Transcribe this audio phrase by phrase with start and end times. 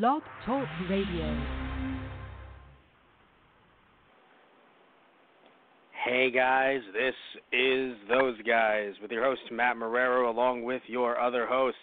[0.00, 1.38] Blog Talk Radio.
[6.06, 7.14] Hey guys, this
[7.52, 11.76] is Those Guys with your host Matt Marrero along with your other host.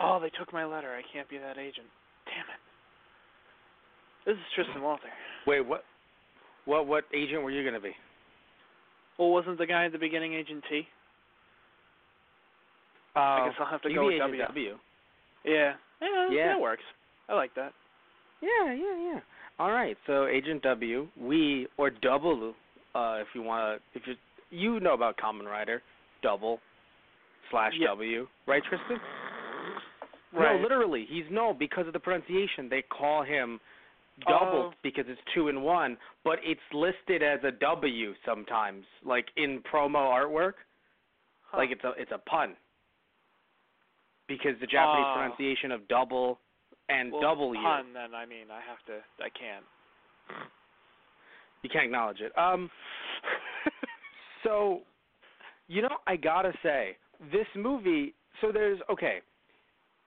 [0.00, 0.94] Oh, they took my letter.
[0.94, 1.86] I can't be that agent.
[2.24, 2.62] Damn it.
[4.24, 5.08] This is Tristan Walter.
[5.46, 5.84] Wait, what
[6.64, 7.92] what what agent were you going to be?
[9.18, 10.88] Well, wasn't the guy at the beginning Agent T?
[13.14, 14.78] Uh, I guess I'll have to go with Agent W.
[15.46, 15.74] Yeah.
[16.02, 16.48] Yeah, Yeah.
[16.48, 16.82] that works.
[17.28, 17.72] I like that.
[18.42, 19.20] Yeah, yeah, yeah.
[19.58, 19.96] All right.
[20.06, 22.54] So Agent W, we or double
[22.94, 24.14] uh if you want to if you
[24.50, 25.82] you know about Kamen Rider,
[26.22, 26.60] double
[27.50, 27.88] slash Yeah.
[27.88, 28.98] W, right Tristan?
[30.32, 30.56] Right.
[30.56, 32.68] No, literally, he's no because of the pronunciation.
[32.68, 33.58] They call him
[34.28, 34.74] double Oh.
[34.82, 39.96] because it's two in one, but it's listed as a W sometimes, like in promo
[40.12, 40.54] artwork.
[41.50, 41.58] Huh.
[41.58, 42.54] Like it's a it's a pun.
[44.28, 45.14] Because the Japanese Oh.
[45.14, 46.40] pronunciation of double
[46.88, 47.62] and double you.
[47.62, 48.98] well, pun, then I mean I have to.
[49.24, 49.64] I can't.
[51.62, 52.36] you can't acknowledge it.
[52.38, 52.70] Um,
[54.44, 54.82] so,
[55.68, 56.96] you know, I gotta say,
[57.32, 58.14] this movie.
[58.40, 59.20] So there's okay.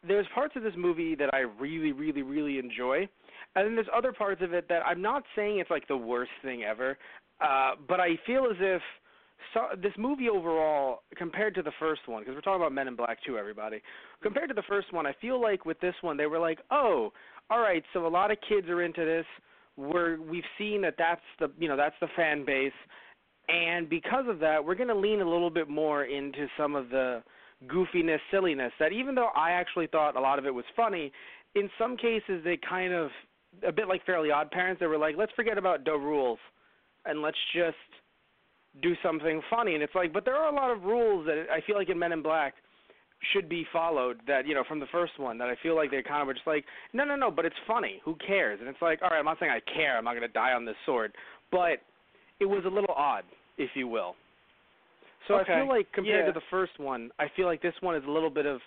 [0.07, 3.07] There's parts of this movie that I really, really, really enjoy,
[3.55, 6.31] and then there's other parts of it that I'm not saying it's like the worst
[6.41, 6.97] thing ever,
[7.41, 8.81] uh, but I feel as if
[9.53, 12.95] so, this movie overall, compared to the first one, because we're talking about Men in
[12.95, 13.81] Black too everybody,
[14.21, 17.11] compared to the first one, I feel like with this one they were like, oh,
[17.49, 19.25] all right, so a lot of kids are into this.
[19.77, 22.73] We're we've seen that that's the you know that's the fan base,
[23.47, 26.89] and because of that, we're going to lean a little bit more into some of
[26.89, 27.23] the
[27.67, 31.11] goofiness, silliness that even though I actually thought a lot of it was funny,
[31.55, 33.09] in some cases they kind of
[33.67, 34.79] a bit like Fairly Odd Parents.
[34.79, 36.39] They were like, let's forget about the rules,
[37.05, 37.75] and let's just
[38.81, 39.73] do something funny.
[39.73, 41.97] And it's like, but there are a lot of rules that I feel like in
[41.99, 42.53] Men in Black
[43.33, 44.19] should be followed.
[44.27, 46.33] That you know from the first one that I feel like they kind of were
[46.33, 48.01] just like, no, no, no, but it's funny.
[48.05, 48.59] Who cares?
[48.59, 49.97] And it's like, all right, I'm not saying I care.
[49.97, 51.13] I'm not going to die on this sword,
[51.51, 51.79] but
[52.39, 53.23] it was a little odd,
[53.57, 54.15] if you will.
[55.27, 55.53] So Okay.
[55.53, 56.31] I feel like compared Yeah.
[56.31, 58.61] to the first one, I feel like this one is a little bit of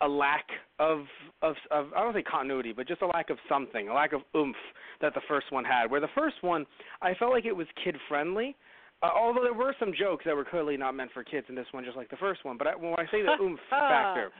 [0.00, 0.46] a lack
[0.78, 1.06] of
[1.42, 4.22] of of I don't say continuity, but just a lack of something, a lack of
[4.34, 4.56] oomph
[5.00, 5.90] that the first one had.
[5.90, 6.66] Where the first one,
[7.02, 8.56] I felt like it was kid friendly.
[9.02, 11.66] Uh, although there were some jokes that were clearly not meant for kids in this
[11.72, 12.56] one, just like the first one.
[12.58, 14.30] But I, when I say the oomph factor,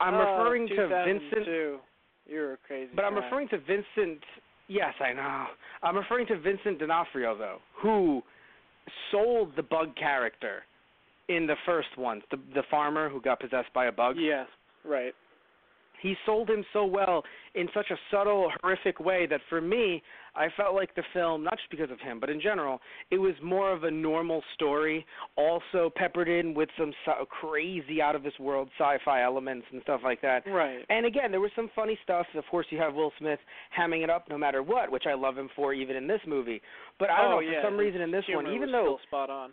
[0.00, 1.80] I'm Oh, referring to Vincent
[2.28, 2.90] You're crazy.
[2.96, 4.20] but I'm referring to Vincent.
[4.66, 5.44] Yes, I know.
[5.82, 8.22] I'm referring to Vincent D'Onofrio though, who
[9.12, 10.62] sold the bug character
[11.28, 14.16] in the first one, the the farmer who got possessed by a bug.
[14.18, 14.46] Yes.
[14.84, 15.14] Right.
[16.04, 20.02] He sold him so well in such a subtle, horrific way that for me,
[20.36, 22.78] I felt like the film, not just because of him, but in general,
[23.10, 25.06] it was more of a normal story,
[25.36, 30.02] also peppered in with some so- crazy, out of this world sci-fi elements and stuff
[30.04, 30.46] like that.
[30.46, 30.84] Right.
[30.90, 32.26] And again, there was some funny stuff.
[32.34, 33.38] Of course, you have Will Smith
[33.74, 36.60] hamming it up no matter what, which I love him for, even in this movie.
[36.98, 38.98] But I don't oh, know yeah, for some his reason in this one, even though
[38.98, 39.52] still spot on.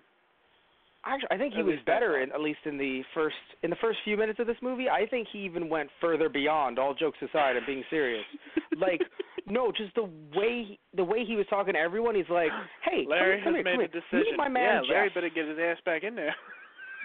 [1.05, 3.99] Actually I think he was better, in, at least in the first in the first
[4.03, 4.89] few minutes of this movie.
[4.89, 6.79] I think he even went further beyond.
[6.79, 8.23] All jokes aside, and being serious,
[8.77, 9.01] like
[9.47, 12.15] no, just the way the way he was talking to everyone.
[12.15, 12.51] He's like,
[12.83, 13.81] "Hey, Larry come, has come made here.
[13.81, 14.31] a decision.
[14.31, 16.35] Meet my man yeah, Larry Jeff." better get his ass back in there.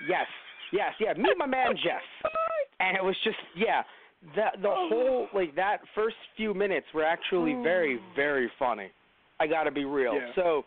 [0.07, 0.27] Yes,
[0.75, 1.15] yes, yeah.
[1.17, 2.03] Meet my man Jeff.
[2.81, 3.81] And it was just yeah,
[4.37, 4.89] that the oh.
[4.91, 8.15] whole like that first few minutes were actually very oh.
[8.15, 8.91] very funny.
[9.41, 10.13] I got to be real.
[10.15, 10.33] Yeah.
[10.35, 10.65] So,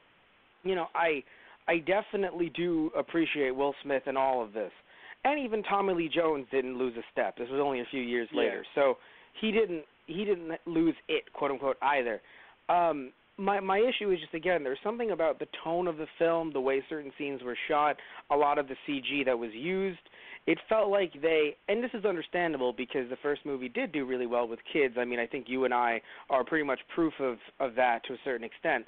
[0.63, 1.23] you know, I
[1.69, 4.72] I definitely do appreciate Will Smith and all of this.
[5.24, 7.38] And even Tommy Lee Jones didn't lose a step.
[7.38, 8.40] This was only a few years Yeah.
[8.40, 8.66] later.
[8.75, 8.97] So,
[9.40, 12.19] he didn't he didn't lose it, quote unquote, either.
[12.68, 16.52] Um my my issue is just again there's something about the tone of the film,
[16.52, 17.96] the way certain scenes were shot,
[18.31, 20.00] a lot of the CG that was used.
[20.47, 24.25] It felt like they and this is understandable because the first movie did do really
[24.25, 24.96] well with kids.
[24.97, 28.13] I mean, I think you and I are pretty much proof of of that to
[28.13, 28.86] a certain extent.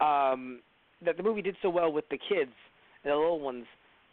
[0.00, 0.60] Um
[1.04, 2.52] that the movie did so well with the kids,
[3.04, 3.64] the little ones,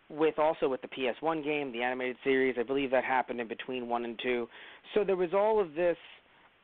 [0.09, 2.55] with also with the PS1 game, the animated series.
[2.57, 4.47] I believe that happened in between 1 and 2.
[4.94, 5.97] So there was all of this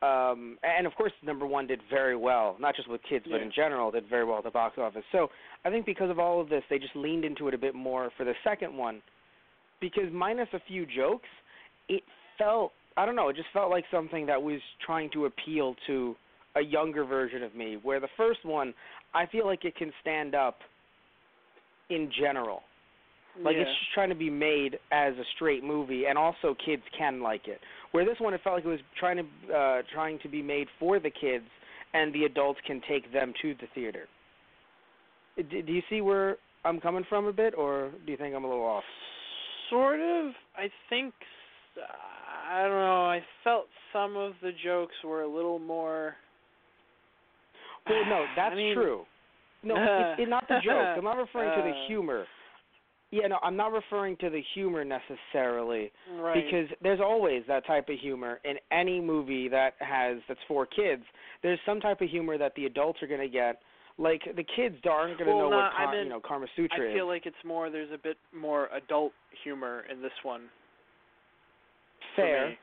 [0.04, 3.44] um, and of course, number one did very well, not just with kids, but Yeah.
[3.44, 5.06] in general, did very well at the box office.
[5.14, 5.32] So
[5.64, 8.10] I think because of all of this, they just leaned into it a bit more
[8.18, 9.02] for the second one,
[9.80, 11.30] because minus a few jokes,
[11.88, 12.04] it
[12.38, 16.16] felt I don't know, it just felt like something that was trying to appeal to
[16.56, 17.78] a younger version of me.
[17.78, 18.74] Where the first one,
[19.14, 20.60] I feel like it can stand up
[21.90, 22.62] in general.
[23.42, 23.62] Like yeah.
[23.62, 27.48] it's just trying to be made as a straight movie, and also kids can like
[27.48, 27.60] it.
[27.92, 30.68] Where this one, it felt like it was trying to uh, trying to be made
[30.80, 31.46] for the kids,
[31.94, 34.08] and the adults can take them to the theater.
[35.38, 38.44] D- do you see where I'm coming from a bit, or do you think I'm
[38.44, 38.84] a little off?
[39.70, 40.34] Sort of.
[40.56, 41.14] I think.
[42.52, 43.06] I don't know.
[43.06, 46.16] I felt some of the jokes were a little more.
[47.90, 49.04] Well, no, that's I mean, true.
[49.64, 50.98] No, it's, it's not the joke.
[50.98, 51.88] I'm not referring to the Uh.
[51.88, 52.26] humor.
[53.12, 56.34] Yeah, no, I'm not referring to the humor necessarily Right.
[56.44, 61.04] because there's always that type of humor in any movie that has that's for kids.
[61.44, 63.62] There's some type of humor that the adults are going to get.
[64.00, 66.48] Like the kids aren't going to Well, know no, what I Ka- you know Karma
[66.56, 66.70] Sutra.
[66.74, 67.14] I Sutra feel is.
[67.14, 67.70] like it's more.
[67.70, 69.12] There's a bit more adult
[69.44, 70.50] humor in this one.
[72.16, 72.58] Fair,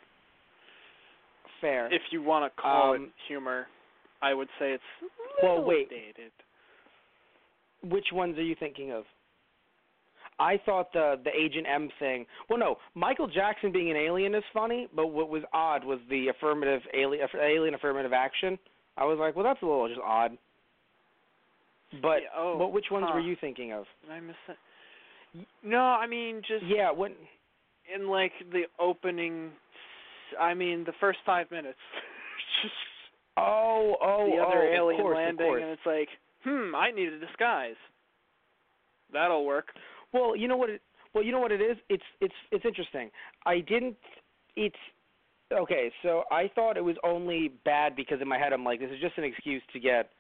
[1.61, 1.87] fair.
[1.95, 3.69] If you want to call it Um, humor,
[4.23, 5.11] I would say it's
[5.43, 5.89] Well, wait.
[5.91, 6.33] dated.
[7.83, 9.05] Which ones are you thinking of?
[10.39, 12.27] I thought the the Agent M thing.
[12.49, 16.29] Well, no, Michael Jackson being an alien is funny, but what was odd was the
[16.29, 18.59] affirmative alien alien affirmative action.
[18.97, 20.37] I was like, well, that's a little just odd.
[22.03, 23.15] But Yeah, oh, but which ones huh.
[23.15, 23.85] were you thinking of?
[24.03, 24.57] Did I miss that?
[25.63, 27.13] No, I mean just Yeah, when
[27.95, 29.51] in like the opening.
[30.41, 31.79] I mean the first five minutes.
[32.63, 32.75] just
[33.37, 36.09] oh oh the other oh, alien course, landing, and it's like,
[36.45, 37.77] hmm, I need a disguise.
[39.13, 39.69] That'll work.
[40.13, 40.83] Well, you know what it
[41.15, 41.77] well, you know what it is?
[41.89, 43.11] It's it's it's interesting.
[43.47, 43.97] I didn't
[44.57, 44.77] it's
[45.53, 48.91] okay, so I thought it was only bad because in my head I'm like this
[48.91, 50.11] is just an excuse to get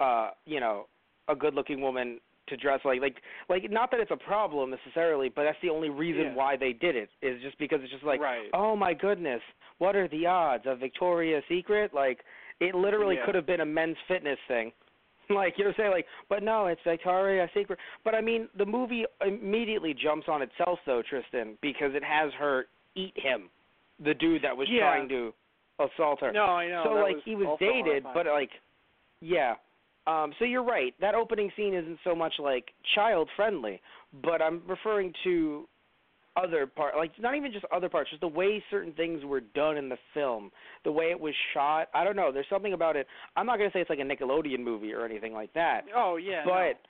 [0.00, 0.86] uh, you know,
[1.28, 3.16] a good-looking woman to dress like like
[3.48, 6.34] like not that it's a problem necessarily, but that's the only reason Yeah.
[6.34, 8.48] why they did it is just because it's just like right.
[8.52, 9.40] oh my goodness,
[9.78, 11.94] what are the odds of Victoria's Secret?
[11.94, 12.18] Like
[12.62, 13.26] it literally Yeah.
[13.26, 14.72] could have been a men's fitness thing.
[15.30, 17.78] Like you know, say like, but no, it's Victoria's Secret.
[18.04, 22.66] But I mean, the movie immediately jumps on itself though, Tristan, because it has her
[22.96, 23.48] eat him,
[24.04, 24.80] the dude that was Yeah.
[24.80, 25.32] trying to
[25.78, 26.32] assault her.
[26.32, 26.82] No, I know.
[26.84, 28.14] so that like was he was dated, horrifying.
[28.14, 28.50] but like,
[29.20, 29.54] yeah.
[30.06, 30.92] Um, so you're right.
[31.00, 33.80] That opening scene isn't so much like child friendly,
[34.22, 35.66] but I'm referring to
[36.36, 39.76] other part, like not even just other parts, just the way certain things were done
[39.76, 40.50] in the film,
[40.84, 41.88] the way it was shot.
[41.94, 42.32] I don't know.
[42.32, 43.06] There's something about it.
[43.36, 46.42] I'm not gonna say it's like a Nickelodeon movie or anything like that, Oh yeah.
[46.44, 46.80] but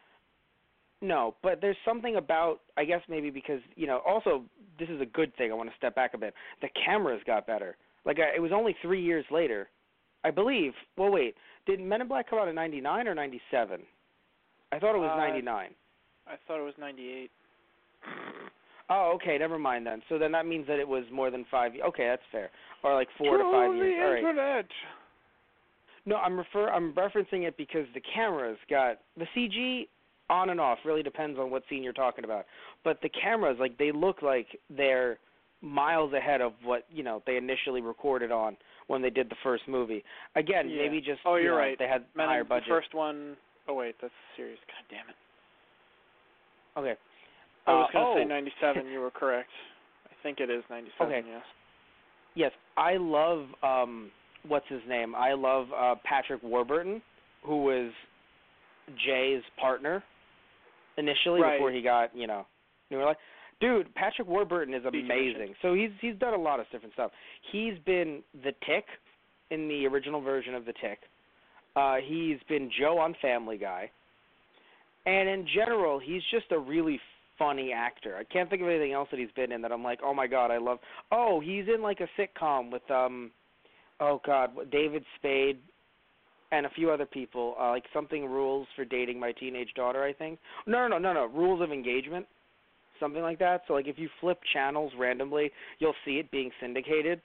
[1.00, 4.44] no, but there's something about I guess maybe because you know also
[4.78, 5.50] this is a good thing.
[5.50, 6.34] I want to step back a bit.
[6.60, 7.76] The cameras got better.
[8.04, 9.68] Like I, it was only three years later,
[10.24, 10.72] I believe.
[10.96, 11.34] Well, wait,
[11.66, 13.80] did Men in Black come out in '99 or '97?
[14.70, 15.70] I thought it was Uh, '99.
[16.26, 17.30] I thought it was 98.
[18.90, 20.02] Oh, okay, never mind then.
[20.08, 21.72] So then that means that it was more than five.
[21.88, 22.50] Okay, that's fair.
[22.82, 24.00] Or like four to five years.
[24.02, 24.18] All right.
[24.18, 24.66] internet.
[26.04, 29.86] No, I'm refer I'm referencing it because the cameras got the CG
[30.28, 32.46] on and off really depends on what scene you're talking about.
[32.84, 35.18] But the cameras like they look like they're
[35.60, 38.56] miles ahead of what, you know, they initially recorded on
[38.88, 40.02] when they did the first movie.
[40.34, 40.82] Again, Yeah.
[40.82, 41.78] maybe just Oh, you you're know, right.
[41.78, 42.64] they had Men higher budget.
[42.68, 43.36] The first one
[43.68, 44.58] oh wait, that's serious.
[44.66, 45.14] God damn it.
[46.76, 46.98] Okay.
[47.66, 48.28] I was Uh, gonna say oh.
[48.28, 48.86] 97.
[48.88, 49.50] you were correct.
[50.10, 51.06] I think it is 97.
[51.14, 51.28] Okay.
[51.28, 51.42] Yes.
[52.34, 54.10] Yes, I love um
[54.46, 55.14] what's his name?
[55.14, 57.02] I love uh Patrick Warburton,
[57.44, 57.92] who was
[59.06, 60.02] Jay's partner
[60.96, 61.56] initially Right.
[61.56, 62.46] before he got, you know,
[62.90, 63.16] New York.
[63.60, 65.54] Dude, Patrick Warburton is amazing.
[65.62, 67.12] So he's he's done a lot of different stuff.
[67.52, 68.84] He's been the Tick
[69.50, 70.98] in the original version of the Tick.
[71.76, 73.90] Uh he's been Joe on Family Guy.
[75.04, 77.00] And in general, he's just a really
[77.38, 78.16] funny actor.
[78.16, 80.26] I can't think of anything else that he's been in that I'm like, "Oh my
[80.26, 80.78] god, I love."
[81.10, 83.30] Oh, he's in like a sitcom with um
[84.00, 85.58] oh god, David Spade
[86.50, 90.12] and a few other people, uh, like something rules for dating my teenage daughter, I
[90.12, 90.38] think.
[90.66, 92.26] No, no, no, no, no, rules of engagement.
[93.00, 93.62] Something like that.
[93.66, 97.20] So like if you flip channels randomly, you'll see it being syndicated.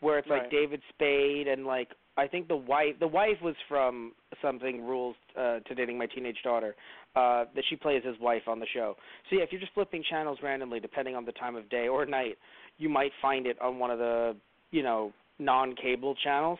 [0.00, 1.88] Where it's like David Spade and like
[2.18, 6.38] I think the wife the wife was from something rules uh to dating my teenage
[6.42, 6.74] daughter.
[7.14, 8.96] Uh that she plays his wife on the show.
[9.28, 12.06] So yeah, if you're just flipping channels randomly depending on the time of day or
[12.06, 12.36] night,
[12.78, 14.34] you might find it on one of the,
[14.70, 16.58] you know, non-cable channels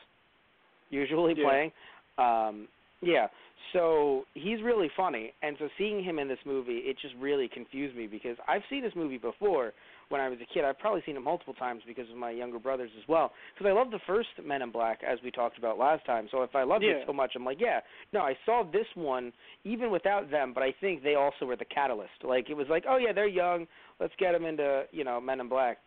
[0.91, 1.45] usually Yeah.
[1.45, 1.73] playing.
[2.19, 2.69] Um
[3.03, 3.29] yeah.
[3.73, 7.97] So he's really funny and so seeing him in this movie, it just really confused
[7.97, 9.73] me because I've seen this movie before
[10.09, 10.65] when I was a kid.
[10.65, 13.33] I've probably seen it multiple times because of my younger brothers as well.
[13.55, 16.29] Because I love the first Men in Black, as we talked about last time.
[16.31, 16.93] So if I loved Yeah.
[16.93, 17.81] it so much, I'm like, yeah.
[18.13, 19.33] No, I saw this one
[19.65, 22.23] even without them, but I think they also were the catalyst.
[22.23, 23.67] Like it was like, oh yeah, they're young.
[23.99, 25.79] Let's get them into you know Men in Black.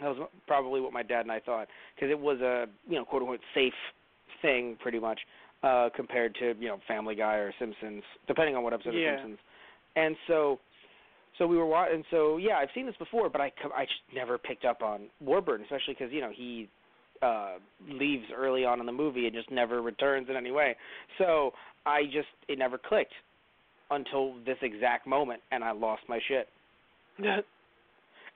[0.00, 3.04] That was probably what my dad and I thought because it was a you know
[3.04, 3.72] quote unquote safe
[4.42, 5.18] thing pretty much
[5.64, 9.14] uh compared to you know Family Guy or Simpsons, depending on what episode Yeah.
[9.14, 9.38] of Simpsons.
[9.96, 10.60] And so
[11.38, 14.00] so we were wa- and so yeah, I've seen this before, but I I just
[14.14, 16.68] never picked up on Warburton, especially because you know he
[17.22, 17.54] uh
[17.88, 20.76] leaves early on in the movie and just never returns in any way.
[21.18, 21.52] So
[21.86, 23.12] I just it never clicked
[23.90, 26.48] until this exact moment, and I lost my shit.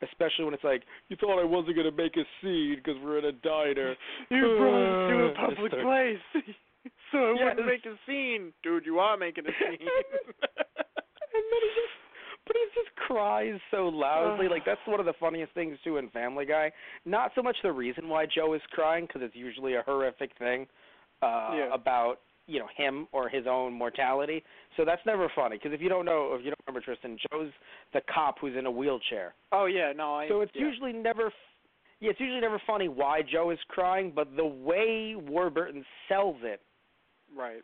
[0.03, 3.27] especially when it's like you thought I wasn't gonna make a scene because we're in
[3.27, 3.95] a diner.
[4.31, 6.45] You brought us to a public place,
[7.13, 7.55] so I Yes.
[7.55, 8.53] wouldn't make a scene.
[8.65, 9.79] Dude, you are making a scene.
[9.79, 11.95] and then he just,
[12.53, 14.49] but he just cries so loudly.
[14.49, 16.71] like that's one of the funniest things too in Family Guy.
[17.05, 20.67] Not so much the reason why Joe is crying because it's usually a horrific thing
[21.23, 21.75] uh, Yeah.
[21.75, 22.17] about
[22.47, 24.43] you know him or his own mortality.
[24.77, 27.53] So that's never funny because if you don't know, if you don't remember Tristan, Joe's
[27.95, 29.35] the cop who's in a wheelchair.
[29.53, 30.29] oh yeah, no, I.
[30.29, 30.67] So it's yeah.
[30.67, 31.33] usually never.
[32.01, 36.61] Yeah, it's usually never funny why Joe is crying, but the way Warburton sells it,
[37.37, 37.63] right.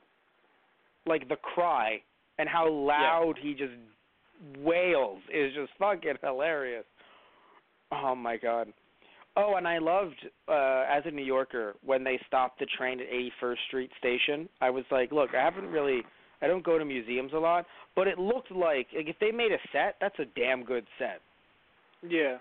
[1.06, 2.00] like the cry
[2.38, 3.72] and how loud he just
[4.58, 6.84] wails is just fucking hilarious.
[7.92, 8.68] Oh my god.
[9.36, 10.16] Oh, and I loved
[10.48, 14.48] uh as a New Yorker when they stopped the train at 81st Street Station.
[14.60, 16.02] I was like, look, I haven't really
[16.40, 17.66] I don't go to museums a lot,
[17.96, 21.20] but it looked like like if they made a set, that's a damn good set
[22.08, 22.38] Yeah.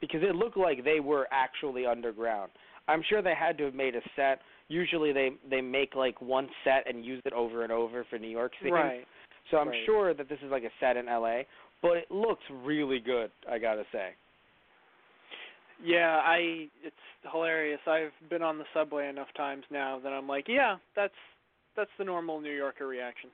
[0.00, 2.50] because it looked like they were actually underground.
[2.88, 4.40] I'm sure they had to have made a set.
[4.68, 8.28] Usually they they make like one set and use it over and over for New
[8.28, 8.72] York scenes.
[8.72, 9.06] Right.
[9.50, 9.84] So I'm Right.
[9.86, 11.42] sure that this is like a set in LA,
[11.82, 14.14] but it looks really good, I got to say.
[15.84, 16.68] Yeah, I.
[16.84, 16.96] It's
[17.30, 17.80] hilarious.
[17.86, 21.14] I've been on the subway enough times now that I'm like, yeah, that's
[21.76, 23.30] that's the normal New Yorker reaction.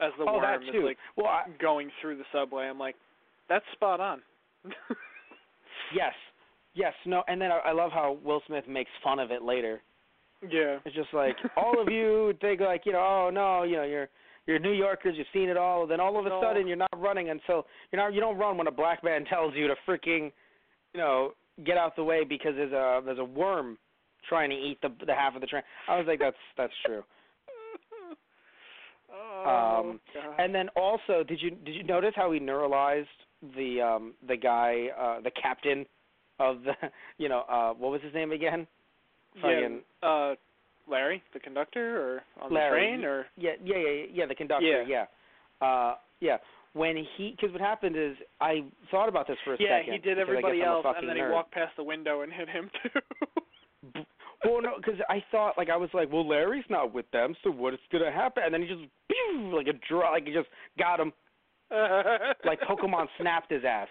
[0.00, 0.84] As the oh, that worm is too.
[0.84, 2.96] like well, I, going through the subway, I'm like,
[3.48, 4.20] that's spot on.
[5.94, 6.12] yes.
[6.74, 9.82] Yes, no, and then I, I love how Will Smith makes fun of it later.
[10.50, 10.78] yeah.
[10.86, 14.08] It's just like all of you think like, you know, oh no, you know, you're
[14.46, 16.40] you're New Yorkers, you've seen it all, and then all of a No.
[16.42, 19.54] sudden you're not running until you know you don't run when a black man tells
[19.54, 20.32] you to freaking,
[20.92, 21.32] you know,
[21.64, 23.78] get out the way because there's a there's a worm
[24.28, 25.62] trying to eat the the half of the train.
[25.88, 27.02] I was like, that's that's true.
[29.14, 30.34] Oh, Um, God.
[30.38, 33.06] And then also, did you did you notice how he neuralized
[33.56, 35.84] the um the guy uh the captain
[36.38, 36.72] of the
[37.18, 38.66] you know uh what was his name again?
[39.36, 40.34] yeah, Fucking uh,
[40.88, 42.80] Larry, the conductor, or on Larry.
[42.80, 45.06] the train, or yeah yeah yeah yeah the conductor Yeah.
[45.62, 46.36] yeah uh yeah
[46.74, 49.98] when he because what happened is I thought about this for a yeah, second he
[49.98, 51.32] did because I guess everybody else, and then he nerd.
[51.32, 54.02] walked past the window and hit him too.
[54.44, 57.50] Well, no, because I thought like I was like, well, Larry's not with them, so
[57.50, 58.42] what's gonna happen?
[58.44, 60.48] And then he just pew, like a draw, like he just
[60.78, 61.12] got him,
[62.44, 63.88] like Pokemon snapped his ass,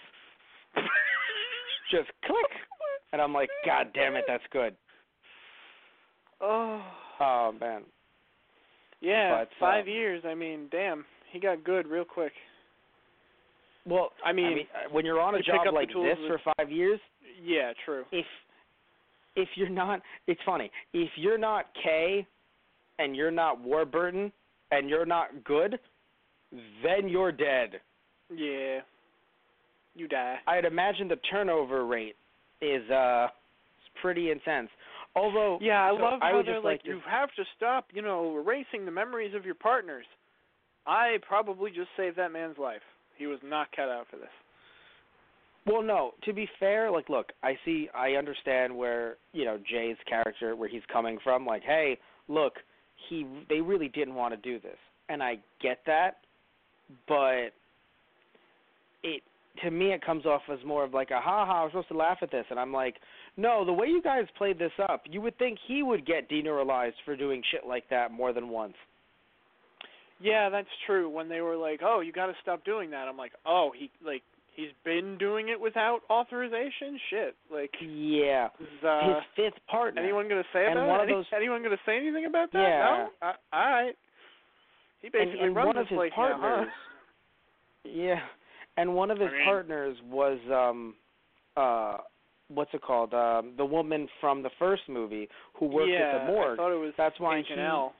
[1.92, 2.52] just click.
[3.14, 4.76] And I'm like, God damn it, that's good.
[6.42, 6.82] Oh.
[7.20, 7.84] Oh man,
[9.00, 10.24] Yeah, But, five um, years.
[10.26, 12.32] I mean, damn, he got good real quick.
[13.86, 16.42] well, I mean, I mean, uh, when you're on a you job like this with-
[16.42, 17.00] for five years,
[17.44, 18.06] yeah, true.
[18.12, 18.26] if
[19.36, 20.72] if you're not, it's funny.
[20.94, 22.26] If you're not Kay,
[23.00, 24.32] and you're not Warburton,
[24.72, 25.80] and you're not good,
[26.84, 27.80] then you're dead.
[28.34, 28.80] Yeah,
[29.96, 30.38] you die.
[30.48, 32.16] I'd imagine the turnover rate
[32.62, 34.70] is uh is pretty intense.
[35.16, 38.02] Although Yeah, I so love I how they're like, like you have to stop, you
[38.02, 40.06] know, erasing the memories of your partners.
[40.88, 42.82] I probably just saved that man's life.
[43.18, 44.30] He was not cut out for this.
[45.66, 46.14] Well, no.
[46.24, 50.70] To be fair, like, look, I see, I understand where you know Jay's character, where
[50.70, 51.46] he's coming from.
[51.46, 52.54] Like, hey, look,
[53.10, 54.78] he, they really didn't want to do this,
[55.10, 56.18] and I get that,
[57.08, 57.52] but
[59.04, 59.22] it,
[59.64, 61.64] to me, it comes off as more of like a ha ha.
[61.64, 62.96] I'm supposed to laugh at this, and I'm like,
[63.38, 66.94] no, the way you guys played this up, you would think he would get deneuralized
[67.06, 68.76] for doing shit like that more than once.
[70.20, 71.10] Yeah, that's true.
[71.10, 73.90] When they were like, "Oh, you got to stop doing that," I'm like, "Oh, he
[74.06, 74.22] like
[74.54, 78.50] he's been doing it without authorization." Shit, like Yeah,
[78.88, 80.02] uh, his fifth partner.
[80.04, 81.04] anyone gonna say and about one it?
[81.04, 82.60] of those- anyone gonna say anything about that?
[82.62, 83.08] Yeah.
[83.22, 83.28] No.
[83.30, 83.96] Uh, all right.
[85.02, 86.40] He basically and runs one of his partners.
[86.42, 86.72] now, huh?
[87.84, 88.20] Yeah,
[88.78, 90.96] and one of his I mean- partners was um,
[91.58, 91.98] uh,
[92.54, 93.14] what's it called?
[93.14, 96.54] Um, the woman from the first movie who worked yeah, at the morgue.
[96.54, 97.94] I thought it was That's why Agent he- L.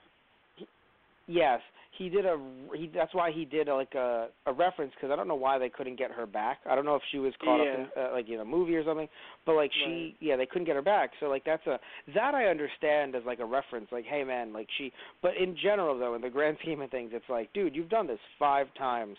[1.28, 1.60] Yes,
[1.98, 2.36] he did a.
[2.74, 5.58] He that's why he did a, like a a reference because I don't know why
[5.58, 6.58] they couldn't get her back.
[6.68, 8.84] I don't know if she was caught up in uh, like in a movie or
[8.84, 9.08] something,
[9.46, 10.14] but like she Right.
[10.20, 11.10] yeah they couldn't get her back.
[11.20, 11.78] So like that's a
[12.14, 13.86] that I understand as like a reference.
[13.92, 14.92] Like hey man like she.
[15.22, 18.06] But in general though in the grand scheme of things it's like dude you've done
[18.08, 19.16] this five times.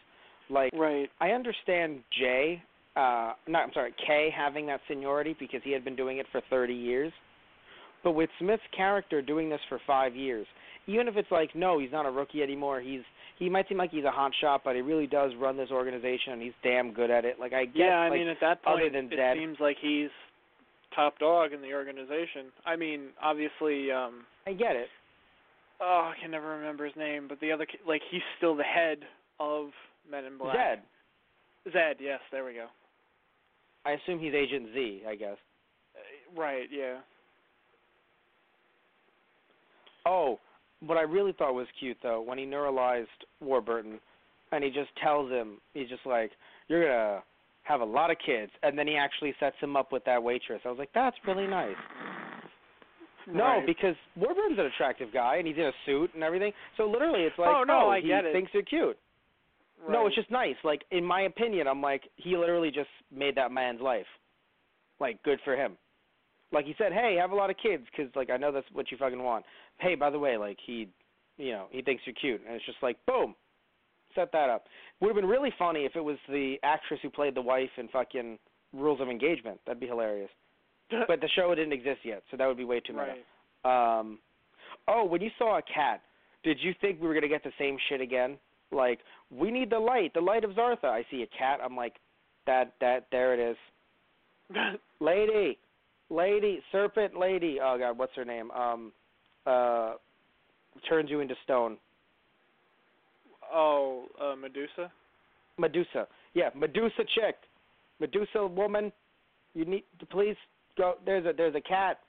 [0.49, 1.09] Like Right.
[1.21, 2.61] I understand Jay,
[2.95, 6.41] uh, no, I'm sorry, Kay having that seniority because he had been doing it for
[6.49, 7.11] 30 years.
[8.03, 10.45] But with Smith's character doing this for five years,
[10.87, 12.81] even if it's like, no, he's not a rookie anymore.
[12.81, 13.01] He's
[13.39, 16.33] he might seem like he's a hot shot, but he really does run this organization
[16.33, 17.39] and he's damn good at it.
[17.39, 19.37] Like I get, yeah, I like, mean, at that other point, than it Zed.
[19.37, 20.09] seems like he's
[20.93, 22.51] top dog in the organization.
[22.65, 24.87] I mean, obviously, um I get it.
[25.81, 28.99] oh, I can never remember his name, but the other, like, he's still the head
[29.39, 29.69] of
[30.09, 30.55] Men in Black.
[30.55, 31.71] Zed.
[31.71, 32.67] Zed, yes, there we go.
[33.85, 35.37] I assume he's Agent Z, I guess.
[35.95, 36.67] Uh, right.
[36.71, 36.99] Yeah.
[40.05, 40.39] Oh,
[40.81, 43.07] what I really thought was cute though, when he neuralized
[43.41, 43.99] Warburton,
[44.51, 46.31] and he just tells him, he's just like,
[46.67, 47.23] "You're gonna
[47.63, 50.61] have a lot of kids," and then he actually sets him up with that waitress.
[50.65, 51.77] I was like, "That's really nice."
[53.25, 56.51] No, because Warburton's an attractive guy, and he's in a suit and everything.
[56.75, 58.33] So literally, it's like, Oh, no, I he get it.
[58.33, 58.97] thinks you're cute.
[59.89, 60.55] No, it's just nice.
[60.63, 64.05] Like in my opinion, I'm like he literally just made that man's life.
[64.99, 65.77] Like good for him.
[66.51, 68.91] Like he said, "Hey, have a lot of kids cuz like I know that's what
[68.91, 69.45] you fucking want."
[69.79, 70.87] Hey, by the way, like he,
[71.37, 73.35] you know, he thinks you're cute, and it's just like boom,
[74.15, 74.67] set that up.
[74.99, 77.87] Would have been really funny if it was the actress who played the wife in
[77.89, 78.37] fucking
[78.71, 79.59] Rules of Engagement.
[79.65, 80.31] That'd be hilarious.
[81.07, 83.15] But the show didn't exist yet, so that would be way too meta.
[83.65, 83.99] right.
[83.99, 84.19] Um,
[84.87, 86.01] oh, when you saw a cat,
[86.43, 88.37] did you think we were gonna get the same shit again?
[88.73, 88.99] Like,
[89.31, 90.85] we need the light, the light of Zartha.
[90.85, 91.59] I see a cat.
[91.63, 91.95] I'm like,
[92.45, 93.57] that, that, there it is,
[94.99, 95.57] lady,
[96.09, 97.59] lady, serpent, lady.
[97.61, 98.51] Oh God, what's her name?
[98.51, 98.91] Um,
[99.45, 99.93] uh,
[100.87, 101.77] turns you into stone.
[103.53, 104.91] oh, uh, Medusa.
[105.57, 106.07] Medusa.
[106.33, 107.35] Yeah, Medusa chick,
[107.99, 108.91] Medusa woman.
[109.53, 110.35] You need to please
[110.77, 110.95] go.
[111.05, 111.99] There's a there's a cat.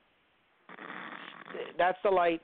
[1.77, 2.41] That's the light.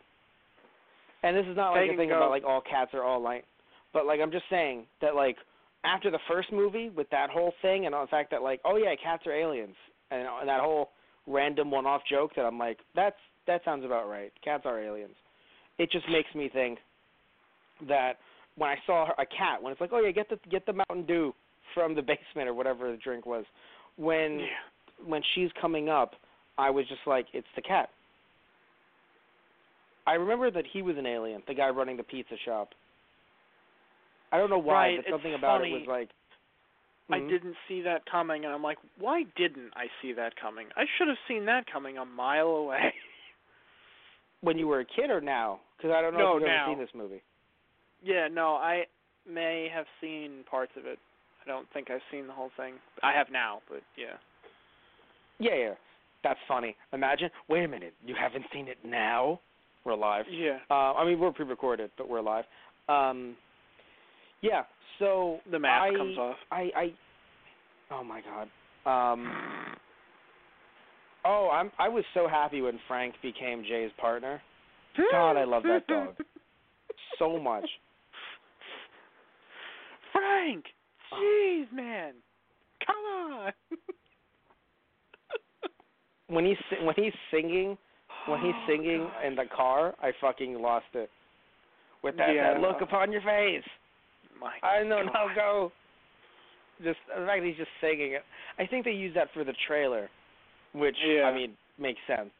[1.22, 2.16] And this is not like a thing go.
[2.16, 3.44] about like all cats are all light,
[3.92, 5.36] but like I'm just saying that like
[5.84, 8.94] after the first movie with that whole thing and the fact that like oh yeah
[9.02, 9.74] cats are aliens
[10.10, 10.90] and, and that whole
[11.26, 13.16] random one-off joke that I'm like that's
[13.46, 14.32] that sounds about right.
[14.44, 15.14] Cats are aliens.
[15.78, 16.78] It just makes me think
[17.88, 18.14] that
[18.56, 20.72] when I saw her, a cat, when it's like, oh yeah, get the get the
[20.74, 21.32] Mountain Dew
[21.74, 23.44] from the basement or whatever the drink was,
[23.96, 24.46] when Yeah.
[25.06, 26.12] when she's coming up,
[26.58, 27.88] I was just like, it's the cat.
[30.06, 32.70] I remember that he was an alien, the guy running the pizza shop.
[34.32, 35.72] I don't know why, Right, but it's something about funny.
[35.74, 36.10] it was like.
[37.12, 37.28] I Mhm.
[37.28, 40.68] didn't see that coming, and I'm like, why didn't I see that coming?
[40.76, 42.94] I should have seen that coming a mile away.
[44.42, 45.60] When you were a kid or now?
[45.76, 46.62] Because I don't know No, if you've now.
[46.64, 47.20] ever seen this movie.
[48.02, 48.86] yeah, no, I
[49.26, 50.98] may have seen parts of it.
[51.44, 52.74] I don't think I've seen the whole thing.
[53.02, 54.16] I have now, but yeah.
[55.40, 55.74] Yeah, yeah.
[56.22, 56.74] That's funny.
[56.92, 57.30] Imagine.
[57.48, 57.92] Wait a minute.
[58.04, 59.40] You haven't seen it now?
[59.84, 60.26] We're live.
[60.30, 60.58] Yeah.
[60.70, 62.44] Uh, I mean, we're pre-recorded, but we're live.
[62.88, 63.36] Um,
[64.42, 64.62] yeah.
[64.98, 66.36] So The mask I, comes off.
[66.50, 66.92] I, I.
[67.90, 68.48] Oh my God.
[69.12, 69.32] Um.
[71.24, 71.70] Oh, I'm.
[71.78, 74.40] I was so happy when Frank became Jay's partner.
[75.12, 76.16] God, I love that dog
[77.18, 77.68] so much.
[80.12, 80.64] Frank!
[81.14, 82.14] Jeez, man.
[82.86, 83.52] Come on.
[86.28, 87.76] When he's when he's singing,
[88.28, 91.10] when he's Oh, singing in the car, I fucking lost it.
[92.04, 92.54] With that, Yeah.
[92.54, 93.64] that look upon your face.
[94.40, 95.12] My I know God.
[95.14, 95.72] now go.
[96.82, 98.22] Just the fact that he's just singing it.
[98.58, 100.08] I think they used that for the trailer,
[100.72, 101.24] which Yeah.
[101.24, 102.30] I mean makes sense.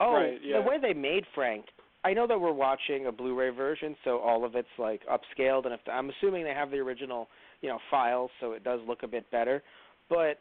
[0.00, 0.60] Oh, Right, yeah.
[0.60, 1.64] the way they made Frank.
[2.04, 5.74] I know that we're watching a Blu-ray version, so all of it's like upscaled, and
[5.74, 7.28] if I'm assuming they have the original,
[7.60, 9.62] you know, files, so it does look a bit better.
[10.08, 10.38] But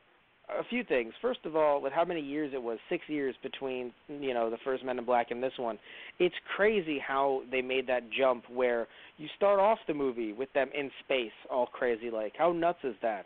[0.49, 1.13] a few things.
[1.21, 4.57] First of all, with how many years it was, six years between you know the
[4.63, 5.77] first Men in Black and this one,
[6.19, 10.69] it's crazy how they made that jump where you start off the movie with them
[10.73, 12.33] in space, all crazy like.
[12.37, 13.25] How nuts is that?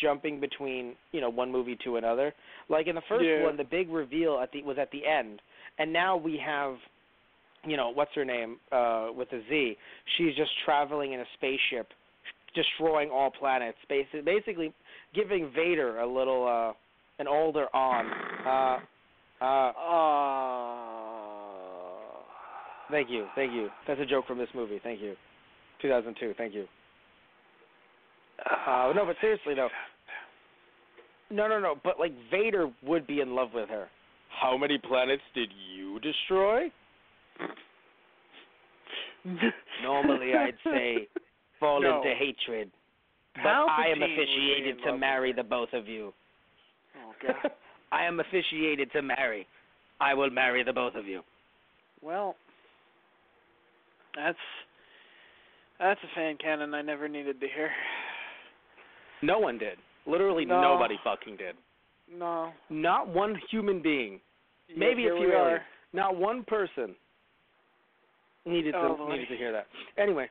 [0.00, 2.32] Jumping between you know one movie to another.
[2.68, 3.42] Like in the first Yeah.
[3.44, 5.40] one, the big reveal at the was at the end,
[5.78, 6.76] and now we have,
[7.66, 9.76] you know, what's her name uh, with a Z.
[10.16, 11.88] She's just traveling in a spaceship,
[12.54, 13.78] destroying all planets.
[13.88, 14.72] Basically, basically
[15.14, 16.72] giving Vader a little uh,
[17.18, 18.06] an older on.
[18.46, 18.78] Uh,
[19.44, 19.72] uh,
[20.84, 22.20] Uh,
[22.90, 23.68] Thank you, thank you.
[23.88, 24.80] That's a joke from this movie.
[24.82, 25.14] Thank you.
[25.82, 26.34] 2002.
[26.36, 26.66] Thank you.
[28.44, 29.68] Uh, no, but seriously though.
[31.30, 31.74] No, no, no.
[31.82, 33.88] But like Vader would be in love with her.
[34.40, 36.70] How many planets did you destroy?
[39.82, 41.08] Normally, I'd say
[41.64, 41.96] fall No.
[42.02, 42.70] into hatred,
[43.36, 46.12] but I am Palpatine would be officiated to marry the both of you.
[46.98, 47.50] Oh God.
[47.92, 49.46] I am officiated to marry.
[50.00, 51.22] I will marry the both of you.
[52.02, 52.36] Well,
[54.16, 54.38] that's
[55.78, 57.70] that's a fan canon I never needed to hear.
[59.22, 59.78] No one did.
[60.06, 60.60] Literally No.
[60.60, 61.56] nobody fucking did.
[62.12, 62.52] No.
[62.68, 64.20] Not one human being.
[64.76, 65.60] Maybe a few aliens.
[65.92, 66.94] Not one person
[68.44, 69.12] needed to Oh, boy.
[69.12, 69.66] needed to hear that.
[69.96, 70.28] Anyway.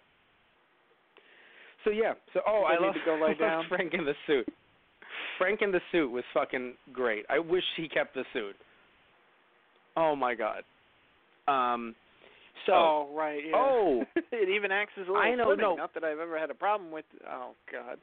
[1.84, 2.14] So yeah.
[2.34, 3.66] So oh, I need love, to go lie I down.
[3.70, 4.48] Frank in the suit.
[5.38, 7.26] Frank in the suit was fucking great.
[7.30, 8.56] I wish he kept the suit.
[9.98, 10.64] Oh my god.
[11.48, 11.96] Um.
[12.66, 12.74] So.
[12.74, 13.56] oh right, yeah.
[13.56, 14.04] Oh.
[14.32, 15.62] it even acts as a little I know, footing.
[15.62, 15.76] no.
[15.76, 17.06] Not that I've ever had a problem with.
[17.30, 17.98] Oh God.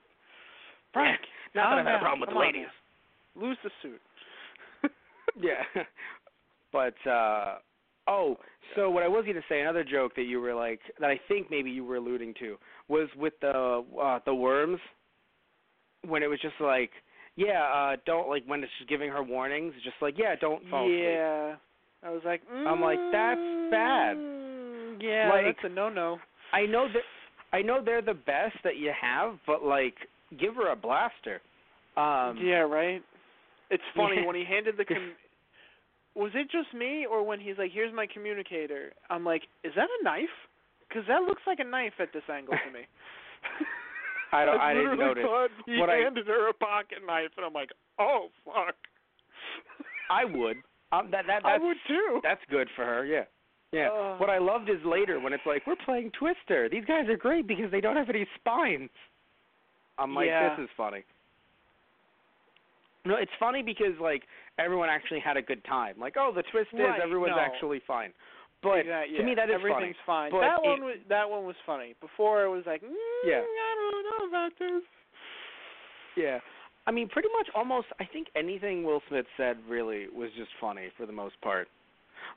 [0.92, 1.20] Frank,
[1.54, 2.66] Not that I've had a problem with the ladies.
[3.36, 3.48] man.
[3.48, 4.90] Lose the suit.
[5.40, 5.82] yeah.
[6.72, 7.56] But uh
[8.10, 8.36] oh,
[8.76, 11.18] so what I was going to say, another joke that you were like that I
[11.28, 12.56] think maybe you were alluding to
[12.88, 14.80] was with the uh the worms
[16.06, 16.90] when it was just like,
[17.36, 20.84] yeah, uh don't like when it's just giving her warnings, just like, yeah, don't fall
[20.86, 21.00] asleep.
[21.04, 21.56] yeah.
[22.02, 24.16] I was like, I'm like, that's bad.
[24.16, 26.18] mm, Yeah, Like- that's a no-no.
[26.52, 27.02] I know that
[27.56, 29.94] I know they're the best that you have, but like
[30.38, 31.40] give her a blaster.
[31.96, 33.02] Um yeah, right.
[33.70, 34.84] It's funny when he handed the.
[34.84, 35.12] Com-
[36.20, 38.92] was it just me, or when he's like, "Here's my communicator"?
[39.08, 40.36] I'm like, "Is that a knife?"
[40.88, 42.84] Because that looks like a knife at this angle to me.
[44.32, 45.24] I don't I, didn't notice.
[45.24, 48.74] thought he What I- handed her a pocket knife, and I'm like, "Oh fuck."
[50.10, 50.56] I would.
[50.92, 52.20] Um that that I would too.
[52.22, 53.24] that's good for her, yeah.
[53.72, 53.88] Yeah.
[53.90, 54.20] Ugh.
[54.20, 56.68] what I loved is later when it's like, We're playing Twister.
[56.68, 58.90] These guys are great because they don't have any spines.
[59.96, 60.56] I'm like, Yeah.
[60.56, 61.04] This is funny.
[63.04, 64.22] No, it's funny because like
[64.60, 65.94] everyone actually had a good time.
[65.98, 67.40] Like, oh, the twist is everyone's no.
[67.40, 68.12] actually fine.
[68.62, 70.30] But Exact- to me, yeah, that is everything's funny.
[70.30, 70.30] fine.
[70.32, 71.94] But that it- one was that one was funny.
[72.00, 72.94] Before it was like, mm,
[73.24, 73.40] Yeah.
[73.40, 74.82] I don't know about this.
[76.16, 76.40] Yeah.
[76.86, 80.88] I mean, pretty much almost, I think anything Will Smith said really was just funny
[80.96, 81.68] for the most part.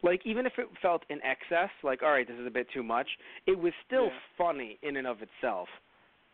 [0.02, 2.84] Like, even if it felt in excess, like, all right, this is a bit too
[2.84, 3.08] much,
[3.48, 4.20] it was still Yeah.
[4.38, 5.70] funny in and of itself.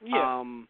[0.02, 0.18] Yeah.
[0.40, 0.68] Um,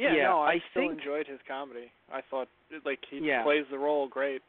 [0.00, 1.92] yeah, yeah, no, I, I still think- enjoyed his comedy.
[2.12, 2.48] I thought
[2.84, 3.42] like he Yeah.
[3.42, 4.42] plays the role great.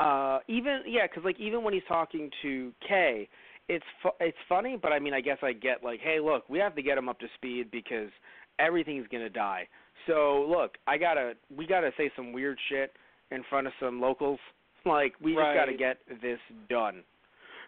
[0.00, 3.28] uh, even, yeah, because, like, even when he's talking to Kay,
[3.68, 6.58] it's fu- it's funny, but I mean, I guess I get, like, hey, look, we
[6.58, 8.10] have to get him up to speed because
[8.58, 9.68] everything's going to die.
[10.08, 12.92] So, look, I got to, we got to say some weird shit
[13.30, 14.40] in front of some locals.
[14.84, 17.04] Like, we just got to get this done.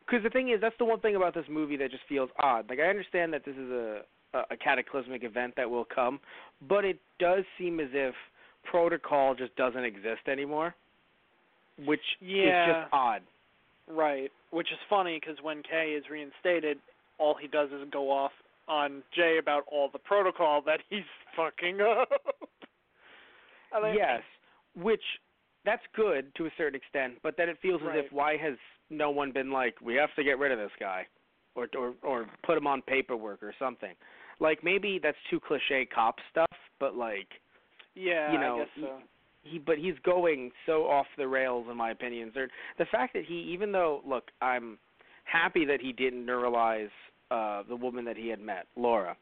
[0.05, 2.69] Because the thing is, that's the one thing about this movie that just feels odd.
[2.69, 4.01] Like, I understand that this is a,
[4.51, 6.21] a, cataclysmic event that will come,
[6.69, 8.15] but it does seem as if
[8.65, 10.75] protocol just doesn't exist anymore,
[11.85, 13.23] which is just odd.
[13.89, 16.79] Right, which is funny because when Kay is reinstated,
[17.19, 18.33] all he does is go off
[18.67, 21.05] on Jay about all the protocol that he's
[21.37, 22.09] fucking up.
[23.75, 24.23] I mean, yes,
[24.75, 25.03] which
[25.65, 28.55] that's good to a certain extent, but then it feels as if why has
[28.91, 31.07] no one been like, we have to get rid of this guy,
[31.55, 33.95] or or or put him on paperwork or something.
[34.45, 37.29] Like maybe that's too cliche cop stuff, but like
[37.95, 38.99] Yeah, you know, I guess so.
[39.43, 42.31] he but he's going so off the rails in my opinion.
[42.35, 44.79] There, the fact that he even though look, I'm
[45.25, 46.91] happy that he didn't neuralize
[47.31, 49.17] uh the woman that he had met, Laura.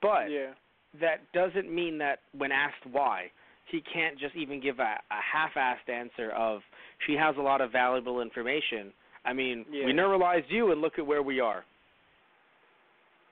[0.00, 0.52] But yeah,
[1.00, 3.30] that doesn't mean that when asked why,
[3.70, 6.60] he can't just even give a, a half-assed answer of
[7.06, 8.92] she has a lot of valuable information.
[9.24, 9.86] I mean, Yeah.
[9.86, 11.64] we neuralized you and look at where we are.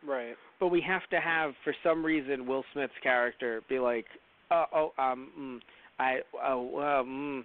[0.06, 0.36] right.
[0.60, 4.06] But we have to have, for some reason, Will Smith's character be like,
[4.50, 5.58] uh, oh, um, mm,
[6.00, 7.44] I, oh, um,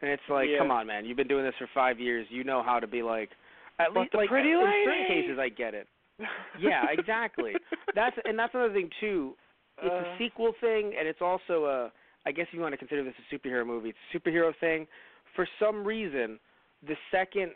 [0.00, 0.58] and it's like, Yeah.
[0.58, 2.26] come on, man, you've been doing this for five years.
[2.30, 3.30] You know how to be like,
[3.78, 4.84] at But least, like, pretty in lady!
[4.84, 5.86] certain cases, I get it.
[6.60, 7.54] Yeah, exactly.
[7.94, 9.34] That's and that's another thing too.
[9.82, 11.92] It's Uh, a sequel thing, and it's also a.
[12.26, 14.86] I guess if you want to consider this a superhero movie, it's a superhero thing.
[15.34, 16.38] For some reason,
[16.86, 17.52] the second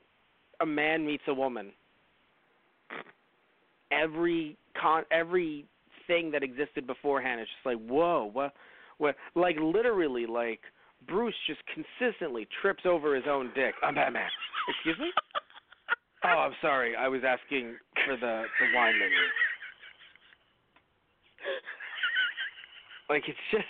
[0.61, 1.71] a man meets a woman,
[3.93, 5.67] every con every
[6.07, 8.53] thing that existed beforehand is just like whoa, what,
[8.99, 9.17] what?
[9.35, 10.61] Like literally, like
[11.07, 13.75] Bruce just consistently trips over his own dick.
[13.83, 14.29] I'm Batman.
[14.69, 15.11] Excuse me.
[16.25, 16.97] Oh, I'm sorry.
[16.97, 19.15] I was asking for the the wine menu.
[23.09, 23.65] Like it's just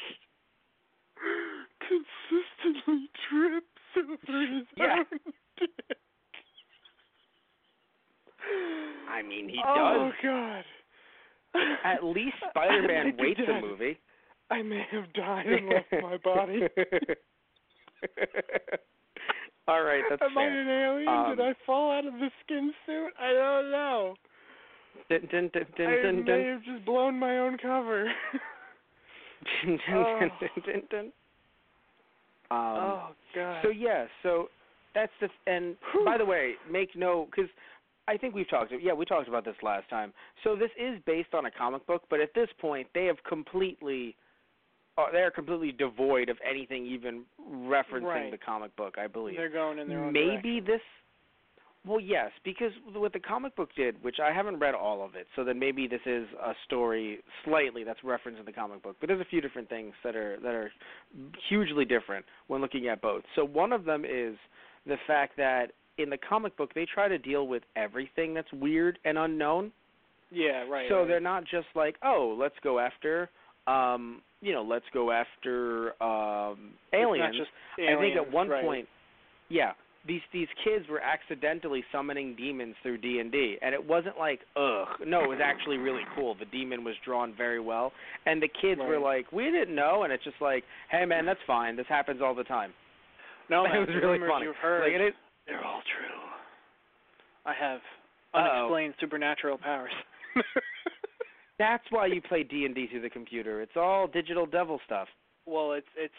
[1.86, 3.66] Consistently trips
[3.98, 4.96] over his Yeah.
[4.98, 5.18] own
[5.58, 5.70] dick.
[9.10, 10.12] I mean he oh does.
[10.22, 10.64] God.
[11.84, 13.98] At least I Spider-Man waits a movie.
[14.50, 16.60] I may have died and left my body.
[19.68, 20.60] All right, that's Am I fair.
[20.60, 21.08] an alien?
[21.08, 23.10] Um, Did I fall out of the skin suit?
[23.20, 24.14] I don't know.
[25.10, 26.44] Dun, dun, dun, dun, I dun, may dun.
[26.52, 28.04] have just blown my own cover.
[29.64, 30.18] Dun, dun, Oh.
[30.20, 31.04] dun, dun, dun, dun.
[32.48, 33.62] Um, oh God.
[33.64, 34.48] So yeah, so
[34.94, 36.04] that's the and Whew.
[36.04, 37.50] by the way, make no because
[38.08, 38.72] I think we've talked.
[38.80, 40.12] Yeah, we talked about this last time.
[40.44, 44.16] So this is based on a comic book, but at this point, they have completely.
[44.98, 48.30] Uh, they are completely devoid of anything even referencing Right.
[48.30, 49.36] the comic book, I believe.
[49.36, 50.64] They're going in their own Maybe direction.
[50.64, 50.80] this.
[51.84, 55.26] Well, yes, because what the comic book did, which I haven't read all of it,
[55.36, 58.96] so then maybe this is a story slightly that's referenced in the comic book.
[58.98, 60.72] But there's a few different things that are that are
[61.48, 63.22] hugely different when looking at both.
[63.34, 64.34] So one of them is
[64.86, 68.98] the fact that in the comic book they try to deal with everything that's weird
[69.04, 69.72] and unknown.
[70.30, 70.86] Yeah, right.
[70.88, 71.08] so right.
[71.08, 73.30] they're not just like, oh, let's go after
[73.66, 77.36] um, you know, let's go after um It's not aliens.
[77.36, 78.64] just I think at one right.
[78.64, 78.88] point,
[79.48, 79.72] yeah,
[80.06, 84.40] these these kids were accidentally summoning demons through D and D, and it wasn't like
[84.56, 84.88] ugh.
[85.06, 86.36] No, it was actually really cool.
[86.38, 87.92] The demon was drawn very well,
[88.24, 91.40] and the kids were like, we didn't know, and it's just like, hey man, that's
[91.46, 91.76] fine.
[91.76, 92.72] This happens all the time.
[93.50, 94.46] No, it was really funny.
[94.46, 95.14] you've heard, Like, it,
[95.46, 96.20] they're all true.
[97.44, 97.80] I have
[98.34, 98.58] Uh-oh.
[98.66, 99.92] unexplained supernatural powers.
[101.58, 103.60] that's why you play D and D through the computer.
[103.62, 105.08] It's all digital devil stuff.
[105.46, 106.14] well, it's it's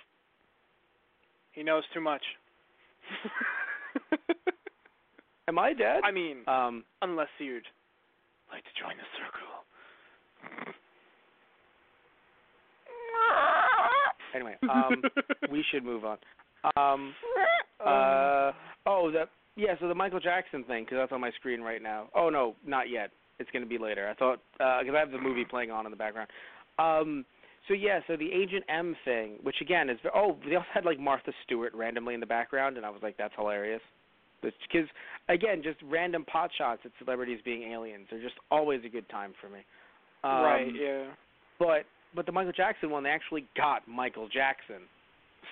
[1.52, 2.22] he knows too much.
[5.48, 6.02] Am I dead?
[6.04, 7.64] I mean, um, unless you'd
[8.52, 9.48] like to join the circle.
[14.36, 15.02] anyway, um,
[15.52, 16.18] we should move on.
[16.76, 17.14] Um,
[17.86, 18.52] uh,
[18.86, 19.76] oh, the yeah.
[19.80, 22.08] So the Michael Jackson thing, because that's on my screen right now.
[22.16, 23.12] Oh no, not yet.
[23.40, 24.10] It's going to be later.
[24.10, 26.30] I thought because I have the movie playing on in the background.
[26.80, 27.26] Um,
[27.68, 31.00] so yeah, so the Agent M thing, which again is oh, they also had like
[31.00, 33.82] Martha Stewart randomly in the background, and I was like, that's hilarious.
[34.42, 34.88] Because
[35.30, 39.34] again, just random pot shots at celebrities being aliens are just always a good time
[39.42, 39.60] for me.
[40.24, 40.68] Um, right.
[40.74, 41.06] Yeah.
[41.60, 41.86] but
[42.16, 44.84] but the Michael Jackson one, they actually got Michael Jackson,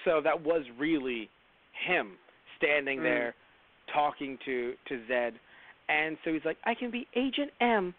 [0.05, 1.29] so that was really
[1.87, 2.17] him
[2.57, 3.03] standing Mm.
[3.03, 3.35] there
[3.93, 5.39] talking to to Zed,
[5.89, 7.93] and so he's like, I can be Agent M,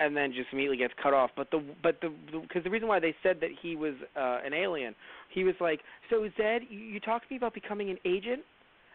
[0.00, 1.30] and then just immediately gets cut off.
[1.36, 4.52] But the but the because the, reason why they said that he was uh, an
[4.52, 4.94] alien,
[5.30, 8.42] he was like, so Zed, you, you talked to me about becoming an agent.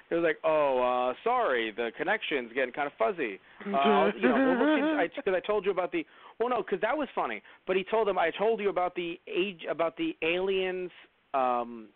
[0.09, 3.39] It was like, oh, uh, sorry, the connection's getting kind of fuzzy.
[3.65, 6.05] Uh, you know, into, I, I told you about the.
[6.39, 7.41] Well, no, because that was funny.
[7.65, 10.91] But he told him, I told you about the age, about the aliens,
[11.33, 11.87] um,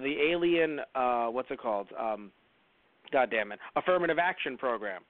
[0.00, 1.88] the alien, uh, what's it called?
[1.98, 2.30] Um,
[3.12, 5.02] God damn it, affirmative action program.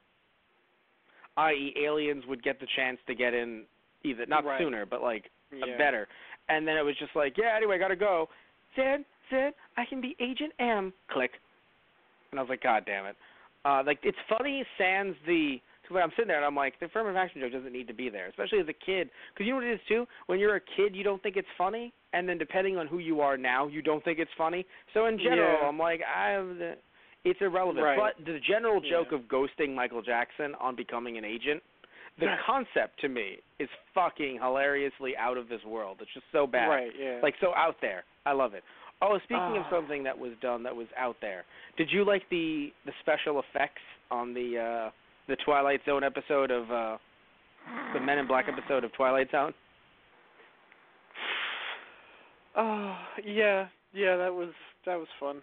[1.37, 3.65] I.e., aliens would get the chance to get in
[4.05, 4.61] either not Right.
[4.61, 5.79] sooner, but like yeah.
[5.79, 6.09] better.
[6.49, 8.29] And then it was just like, yeah, anyway, gotta go.
[8.77, 10.93] Sid, Sid, I can be Agent M.
[11.11, 11.31] Click.
[12.31, 13.17] And I was like, God damn it.
[13.65, 15.61] Uh, like it's funny, sans the.
[15.89, 18.09] When I'm sitting there and I'm like, the affirmative action joke doesn't need to be
[18.09, 19.11] there, especially as a kid.
[19.35, 20.07] Because you know what it is too.
[20.27, 23.21] When you're a kid, you don't think it's funny, and then depending on who you
[23.21, 24.65] are now, you don't think it's funny.
[24.95, 25.69] So in general, Yeah.
[25.69, 26.31] I'm like, I.
[26.31, 26.77] have the,
[27.25, 27.85] It's irrelevant.
[27.85, 27.99] Right.
[27.99, 29.19] But the general joke Yeah.
[29.19, 31.63] of ghosting Michael Jackson on becoming an agent,
[32.19, 35.99] the concept to me is fucking hilariously out of this world.
[36.01, 36.67] It's just so bad.
[36.69, 36.93] Right.
[36.99, 37.19] Yeah.
[37.23, 38.05] Like so out there.
[38.27, 38.65] I love it.
[39.01, 39.71] Oh, speaking of Ah.
[39.71, 41.45] something that was done that was out there,
[41.77, 44.91] did you like the the special effects on the uh
[45.33, 46.99] the Twilight Zone episode of uh
[47.95, 49.55] the Men in Black episode of Twilight Zone?
[52.55, 54.19] Oh yeah, yeah.
[54.19, 54.51] That was
[54.85, 55.37] that was fun.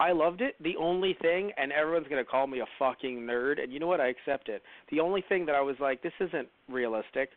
[0.00, 0.54] I loved it.
[0.62, 4.00] The only thing, and everyone's gonna call me a fucking nerd, and you know what?
[4.00, 4.62] I accept it.
[4.90, 7.28] The only thing that I was like, this isn't realistic.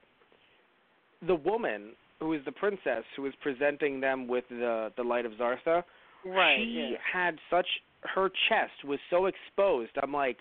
[1.27, 1.91] The woman
[2.21, 5.83] who is the princess who is presenting them with the the light of Zartha,
[6.25, 6.57] Right.
[6.57, 6.97] she yeah.
[7.11, 7.67] had such
[8.13, 9.91] her chest was so exposed.
[10.01, 10.37] I'm like,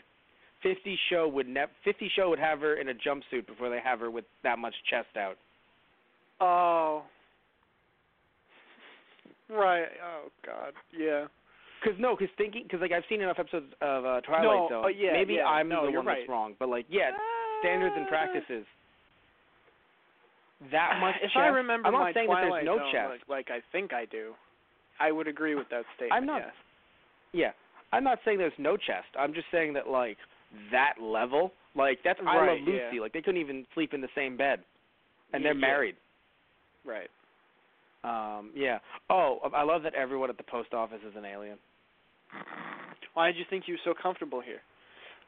[0.62, 4.00] Fifty Show would ne- Fifty Show would have her in a jumpsuit before they have
[4.00, 5.36] her with that much chest out.
[6.40, 7.02] Oh.
[9.50, 9.86] Right.
[10.02, 10.72] Oh God.
[10.96, 11.26] Yeah.
[11.84, 14.82] Cause no, cause thinking, cause like I've seen enough episodes of uh, Twilight No, Zone.
[14.86, 16.20] oh, yeah, maybe yeah, I'm no, the one right.
[16.20, 17.10] that's wrong, but like, yeah,
[17.60, 18.64] standards and Uh, practices.
[20.72, 21.36] That much If chest.
[21.36, 23.10] I remember I'm not my saying that Twilight there's no Zone chest.
[23.28, 24.32] like, like I think I do,
[24.98, 26.14] I would agree with that statement.
[26.16, 26.54] I'm not- Yes.
[27.34, 27.50] Yeah,
[27.92, 29.08] I'm not saying there's no chest.
[29.18, 30.16] I'm just saying that like
[30.70, 32.78] that level, like that's I Right, Love Lucy.
[32.94, 33.00] yeah.
[33.00, 34.60] Like they couldn't even sleep in the same bed,
[35.32, 35.58] and they're Yeah.
[35.60, 35.96] married.
[36.84, 37.10] Right.
[38.04, 38.78] Um, yeah.
[39.10, 41.58] Oh, I love that everyone at the post office is an alien.
[43.14, 44.60] Why did you think you were so comfortable here?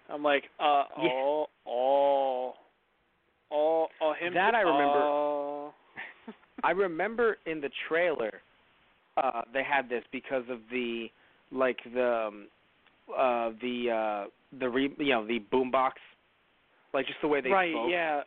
[0.08, 1.08] I'm like, uh, Yeah.
[1.12, 2.54] oh, oh,
[3.50, 4.34] oh, oh, him.
[4.34, 4.98] That I remember.
[5.02, 5.74] Oh.
[6.64, 8.40] I remember in the trailer,
[9.16, 11.10] uh, they had this because of the
[11.52, 12.46] like the um,
[13.16, 14.28] uh, the uh,
[14.58, 15.92] the re, you know the boombox,
[16.94, 17.72] like just the way they right.
[17.72, 17.88] spoke.
[17.90, 18.22] Yeah.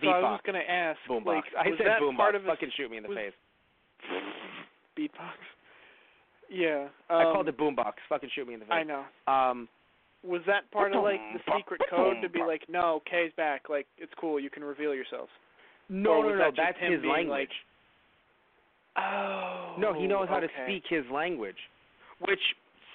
[0.00, 0.46] So I was Beatbox.
[0.46, 1.26] gonna ask, Boombox.
[1.26, 2.16] like, I said boombox.
[2.16, 3.32] part of Fucking shoot me in the was- face.
[4.96, 5.34] beatbox?
[6.48, 6.88] Yeah.
[7.08, 7.92] I um, called it boombox.
[8.08, 8.72] Fucking shoot me in the face.
[8.74, 9.04] I know.
[9.26, 9.68] Um,
[10.24, 13.86] Was that part of like the secret code to be like, no, Kay's back, like
[13.98, 15.30] it's cool, you can reveal yourselves?
[15.88, 16.38] no, no, no.
[16.38, 17.28] that That's his language.
[17.28, 17.48] like-
[18.96, 19.74] Oh.
[19.78, 21.56] no, he knows how to speak his language.
[22.20, 22.40] Which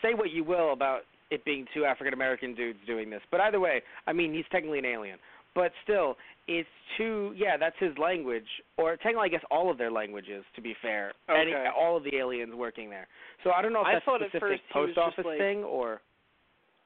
[0.02, 3.60] say what you will about it being two African American dudes doing this, but either
[3.60, 5.18] way, I mean he's technically an alien.
[5.56, 7.34] But still, it's two.
[7.36, 8.46] Yeah, that's his language,
[8.78, 10.44] or technically, I guess all of their languages.
[10.56, 13.08] To be fair, Any, all of the aliens working there.
[13.44, 16.02] So I don't know if I that's at specific first post office like- thing or.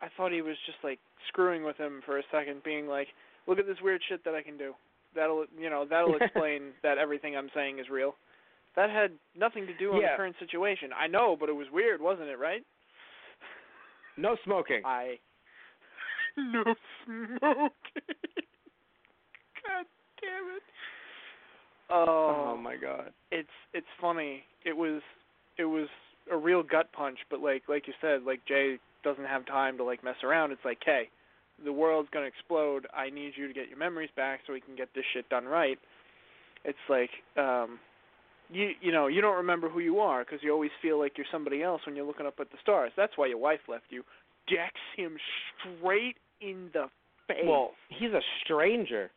[0.02, 3.10] I thought he was just like screwing with him for a second, being like,
[3.48, 4.74] "Look at this weird shit that I can do."
[5.14, 8.16] That'll you know that'll explain that everything I'm saying is real.
[8.76, 10.12] That had nothing to do with Yeah.
[10.14, 10.92] the current situation.
[10.98, 12.40] I know, but it was weird, wasn't it?
[12.40, 12.64] Right?
[14.18, 14.82] No smoking.
[14.86, 15.20] I.
[16.38, 16.64] No
[17.04, 17.72] smoking.
[19.66, 19.86] God
[20.22, 20.64] damn it.
[21.90, 23.12] Oh Oh, my god.
[23.32, 24.44] it's it's funny.
[24.64, 25.02] It was
[25.58, 25.88] it was
[26.32, 29.84] a real gut punch, but like like you said, like Jay doesn't have time to
[29.84, 30.52] like mess around.
[30.52, 31.10] It's like, hey,
[31.66, 32.88] the world's gonna explode.
[32.96, 35.46] I need you to get your memories back so we can get this shit done
[35.46, 35.80] right.
[36.64, 37.80] It's like, um,
[38.52, 41.28] you you know you don't remember who you are because you always feel like you're
[41.32, 42.92] somebody else when you're looking up at the stars.
[42.98, 44.04] That's why your wife left you.
[44.48, 45.18] Decks him
[45.78, 46.86] straight in the
[47.28, 47.44] face.
[47.46, 49.12] Well, he's a stranger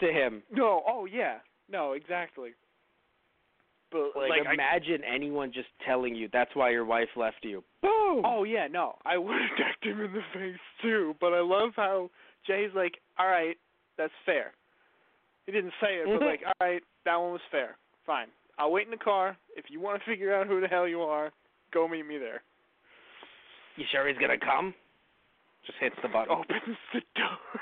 [0.00, 0.42] to him.
[0.52, 1.38] no, oh yeah,
[1.70, 2.50] no, exactly.
[3.90, 7.64] But Like, like, I imagine anyone just telling you that's why your wife left you.
[7.82, 8.22] Boom.
[8.24, 11.14] Oh yeah, no, I would have decked him in the face too.
[11.20, 12.10] But I love how
[12.46, 13.56] Jay's like, "All right,
[13.96, 14.52] that's fair."
[15.46, 16.26] He didn't say it, but Mhm.
[16.26, 17.76] like, "All right, that one was fair.
[18.04, 19.36] Fine, I'll wait in the car.
[19.56, 21.30] If you want to figure out who the hell you are,
[21.72, 22.42] go meet me there."
[23.76, 24.74] You sure he's gonna come?
[25.66, 26.30] Just hits the button.
[26.32, 27.60] Opens the door.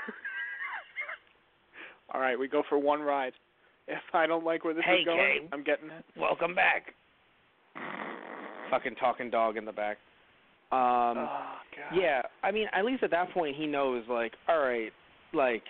[2.14, 3.32] All right, we go for one ride.
[3.88, 5.48] If I don't like where this Hey, is going, Kay.
[5.52, 6.04] I'm getting it.
[6.18, 6.94] Welcome back.
[8.70, 9.98] Fucking talking dog in the back.
[10.72, 11.42] Um oh.
[11.94, 14.90] Yeah, I mean, at least at that point he knows, like, all right,
[15.34, 15.62] like,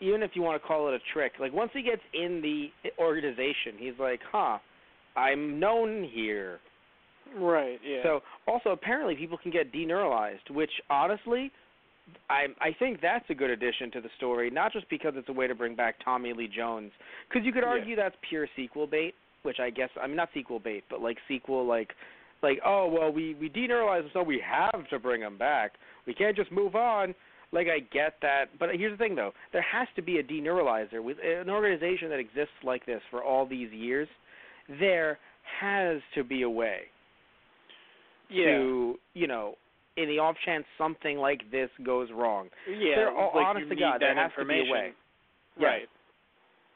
[0.00, 2.68] even if you want to call it a trick, like once he gets in the
[2.98, 4.58] organization, he's like, huh,
[5.16, 6.60] I'm known here.
[7.36, 7.78] Right.
[7.86, 8.02] Yeah.
[8.02, 11.52] So also apparently people can get deneuralized, which honestly,
[12.28, 15.32] I I think that's a good addition to the story, not just because it's a
[15.32, 16.90] way to bring back Tommy Lee Jones,
[17.28, 17.68] because you could Yeah.
[17.68, 21.18] argue that's pure sequel bait, which I guess I mean not sequel bait, but like
[21.28, 21.94] sequel like
[22.42, 25.74] like oh well we we deneuralize him so we have to bring him back.
[26.06, 27.14] We can't just move on.
[27.52, 31.02] Like I get that, but here's the thing though: there has to be a deneuralizer
[31.02, 34.08] with an organization that exists like this for all these years.
[34.78, 35.18] There
[35.60, 36.82] has to be a way
[38.28, 38.46] yeah.
[38.46, 39.56] to you know
[39.96, 42.48] in the off chance something like this goes wrong.
[42.68, 42.94] yeah.
[42.96, 44.92] there- oh, like honest to God, there that has to be a way.
[45.60, 45.88] Right.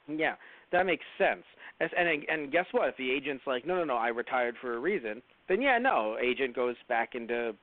[0.09, 0.35] Yeah,
[0.73, 1.45] that makes sense.
[1.81, 2.89] As, and and guess what?
[2.89, 6.17] If the agent's like, no, no, no, I retired for a reason, then yeah, no,
[6.23, 7.55] agent goes back into,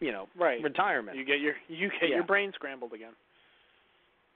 [0.00, 0.62] you know, Right.
[0.62, 1.16] retirement.
[1.16, 2.16] You get your you get Yeah.
[2.16, 3.12] your brain scrambled again.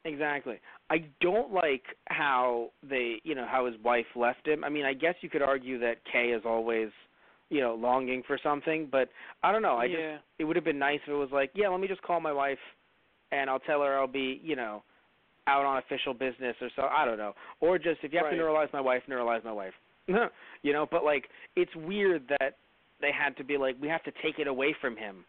[0.05, 0.59] Exactly.
[0.91, 4.65] I don't like how they, you know, how his wife left him.
[4.65, 6.89] I mean, I guess you could argue that Kay is always,
[7.51, 9.09] you know, longing for something, but
[9.43, 9.77] I don't know.
[9.77, 10.19] I just yeah.
[10.39, 12.33] it would have been nice if it was like, yeah, let me just call my
[12.33, 12.59] wife
[13.31, 14.83] and I'll tell her I'll be, you know,
[15.47, 16.83] out on official business or so.
[16.83, 17.35] I don't know.
[17.61, 18.37] Or just if you have Right.
[18.37, 19.75] to neuralize my wife, neuralize my wife.
[20.63, 22.57] you know, but like it's weird that
[23.01, 25.25] they had to be like we have to take it away from him.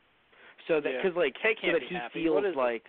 [0.67, 1.01] So that Yeah.
[1.01, 2.23] cuz like so can't that be he happy.
[2.23, 2.57] feels What is it?
[2.57, 2.85] like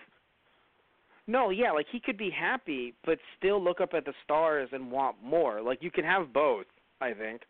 [1.27, 4.91] No, yeah, like he could be happy but still look up at the stars and
[4.91, 5.63] want more.
[5.63, 6.67] Like you can have both,
[7.01, 7.43] I think.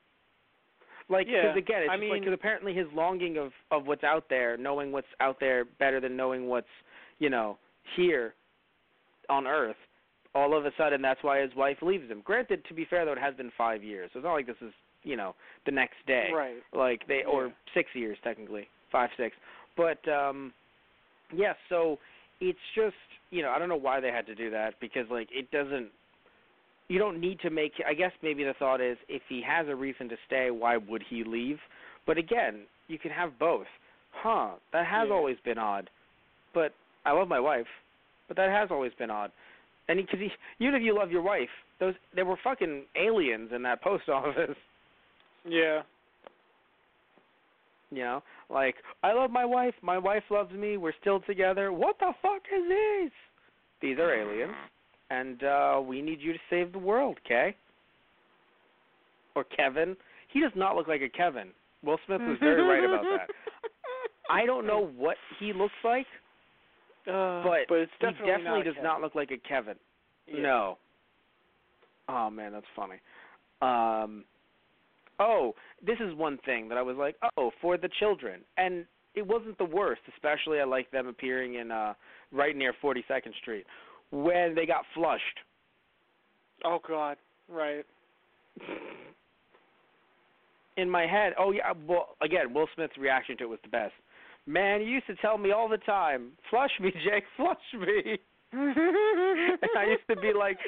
[1.08, 4.04] Like Yeah, cuz again, it's I just like cuz apparently his longing of of what's
[4.04, 6.68] out there, knowing what's out there better than knowing what's,
[7.18, 7.58] you know,
[7.96, 8.34] here
[9.28, 9.76] on earth.
[10.34, 12.20] All of a sudden that's why his wife leaves him.
[12.22, 14.10] Granted, to be fair though, it has been 5 years.
[14.12, 15.34] So it's not like this is, you know,
[15.66, 16.62] the next day Right.
[16.72, 19.36] like they or six years technically five six
[19.76, 20.52] but um
[21.34, 21.98] yeah so
[22.40, 22.94] it's just
[23.30, 25.88] you know i don't know why they had to do that because like it doesn't
[26.88, 29.74] you don't need to make i guess maybe the thought is if he has a
[29.74, 31.58] reason to stay why would he leave?
[32.06, 33.66] But again you can have both.
[34.12, 35.14] Huh that has Yeah.
[35.14, 35.88] always been odd.
[36.52, 36.72] But
[37.06, 37.66] i love my wife
[38.28, 39.30] but that has always been odd.
[39.88, 40.30] And because he,
[40.64, 41.48] even if you love your wife
[41.80, 44.56] those there were fucking aliens in that post office.
[45.46, 45.82] Yeah.
[47.94, 51.72] You know, like I love my wife, my wife loves me, we're still together.
[51.72, 53.12] What the fuck is this?
[53.80, 54.54] These are aliens,
[55.10, 57.54] and uh we need you to save the world, Kay.
[59.36, 59.96] Or Kevin.
[60.32, 61.48] He does not look like a Kevin.
[61.84, 63.28] Will Smith was very right about that.
[64.30, 66.06] I don't know what he looks like,
[67.06, 68.84] Uh, but, but it's he definitely, definitely not does Kevin.
[68.84, 69.74] not look like a Kevin.
[70.26, 70.40] Yeah.
[70.42, 70.78] No.
[72.08, 72.96] Oh man, that's funny.
[73.62, 74.24] Um
[75.18, 75.54] Oh,
[75.84, 79.58] this is one thing that I was like, "Oh, for the children." And it wasn't
[79.58, 81.94] the worst, especially I like them appearing in uh
[82.32, 83.64] right near 42nd Street
[84.10, 85.38] when they got flushed.
[86.64, 87.16] Oh God.
[87.48, 87.84] Right.
[90.76, 93.92] In my head, oh yeah, well again, Will Smith's reaction to it was the best.
[94.46, 98.18] Man, you used to tell me all the time, "Flush me, Jake, flush me."
[98.52, 100.58] and I used to be like,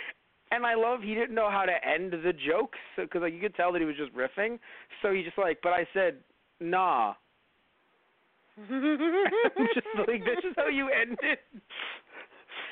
[0.50, 3.54] and I love he didn't know how to end the jokes because like you could
[3.54, 4.58] tell that he was just riffing.
[5.02, 6.16] So he just like, but I said,
[6.60, 7.14] nah.
[8.68, 11.40] Just like this is how you end it.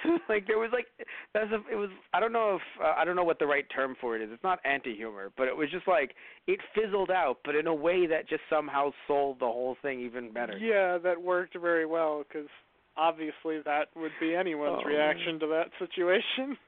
[0.29, 0.87] like there was like
[1.35, 3.67] that's a, it was I don't know if uh, I don't know what the right
[3.75, 4.31] term for it is.
[4.33, 6.15] It's not anti-humor, but it was just like
[6.47, 10.33] it fizzled out, but in a way that just somehow sold the whole thing even
[10.33, 10.57] better.
[10.57, 12.49] Yeah, that worked very well because
[12.97, 14.89] obviously that would be anyone's Oh.
[14.89, 16.57] reaction to that situation.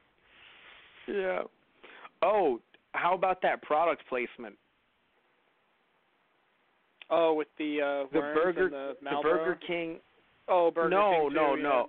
[1.09, 1.43] Yeah.
[2.23, 2.61] Oh,
[2.93, 4.57] how about that product placement?
[7.11, 9.99] Oh, with the uh The Burger and the the Burger King
[10.49, 11.63] Oh, Burger no, King too, no, yeah.
[11.63, 11.87] no.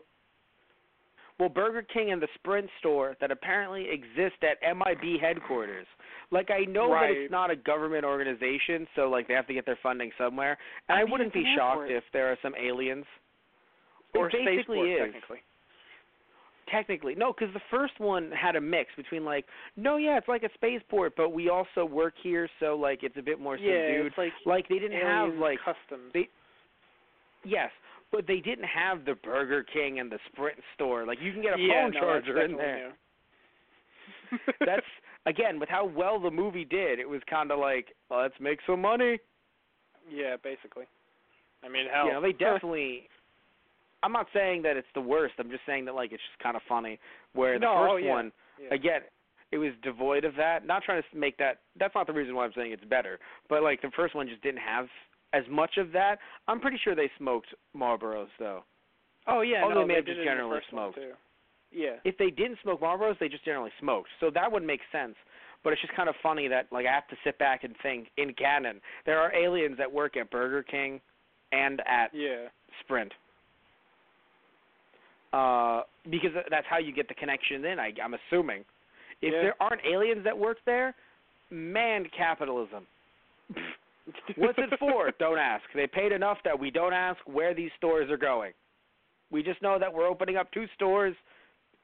[1.40, 5.86] Well, Burger King and the Sprint store that apparently exist at MIB headquarters.
[6.32, 9.66] Like I know that it's not a government organization, so like they have to get
[9.66, 10.58] their funding somewhere.
[10.90, 13.06] And I I, mean, wouldn't be shocked if there are some aliens.
[14.16, 15.14] Or it basically spaceport, is.
[15.14, 15.38] technically.
[16.70, 19.46] Technically, no, because the first one had a mix between like,
[19.78, 23.22] no, yeah, it's like a spaceport, but we also work here, so like it's a
[23.22, 24.06] bit more Yeah, subdued.
[24.08, 26.12] it's like Like they didn't have like customs.
[26.14, 26.30] they-
[27.46, 27.72] yes,
[28.12, 31.06] but they didn't have the Burger King and the Sprint store.
[31.06, 32.92] Like you can get a yeah, phone no, charger in there.
[34.66, 34.86] That's
[35.26, 37.00] again with how well the movie did.
[37.00, 39.20] It was kind of like let's make some money.
[40.10, 40.86] yeah, basically.
[41.64, 43.08] I mean, how know, they definitely.
[44.08, 45.34] I'm not saying that it's the worst.
[45.38, 46.98] I'm just saying that like it's just kind of funny.
[47.34, 48.10] Where the No, oh, first oh, yeah.
[48.10, 48.74] one, yeah.
[48.74, 49.02] again,
[49.52, 50.66] it was devoid of that.
[50.66, 51.60] Not trying to make that.
[51.78, 53.20] That's not the reason why I'm saying it's better.
[53.50, 54.88] But like the first one just didn't have
[55.34, 56.20] as much of that.
[56.48, 58.64] I'm pretty sure they smoked Marlboros though.
[59.28, 61.00] Oh yeah, although no, they may have just it in the generally smoked.
[61.70, 61.96] Yeah.
[62.06, 64.08] If they didn't smoke Marlboros, they just generally smoked.
[64.22, 65.16] So that would make sense.
[65.66, 68.08] But it's just kind of funny that like I have to sit back and think
[68.16, 71.02] in canon there are aliens that work at Burger King
[71.52, 72.48] and at Yeah.
[72.80, 73.12] Sprint.
[75.38, 77.80] Uh, because that's how you get the connection in.
[77.80, 78.64] I, I'm assuming.
[79.22, 79.42] If Yeah.
[79.42, 80.96] there aren't aliens that work there,
[81.52, 82.88] man, capitalism.
[84.36, 85.12] What's it for?
[85.20, 85.64] don't ask.
[85.76, 88.54] They paid enough that we don't ask where these stores are going.
[89.30, 91.16] We just know that we're opening up two stores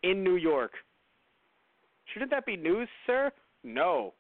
[0.04, 0.72] in New York.
[2.14, 3.32] Shouldn't that be news, sir?
[3.64, 4.14] No.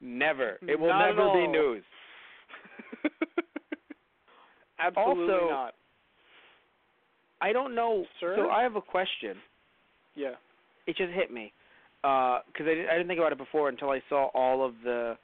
[0.00, 0.58] Never.
[0.66, 1.84] It will Not never be news.
[4.78, 5.74] Absolutely Also- not.
[7.44, 8.06] I don't know.
[8.20, 8.36] Sir?
[8.38, 9.36] So I have a question.
[10.14, 10.32] Yeah.
[10.86, 11.52] it just hit me
[12.02, 15.16] because I, didn't, I didn't think about it before until I saw all of the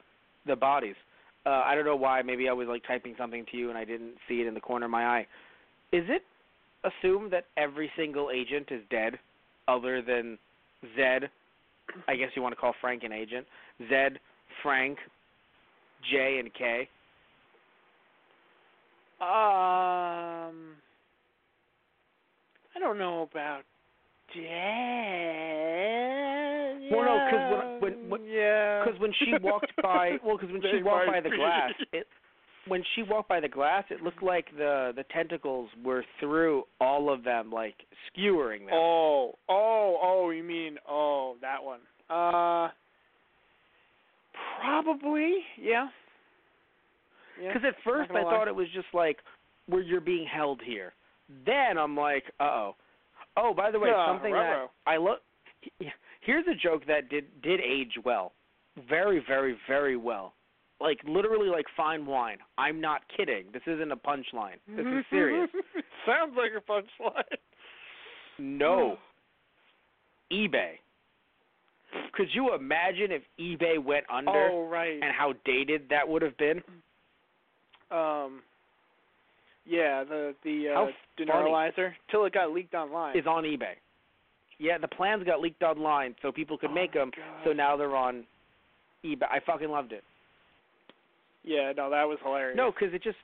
[0.46, 0.96] the bodies.
[1.46, 2.20] Uh, I don't know why.
[2.20, 4.60] Maybe I was like typing something to you and I didn't see it in the
[4.60, 5.26] corner of my eye.
[5.92, 6.22] Is it
[6.84, 9.18] assumed that every single agent is dead,
[9.66, 10.38] other than
[10.96, 11.30] Zed?
[12.06, 13.46] I guess you want to call Frank an agent.
[13.88, 14.20] Zed,
[14.62, 14.98] Frank,
[16.10, 16.88] J, and K.
[19.20, 20.76] Um,
[22.74, 23.62] I don't know about
[24.34, 24.46] dead.
[26.90, 30.62] Well, no, because when- when- when- yeah, Because when she walked by, well, because when
[30.62, 32.06] she walked by the glass, it,
[32.66, 37.10] when she walked by the glass, it looked like the the tentacles were through all
[37.10, 37.74] of them, like
[38.08, 38.74] skewering them.
[38.74, 41.80] Oh, oh, oh, you mean oh that one?
[42.08, 42.70] Uh,
[44.60, 45.88] probably, yeah.
[47.40, 47.52] Yeah.
[47.52, 48.30] Because at first I lie.
[48.30, 49.18] thought it was just like
[49.66, 50.92] where you're being held here.
[51.46, 52.76] Then I'm like, uh oh.
[53.36, 54.68] Oh, by the way, Yeah, something ruh-roh.
[54.84, 55.20] that I look.
[56.20, 58.32] Here's a joke that did did age well,
[58.88, 60.34] very, very, very well.
[60.80, 62.38] Like literally, like fine wine.
[62.58, 63.44] I'm not kidding.
[63.52, 64.56] This isn't a punchline.
[64.68, 65.48] This is serious.
[66.06, 67.22] Sounds like a punchline.
[68.38, 68.96] No.
[70.32, 70.72] eBay.
[72.12, 74.94] Could you imagine if eBay went under Oh right.
[75.02, 76.62] and how dated that would have been?
[77.90, 78.42] Um.
[79.66, 83.16] Yeah, the the uh, deneuralizer till it got leaked online.
[83.16, 83.74] Is on eBay.
[84.58, 87.10] Yeah, the plans got leaked online so people could Oh make them.
[87.16, 87.24] God.
[87.44, 88.24] So now they're on
[89.04, 89.24] eBay.
[89.30, 90.04] I fucking loved it.
[91.42, 92.56] Yeah, no, that was hilarious.
[92.56, 93.16] No, because it just,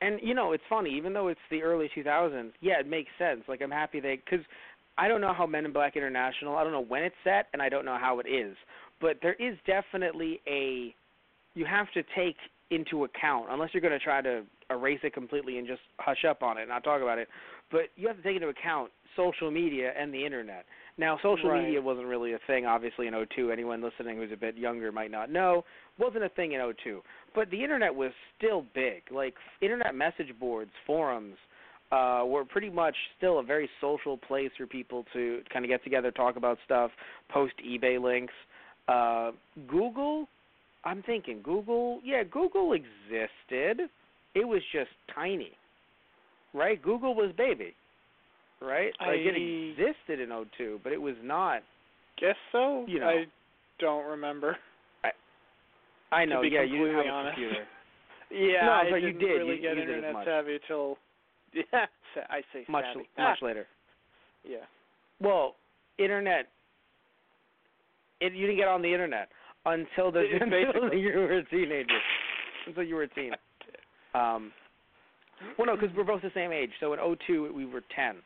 [0.00, 0.90] and you know, it's funny.
[0.96, 3.42] Even though it's the early 2000s, yeah, it makes sense.
[3.48, 4.44] Like I'm happy they, because
[4.98, 6.56] I don't know how Men in Black International.
[6.56, 8.56] I don't know when it's set, and I don't know how it is.
[9.00, 10.94] But there is definitely a,
[11.54, 12.36] you have to take
[12.70, 16.42] into account unless you're going to try to erase it completely and just hush up
[16.42, 17.28] on it and not talk about it.
[17.70, 20.66] But you have to take into account social media and the internet.
[20.98, 21.62] Now, social Right.
[21.64, 23.50] media wasn't really a thing, obviously, in '02.
[23.50, 25.64] Anyone listening who's a bit younger might not know.
[25.98, 27.02] Wasn't a thing in '02.
[27.34, 29.02] But the internet was still big.
[29.10, 31.36] Like, internet message boards, forums,
[31.92, 35.84] uh, were pretty much still a very social place for people to kind of get
[35.84, 36.90] together, talk about stuff,
[37.28, 38.34] post eBay links.
[38.88, 39.32] Uh,
[39.66, 40.28] Google,
[40.84, 43.88] I'm thinking Google, yeah, Google existed.
[44.36, 45.52] It was just tiny,
[46.52, 46.80] right?
[46.80, 47.74] Google was baby,
[48.60, 48.92] right?
[49.00, 49.34] Like it
[49.72, 50.28] existed in
[50.58, 51.62] '02, but it was not.
[52.20, 52.84] Guess so.
[52.86, 53.06] You know.
[53.08, 53.24] I
[53.80, 54.56] don't remember.
[56.12, 57.66] I know, be yeah, you didn't have completely a computer.
[58.30, 59.26] Yeah, No, I but you didn't did.
[59.38, 60.98] really You get it internet savvy till
[61.54, 61.86] yeah,
[62.28, 63.08] I say Much savvy.
[63.18, 63.66] much Ah, later.
[64.44, 64.66] yeah.
[65.20, 65.54] well,
[65.98, 66.46] internet.
[68.20, 69.28] It, you didn't get on the internet
[69.64, 71.98] until the until you were a teenager.
[72.66, 73.32] Until you were a teen.
[74.14, 74.52] Um,
[75.58, 76.70] well, no, because we're both the same age.
[76.80, 78.16] So in '02 we were 10.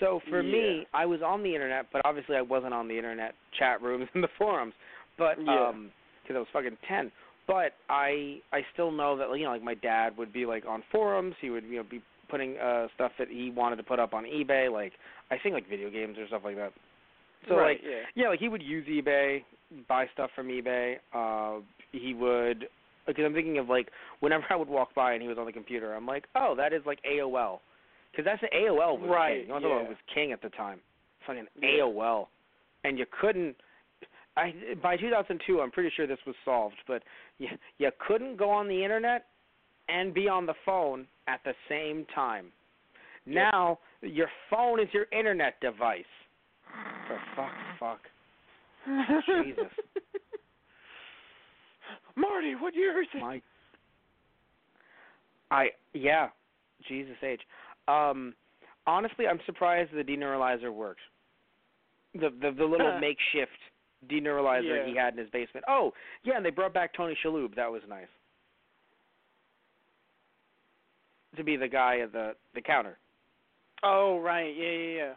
[0.00, 3.34] So for me, I was on the internet, but obviously I wasn't on the internet
[3.58, 4.74] chat rooms and the forums.
[5.18, 5.68] But Yeah.
[5.68, 5.90] um,
[6.22, 7.12] because I was fucking 10.
[7.46, 10.82] But I I still know that you know like my dad would be like on
[10.90, 11.34] forums.
[11.40, 14.24] He would you know be putting uh stuff that he wanted to put up on
[14.24, 14.92] eBay, like
[15.30, 16.72] I think like video games or stuff like that.
[17.48, 18.02] So right, like yeah.
[18.14, 19.44] yeah, like he would use eBay,
[19.86, 20.96] buy stuff from eBay.
[21.12, 21.60] Uh,
[21.92, 22.66] he would
[23.06, 23.88] because I'm thinking of like
[24.20, 26.72] whenever I would walk by and he was on the computer, I'm like, oh, that
[26.72, 27.60] is like AOL,
[28.10, 29.42] because that's the AOL was Right, king.
[29.42, 29.78] You know what I'm talking about?
[29.80, 29.84] yeah.
[29.84, 30.80] It was king at the time.
[31.26, 31.68] Fucking Yeah.
[31.82, 32.26] AOL,
[32.84, 33.56] and you couldn't.
[34.36, 34.52] I
[34.82, 37.02] by 2002, I'm pretty sure this was solved, but
[37.38, 37.48] you
[37.78, 39.26] you couldn't go on the internet
[39.88, 42.46] and be on the phone at the same time.
[43.26, 46.04] Now your phone is your internet device.
[47.06, 48.00] For fuck's fuck.
[49.44, 49.64] Jesus.
[52.16, 53.20] Marty, what year is it?
[53.20, 53.40] My,
[55.50, 56.28] I yeah,
[56.88, 57.40] Jesus H.
[57.88, 58.34] Um,
[58.86, 61.02] honestly, I'm surprised the deneuralizer works.
[62.14, 63.50] The the the little makeshift
[64.08, 64.86] deneuralizer Yeah.
[64.86, 65.64] he had in his basement.
[65.68, 65.92] Oh
[66.22, 67.54] yeah, and they brought back Tony Shalhoub.
[67.56, 68.06] That was nice.
[71.36, 72.96] To be the guy at the the counter.
[73.82, 74.54] Oh, right.
[74.56, 75.12] Yeah, yeah, yeah.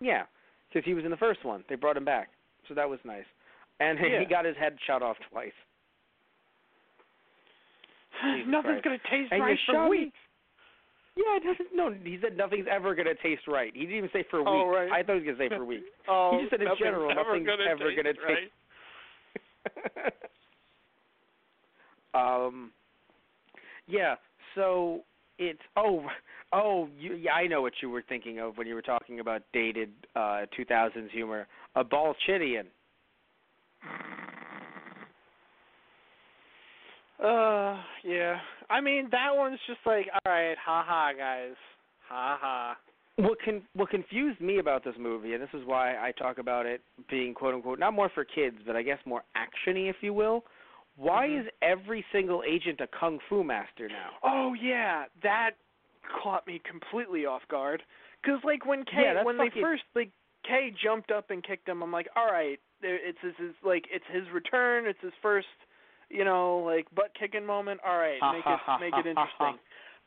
[0.00, 0.22] Yeah,
[0.68, 1.64] because he was in the first one.
[1.68, 2.28] They brought him back,
[2.68, 3.24] so that was nice.
[3.80, 4.20] And Yeah.
[4.20, 5.52] he got his head shot off twice.
[8.24, 10.18] Jesus Nothing's gonna taste And right for me- weeks.
[11.16, 11.74] Yeah, it doesn't.
[11.74, 13.72] No, he said nothing's ever gonna taste right.
[13.74, 14.74] He didn't even say for Oh, weeks.
[14.76, 14.92] right.
[14.92, 15.84] I thought he was gonna say for weeks.
[16.08, 20.12] Oh, He just said in general, nothing's general, ever gonna ever taste gonna right.
[22.46, 22.70] um,
[23.86, 24.14] yeah.
[24.54, 25.02] So
[25.38, 26.04] it's oh
[26.52, 29.42] oh you, yeah I know what you were thinking of when you were talking about
[29.52, 31.46] dated uh 2000s humor.
[31.74, 32.66] A Ballchinian.
[37.22, 38.38] Uh, yeah.
[38.70, 41.54] I mean, that one's just like, all right, haha, guys,
[42.08, 42.74] haha.
[43.16, 46.66] What con what confused me about this movie, and this is why I talk about
[46.66, 50.14] it being quote unquote not more for kids, but I guess more actiony, if you
[50.14, 50.44] will.
[50.96, 51.40] Why Mhm.
[51.40, 54.10] is every single agent a kung fu master now?
[54.22, 55.52] Oh yeah, that
[56.22, 57.82] caught me completely off guard.
[58.24, 60.10] Cause like when Kay, Yeah, when they first like
[60.44, 63.88] Kay jumped up and kicked him, I'm like, all right, there- it's his, his like
[63.90, 65.48] it's his return, it's his first,
[66.10, 67.80] you know, like butt kicking moment.
[67.86, 69.58] All right, make it make it interesting.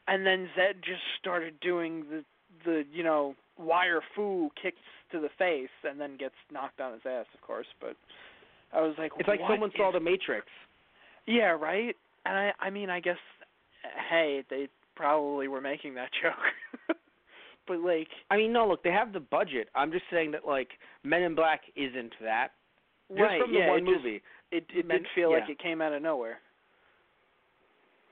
[0.08, 2.24] And then Zed just started doing the
[2.66, 4.78] the you know wire fu kicks
[5.12, 7.68] to the face, and then gets knocked on his ass, of course.
[7.80, 7.96] But
[8.74, 10.48] I was like, It's like someone saw The Matrix.
[11.28, 11.96] yeah, right.
[12.26, 13.18] And I, I mean, I guess,
[14.10, 16.96] hey, they probably were making that joke,
[17.68, 19.68] but like, I mean, no, look, they have the budget.
[19.76, 20.70] I'm just saying that like
[21.04, 22.50] Men in Black isn't that.
[23.12, 23.42] Just right?
[23.42, 24.22] from the yeah, one it just- movie.
[24.52, 26.40] it it Men- did feel like it came out of nowhere.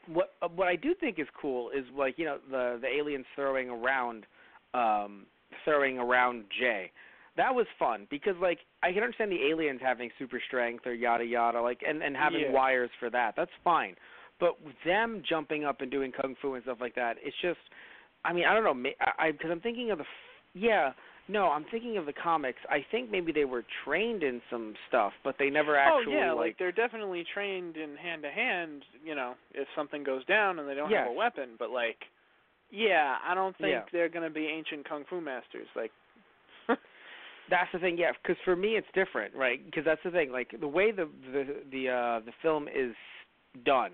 [0.08, 3.26] What uh, what I do think is cool is like you know the the aliens
[3.36, 4.26] throwing around,
[4.74, 5.26] um,
[5.66, 6.92] throwing around Jay.
[7.38, 11.24] That was fun because like I can understand the aliens having super strength or yada
[11.26, 12.52] yada like and and having Yeah.
[12.52, 13.36] wires for that.
[13.36, 13.96] That's fine.
[14.40, 17.60] But them jumping up and doing kung fu and stuff like that, it's just
[18.26, 18.90] I mean, I don't know,
[19.20, 20.06] I cuz I'm thinking of the
[20.54, 20.94] yeah,
[21.30, 22.60] no, I'm thinking of the comics.
[22.70, 26.32] I think maybe they were trained in some stuff, but they never actually oh yeah,
[26.34, 28.84] like they're definitely trained in hand to hand.
[29.06, 31.98] You know, if something goes down and they don't have a weapon, but like,
[32.72, 33.82] yeah, I don't think Yeah.
[33.92, 35.68] they're gonna be ancient kung fu masters.
[35.76, 35.92] Like,
[37.50, 38.12] That's the thing, yeah.
[38.22, 39.64] Because for me, it's different, right?
[39.66, 40.32] Because that's the thing.
[40.32, 42.96] Like the way the the the uh, the film is
[43.66, 43.92] done,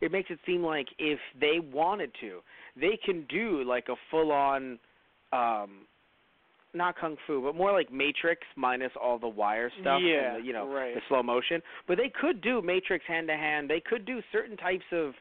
[0.00, 2.40] it makes it seem like if they wanted to,
[2.78, 4.78] they can do like a full on,
[5.32, 5.86] um,
[6.74, 10.46] not kung fu, but more like Matrix minus all the wire stuff Yeah, and the,
[10.46, 10.94] you know right.
[10.94, 11.62] the slow motion.
[11.86, 13.68] But they could do Matrix hand to hand.
[13.70, 15.12] They could do certain types of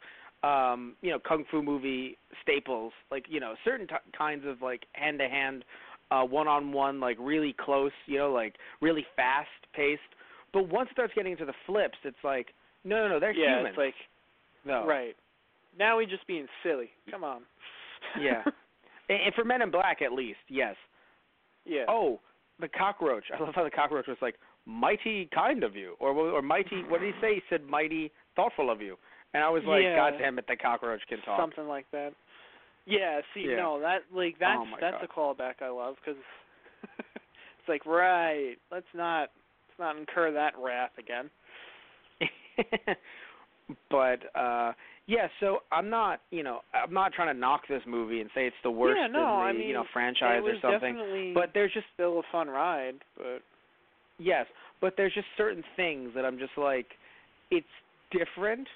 [0.44, 4.86] um you know kung fu movie staples like you know certain t- kinds of like
[4.94, 5.66] hand to hand
[6.12, 10.00] uh one on one like really close you know like really fast paced
[10.54, 12.50] but once it starts getting into the flips it's like
[12.84, 13.96] no no no they're yeah, humans it's like,
[14.64, 15.16] no right.
[15.80, 16.90] Now we just being silly.
[17.12, 17.42] Come on.
[18.20, 18.44] Yeah.
[19.10, 20.76] and for men in black at least yes
[21.68, 21.84] yeah.
[21.88, 22.20] oh
[22.60, 26.42] the cockroach i love how the cockroach was like mighty kind of you or or
[26.42, 28.96] mighty what did he say he said mighty thoughtful of you
[29.34, 29.96] and i was like Yeah.
[29.96, 32.14] god damn it the cockroach can talk something like that.
[32.90, 33.58] Yeah, see, Yeah.
[33.58, 35.04] no, that like that's Oh that's God.
[35.04, 36.20] a callback I love because
[37.00, 38.56] it's like right.
[38.72, 39.30] Let's not
[39.68, 41.30] let's not incur that wrath again.
[43.92, 44.72] but uh
[45.08, 48.46] Yeah, so I'm not, you know, I'm not trying to knock this movie and say
[48.46, 51.34] it's the worst yeah, no, in the, I mean, you know, franchise or something.
[51.34, 53.42] But there's just still a fun ride, but
[54.20, 54.46] yes,
[54.82, 56.88] but there's just certain things that I'm just like
[57.52, 57.66] it's
[58.12, 58.68] different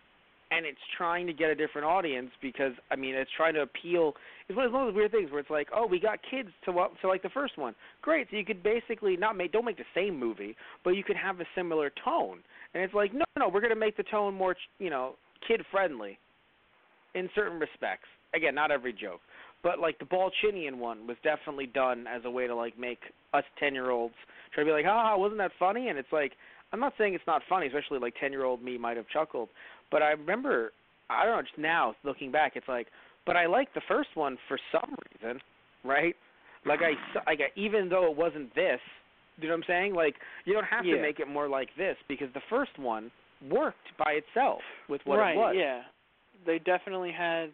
[0.51, 4.13] and it's trying to get a different audience because I mean it's trying to appeal.
[4.47, 6.89] It's one of those weird things where it's like, oh, we got kids to wa-
[7.01, 7.75] to like the first one.
[8.01, 10.55] Great, so you could basically not make don't make the same movie,
[10.85, 12.39] but you could have a similar tone.
[12.73, 15.15] And it's like, no, no, we're gonna make the tone more, you know,
[15.45, 16.17] kid friendly
[17.15, 18.07] in certain respects.
[18.33, 19.19] Again, not every joke,
[19.61, 22.99] but like the Ballchinian one was definitely done as a way to like make
[23.33, 24.15] us ten year olds
[24.53, 25.89] try to be like, ha, ha, wasn't that funny?
[25.89, 26.33] And it's like,
[26.73, 29.49] I'm not saying it's not funny, especially like ten year old me might have chuckled,
[29.91, 30.71] but I remember,
[31.09, 32.87] I don't know, just now looking back, it's like,
[33.25, 35.41] but I like the first one for some reason,
[35.83, 36.15] right?
[36.65, 36.91] Like I,
[37.29, 38.79] like I, even though it wasn't this,
[39.37, 39.93] you know what I'm saying?
[39.93, 40.95] Like you don't have Yeah.
[40.95, 43.11] to make it more like this because the first one
[43.49, 45.55] worked by itself with what right, it was.
[45.57, 45.81] yeah.
[46.45, 47.51] They definitely had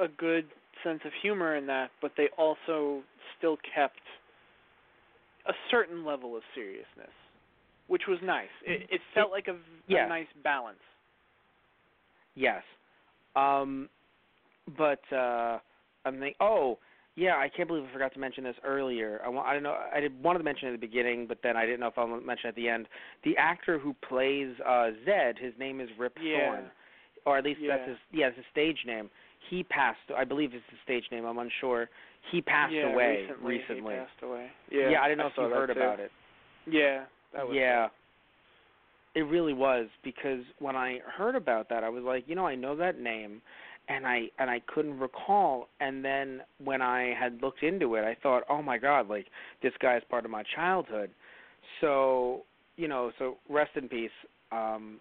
[0.00, 0.46] a good
[0.84, 3.02] sense of humor in that, but they also
[3.38, 4.00] still kept
[5.48, 7.12] a certain level of seriousness,
[7.86, 8.48] which was nice.
[8.64, 9.56] It, it felt like a,
[9.94, 10.78] a nice balance.
[12.34, 12.62] Yes.
[13.34, 13.88] Um
[14.76, 15.58] but uh
[16.04, 16.78] I'm think oh,
[17.14, 19.20] yeah, I can't believe I forgot to mention this earlier.
[19.24, 21.38] I want I don't know I did wanted to mention it at the beginning, but
[21.42, 22.88] then I didn't know if I'll mention it at the end.
[23.24, 26.46] The actor who plays uh Zed, his name is Rip Yeah.
[26.46, 26.64] Torn.
[27.26, 29.10] Or at least that's his yeah, it's his stage name.
[29.50, 31.88] He passed I believe it's his stage name, I'm unsure.
[32.32, 33.94] He passed yeah, away recently.
[33.94, 34.46] He passed away.
[34.70, 35.78] Yeah, Yeah, I didn't know if you heard too.
[35.78, 36.10] about it.
[36.66, 37.04] Yeah,
[37.34, 37.88] that was yeah.
[39.14, 42.54] It really was because when I heard about that, I was like, you know, I
[42.54, 43.40] know that name,
[43.88, 45.68] and I and I couldn't recall.
[45.80, 49.26] And then when I had looked into it, I thought, oh my God, like
[49.62, 51.10] this guy is part of my childhood.
[51.80, 52.42] So
[52.76, 54.10] you know, so rest in peace.
[54.52, 54.98] Um,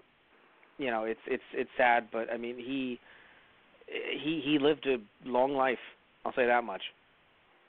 [0.78, 3.00] you know, it's it's it's sad, but I mean, he
[3.88, 4.98] he he lived a
[5.28, 5.80] long life.
[6.26, 6.82] I'll say that much.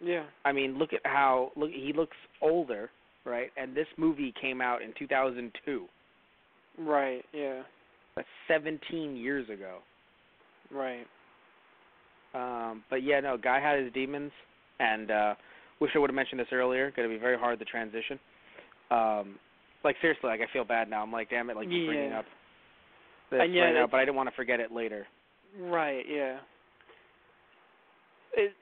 [0.01, 0.25] Yeah.
[0.45, 2.91] I mean, look at how look he looks older,
[3.25, 3.51] right?
[3.57, 5.87] And this movie came out in 2002.
[6.79, 7.25] Right.
[7.33, 7.63] Yeah.
[8.15, 9.79] That's 17 years ago.
[10.71, 11.07] Right.
[12.35, 14.33] Um, but yeah, no, guy had his demons,
[14.79, 15.35] and uh,
[15.81, 16.91] wish I would have mentioned this earlier.
[16.95, 18.19] Going to be very hard to transition.
[18.91, 19.37] Um,
[19.85, 21.03] like seriously, like I feel bad now.
[21.03, 22.19] I'm like, damn it, like just bringing Yeah.
[22.21, 22.25] up
[23.31, 25.07] this And yeah, right now, but I didn't want to forget it later.
[25.59, 26.05] Right.
[26.09, 26.39] Yeah.
[28.35, 28.53] It,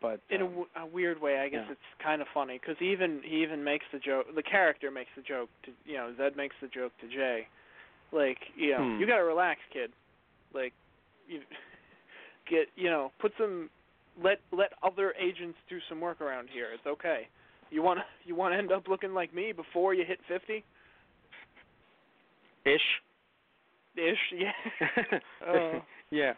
[0.00, 1.72] But in a, um, w- a weird way, I guess yeah.
[1.72, 4.26] it's kind of funny because even he even makes the joke.
[4.34, 7.46] The character makes the joke to you know Zed makes the joke to Jay,
[8.12, 9.00] like you know Hmm.
[9.00, 9.90] you gotta relax, kid.
[10.52, 10.72] Like
[11.28, 11.40] you
[12.50, 13.70] get you know put some
[14.22, 16.68] let let other agents do some work around here.
[16.74, 17.28] It's okay.
[17.70, 20.64] You want to you want to end up looking like me before you hit fifty
[22.66, 22.82] ish.
[23.98, 24.18] Ish.
[24.38, 25.18] Yeah.
[25.46, 25.80] Oh.
[26.10, 26.32] yeah.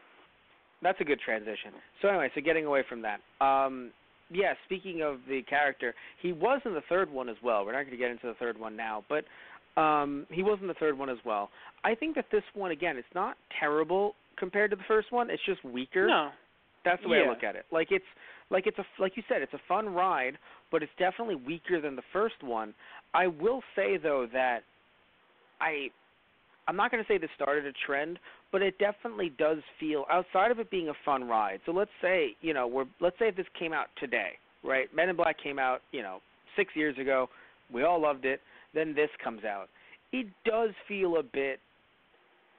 [0.82, 1.72] That's a good transition.
[2.00, 3.20] So anyway, so getting away from that.
[3.44, 3.90] Um
[4.32, 7.64] yeah, speaking of the character, he was in the third one as well.
[7.64, 9.24] We're not going to get into the third one now, but
[9.80, 11.50] um he was in the third one as well.
[11.84, 15.30] I think that this one again, it's not terrible compared to the first one.
[15.30, 16.06] It's just weaker.
[16.06, 16.30] No.
[16.84, 17.66] That's the way I look at it.
[17.70, 18.04] Like it's
[18.50, 20.38] like it's a like you said, it's a fun ride,
[20.72, 22.74] but it's definitely weaker than the first one.
[23.12, 24.60] I will say though that
[25.60, 25.88] I
[26.70, 28.20] I'm not going to say this started a trend,
[28.52, 31.58] but it definitely does feel outside of it being a fun ride.
[31.66, 34.86] So let's say, you know, we're let's say if this came out today, right?
[34.94, 36.20] Men in Black came out, you know,
[36.54, 37.28] 6 years ago.
[37.74, 38.40] We all loved it.
[38.72, 39.68] Then this comes out.
[40.12, 41.58] It does feel a bit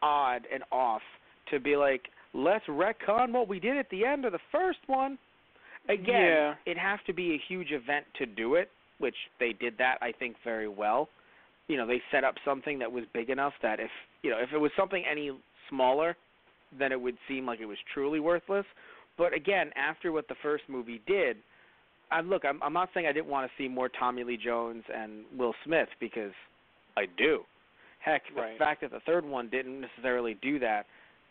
[0.02, 1.02] odd and off
[1.50, 2.02] to be like,
[2.34, 5.18] let's retcon what we did at the end of the first one.
[5.88, 6.56] Again, Yeah.
[6.66, 10.12] it'd have to be a huge event to do it, which they did that I
[10.12, 11.08] think very well.
[11.72, 13.90] You know, they set up something that was big enough that if
[14.24, 15.32] you know, if it was something any
[15.70, 16.18] smaller,
[16.78, 18.66] then it would seem like it was truly worthless.
[19.18, 21.38] But again, after what the first movie did,
[22.12, 24.84] I look, I'm I'm not saying I didn't want to see more Tommy Lee Jones
[24.94, 26.34] and Will Smith because
[26.98, 27.46] I do.
[28.00, 28.58] Heck, the Right.
[28.58, 30.88] fact that the third one didn't necessarily do that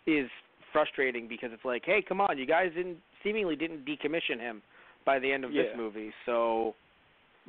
[0.06, 0.30] is
[0.72, 4.62] frustrating because it's like, hey, come on, you guys didn't seemingly didn't decommission him
[5.04, 6.74] by the end of this movie, so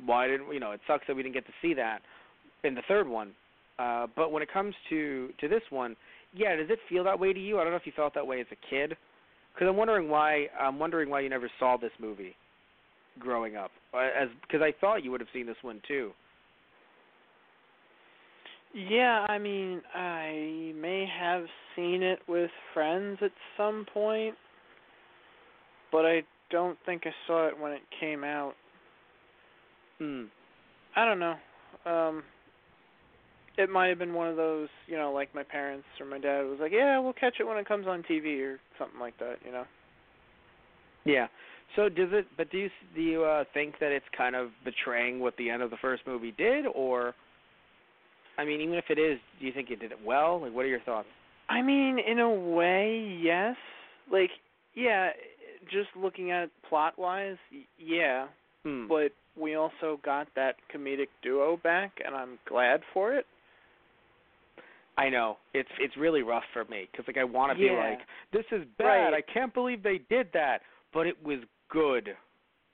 [0.04, 0.72] why didn't you know?
[0.72, 2.02] It sucks that we didn't get to see that
[2.64, 3.32] in the third one.
[3.78, 5.96] Uh, but when it comes to to this one,
[6.34, 7.58] yeah, does it feel that way to you?
[7.58, 8.96] I don't know if you felt that way as a kid,
[9.52, 10.46] because I'm wondering why.
[10.60, 12.36] I'm wondering why you never saw this movie
[13.18, 16.12] growing up, Uh, as because I thought you would have seen this one too.
[18.74, 21.44] Yeah, I mean, I may have
[21.76, 24.34] seen it with friends at some point,
[25.90, 28.54] but I don't think I saw it when it came out.
[29.98, 30.24] Hmm.
[30.96, 31.36] I don't know.
[31.84, 32.22] Um
[33.58, 36.42] it might have been one of those, you know, like my parents or my dad
[36.42, 39.36] was like, "Yeah, we'll catch it when it comes on TV or something like that,"
[39.44, 39.64] you know.
[41.04, 41.26] Yeah.
[41.76, 42.26] So does it?
[42.36, 45.62] But do you do you uh, think that it's kind of betraying what the end
[45.62, 47.14] of the first movie did, or?
[48.38, 50.40] I mean, even if it is, do you think it did it well?
[50.40, 51.08] Like, what are your thoughts?
[51.50, 53.56] I mean, in a way, yes.
[54.10, 54.30] Like,
[54.74, 55.10] yeah,
[55.70, 57.36] just looking at it plot wise,
[57.78, 58.26] yeah.
[58.64, 58.88] Hmm.
[58.88, 63.26] But we also got that comedic duo back, and I'm glad for it.
[64.98, 67.70] I know it's it's really rough for me because like I want to Yeah.
[67.72, 68.00] be like,
[68.32, 68.84] this is bad.
[68.86, 69.14] Right.
[69.14, 70.62] I can't believe they did that,
[70.92, 71.38] but it was
[71.70, 72.16] good.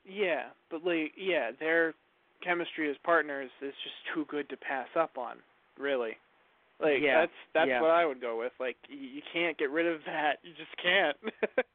[0.05, 1.95] Yeah, but like, yeah, their
[2.43, 5.37] chemistry as partners is just too good to pass up on.
[5.79, 6.17] Really,
[6.81, 7.81] like Yeah, that's that's yeah.
[7.81, 8.53] what I would go with.
[8.59, 10.39] Like, you, you can't get rid of that.
[10.43, 11.17] You just can't.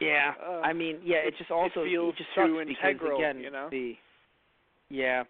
[0.00, 3.16] Yeah, Uh, I mean, yeah, it, it- just also it feels just too integral, because
[3.18, 3.68] again, you know?
[3.70, 3.94] the
[4.90, 5.22] yeah,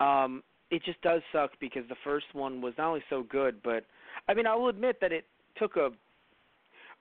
[0.00, 0.42] um,
[0.76, 3.84] it just does suck because the first one was not only so good, but
[4.28, 5.24] I mean, I will admit that it
[5.56, 5.90] took a.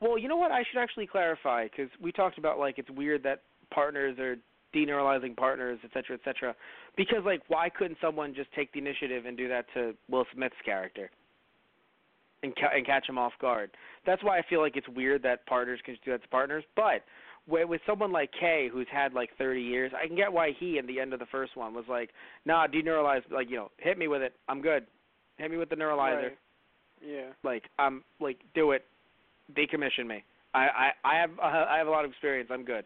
[0.01, 0.51] Well, you know what?
[0.51, 4.36] I should actually clarify because we talked about like it's weird that partners are
[4.76, 6.55] deneuralizing partners, et cetera, et cetera.
[6.97, 10.55] Because like, why couldn't someone just take the initiative and do that to Will Smith's
[10.65, 11.09] character?
[12.43, 13.71] and ca- and catch him off guard.
[14.05, 16.63] That's why I feel like it's weird that partners can do that to partners.
[16.76, 17.03] But
[17.47, 20.77] with, with someone like Kay, who's had like 30 years, I can get why he,
[20.77, 22.11] in the end of the first one, was like,
[22.45, 24.33] "Nah, deneuralize, like you know, hit me with it.
[24.47, 24.85] I'm good.
[25.37, 26.23] Hit me with the neuralizer.
[26.23, 26.37] Right.
[27.05, 27.29] Yeah.
[27.43, 28.85] Like I'm like, do it.
[29.57, 30.23] Decommission me.
[30.53, 32.49] I I I have uh, I have a lot of experience.
[32.51, 32.85] I'm good."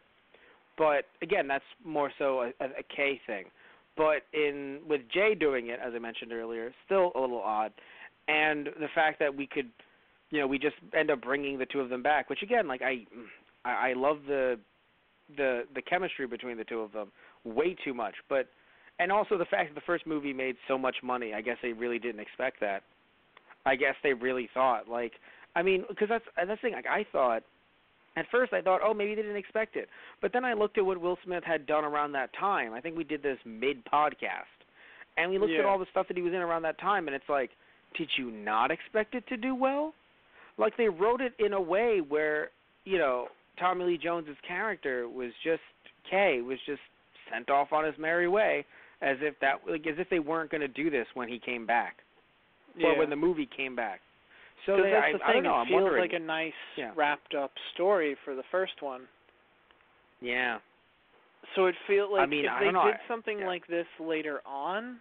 [0.78, 3.46] But again, that's more so a, a, a K thing.
[3.96, 7.72] But in with Jay doing it, as I mentioned earlier, still a little odd
[8.28, 9.70] and the fact that we could
[10.30, 12.82] you know we just end up bringing the two of them back which again like
[12.82, 13.06] i
[13.68, 14.60] i, I love the
[15.36, 17.12] the the chemistry between the two of them
[17.44, 18.16] way too much.
[18.30, 18.48] But
[19.00, 21.74] and also the fact that the first movie made so much money i guess they
[21.74, 22.84] really didn't expect that.
[23.66, 25.14] I guess they really thought like
[25.56, 27.44] i mean because that's that's the thing like i thought
[28.16, 29.90] at first i thought oh maybe they didn't expect it.
[30.22, 32.74] But then i looked at what will smith had done around that time.
[32.74, 34.58] I think we did this mid podcast
[35.18, 37.16] and we looked at all the stuff that he was in around that time and
[37.16, 37.52] it's like
[37.98, 39.94] did you not expect it to do well?
[40.58, 42.50] Like they wrote it in a way where,
[42.84, 43.28] you know,
[43.60, 45.62] Tommy Lee Jones's character was just
[46.10, 46.82] Kay was just
[47.32, 48.66] sent off on his merry way
[49.02, 51.66] as if that like as if they weren't going to do this when he came
[51.66, 51.98] back
[52.76, 52.88] Yeah.
[52.90, 54.00] or when the movie came back.
[54.66, 55.44] So they, that's I, the I thing.
[55.44, 55.50] don't know.
[55.58, 56.02] it I'm feels wondering.
[56.02, 56.92] like a nice Yeah.
[56.96, 59.02] wrapped up story for the first one.
[60.22, 60.58] yeah.
[61.56, 62.86] So it feels like I mean, if I they know.
[62.86, 63.48] did something yeah.
[63.48, 64.98] like this later on,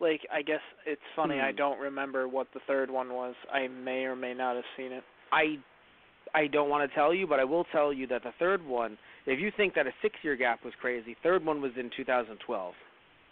[0.00, 1.40] like I guess it's funny.
[1.40, 1.56] I Hmm.
[1.56, 3.34] don't remember what the third one was.
[3.52, 5.02] I may or may not have seen it.
[5.32, 5.58] I
[6.34, 8.96] I don't want to tell you, but I will tell you that the third one,
[9.26, 12.74] if you think that a 6-year gap was crazy, third one was in 2012.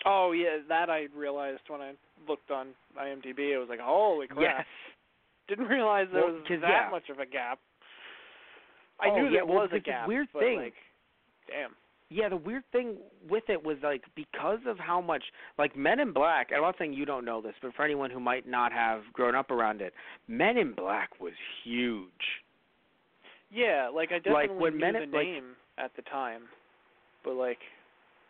[0.06, 1.92] Oh yeah, that I realized when I
[2.28, 2.68] looked on
[2.98, 3.52] IMDb.
[3.54, 4.40] It was like, holy crap!
[4.40, 4.66] Yes.
[5.48, 6.88] Didn't realize there Well, was that yeah.
[6.90, 7.58] much of a gap.
[9.00, 10.08] I Oh, knew yeah, there well, was a gap.
[10.08, 10.56] weird thing.
[10.58, 10.74] Like,
[11.48, 11.70] damn.
[12.08, 12.96] Yeah, the weird thing
[13.28, 15.22] with it was like because of how much
[15.58, 16.48] like Men in Black.
[16.54, 19.34] I'm not saying you don't know this, but for anyone who might not have grown
[19.34, 19.92] up around it,
[20.28, 21.32] Men in Black was
[21.62, 22.08] huge.
[23.50, 26.42] Yeah, like I Like, definitely when knew the like- name at the time,
[27.24, 27.58] but like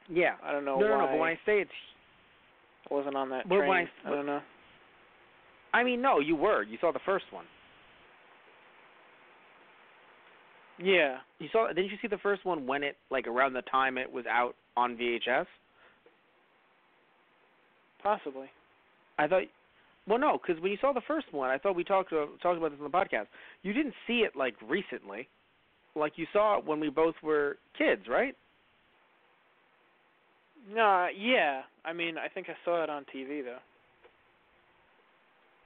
[0.09, 0.37] Yeah.
[0.43, 1.07] I don't know no, no, why no.
[1.09, 1.71] But when I say it's,
[2.91, 3.69] I wasn't on that train.
[3.69, 4.43] when I- I don't know.
[5.73, 6.63] I mean, no, you were.
[6.63, 7.47] You saw the first one.
[10.79, 11.19] Yeah.
[11.39, 11.69] You saw.
[11.69, 14.57] Didn't you see the first one when it like around the time it was out
[14.77, 15.47] on VHS?
[18.03, 18.51] Possibly.
[19.19, 19.43] I thought.
[20.07, 22.59] Well, no, because when you saw the first one, I thought we talked uh, talked
[22.59, 23.27] about this on the podcast.
[23.63, 25.29] You didn't see it like recently,
[25.95, 28.35] like you saw it when we both were kids, right?
[30.73, 31.63] No, yeah.
[31.85, 33.59] I mean, I think I saw it on TV though.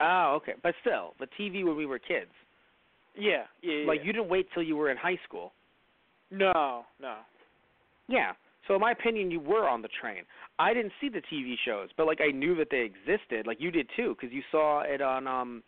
[0.01, 0.53] Oh, okay.
[0.61, 2.31] But still, the TV when we were kids.
[3.17, 3.87] Yeah, yeah, yeah.
[3.87, 5.53] Like you didn't wait till you were in high school.
[6.31, 7.17] No, no.
[8.07, 8.33] Yeah.
[8.67, 10.23] So in my opinion, you were on the train.
[10.57, 13.45] I didn't see the TV shows, but like I knew that they existed.
[13.45, 15.63] Like you did too, because you saw it on um,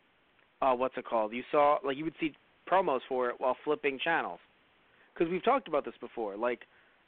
[0.61, 1.33] uh, what's it called?
[1.33, 2.33] You saw like you would see
[2.69, 4.39] promos for it while flipping channels.
[5.13, 6.37] Because we've talked about this before.
[6.37, 6.61] Like,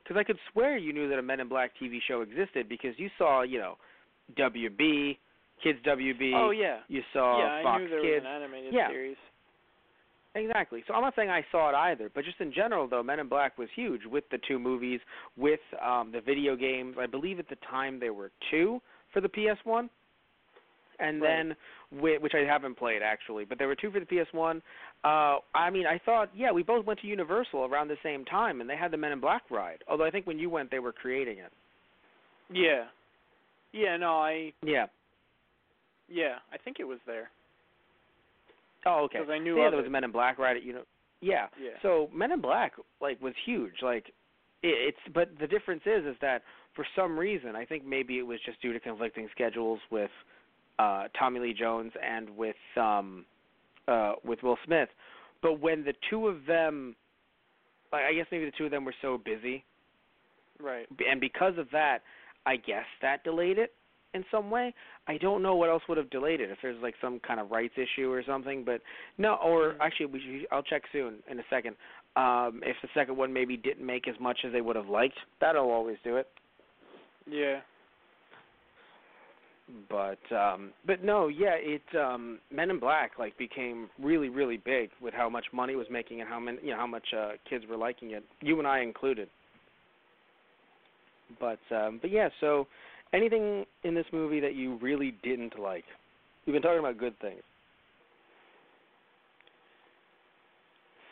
[0.03, 2.93] because I could swear you knew that a Men in Black TV show existed because
[2.97, 3.75] you saw, you know,
[4.37, 5.17] WB,
[5.63, 6.31] Kids WB.
[6.35, 6.79] Oh yeah.
[6.87, 8.23] You saw yeah, I Fox knew there Kids.
[8.23, 8.87] was an animated Yeah.
[8.89, 9.17] series.
[10.35, 10.83] Exactly.
[10.87, 13.27] So I'm not saying I saw it either, but just in general, though, Men in
[13.27, 14.99] Black was huge with the two movies,
[15.37, 16.95] with um, the video games.
[16.99, 18.79] I believe at the time there were two
[19.11, 19.89] for the PS1,
[20.99, 21.27] and Right.
[21.27, 21.55] then
[21.91, 24.61] which I haven't played actually, but there were two for the PS1.
[25.03, 28.61] Uh, I mean, I thought, yeah, we both went to Universal around the same time,
[28.61, 29.83] and they had the Men in Black ride.
[29.87, 31.51] Although I think when you went, they were creating it.
[32.51, 32.85] Yeah.
[33.71, 34.85] Yeah, no, I Yeah.
[36.07, 37.29] Yeah, I think it was there.
[38.85, 39.19] Oh, okay.
[39.19, 39.91] Because I knew yeah, there was it.
[39.91, 40.61] Men in Black, right?
[40.63, 40.83] You know.
[41.21, 41.47] Yeah.
[41.61, 41.71] Yeah.
[41.81, 43.73] So Men in Black like was huge.
[43.81, 44.07] Like
[44.63, 46.43] it, it's but the difference is is that
[46.75, 50.11] for some reason I think maybe it was just due to conflicting schedules with
[50.79, 53.25] uh Tommy Lee Jones and with um
[53.87, 54.89] uh with Will Smith.
[55.41, 56.95] But when the two of them
[57.91, 59.65] like I guess maybe the two of them were so busy
[60.61, 60.87] Right.
[61.09, 61.99] and because of that,
[62.45, 63.73] I guess that delayed it
[64.13, 64.73] in some way.
[65.07, 67.51] I don't know what else would have delayed it if there's like some kind of
[67.51, 68.81] rights issue or something, but
[69.17, 69.35] no.
[69.35, 71.75] Or actually, we should, I'll check soon in a second.
[72.15, 75.17] Um, if the second one maybe didn't make as much as they would have liked,
[75.39, 76.27] that'll always do it.
[77.29, 77.59] Yeah.
[79.87, 84.89] But um, but no, yeah, it um, Men in Black like became really really big
[84.99, 87.33] with how much money it was making and how many you know how much uh,
[87.47, 89.29] kids were liking it, you and I included.
[91.39, 92.65] But um, but yeah, so
[93.13, 95.85] anything in this movie that you really didn't like?
[96.45, 97.41] We've been talking about good things.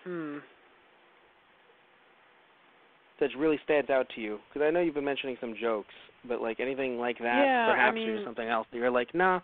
[0.04, 0.38] Hmm.
[3.20, 4.38] that really stands out to you?
[4.48, 5.94] Because I know you've been mentioning some jokes,
[6.28, 9.14] but like anything like that, Yeah, I perhaps mean- or something else that you're like,
[9.14, 9.40] nah.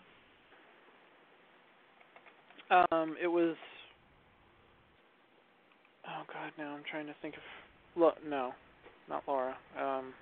[2.69, 3.55] Um, it was.
[6.07, 7.41] Oh God, now I'm trying to think of.
[7.95, 8.53] Lo- no,
[9.09, 9.55] not Laura.
[9.79, 10.13] Um.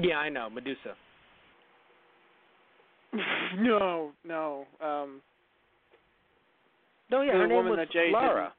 [0.00, 0.94] Yeah, I know, Medusa.
[3.58, 4.64] no, no.
[4.82, 5.20] Um.
[7.10, 8.52] No, yeah, the her name woman was that Jay Lara.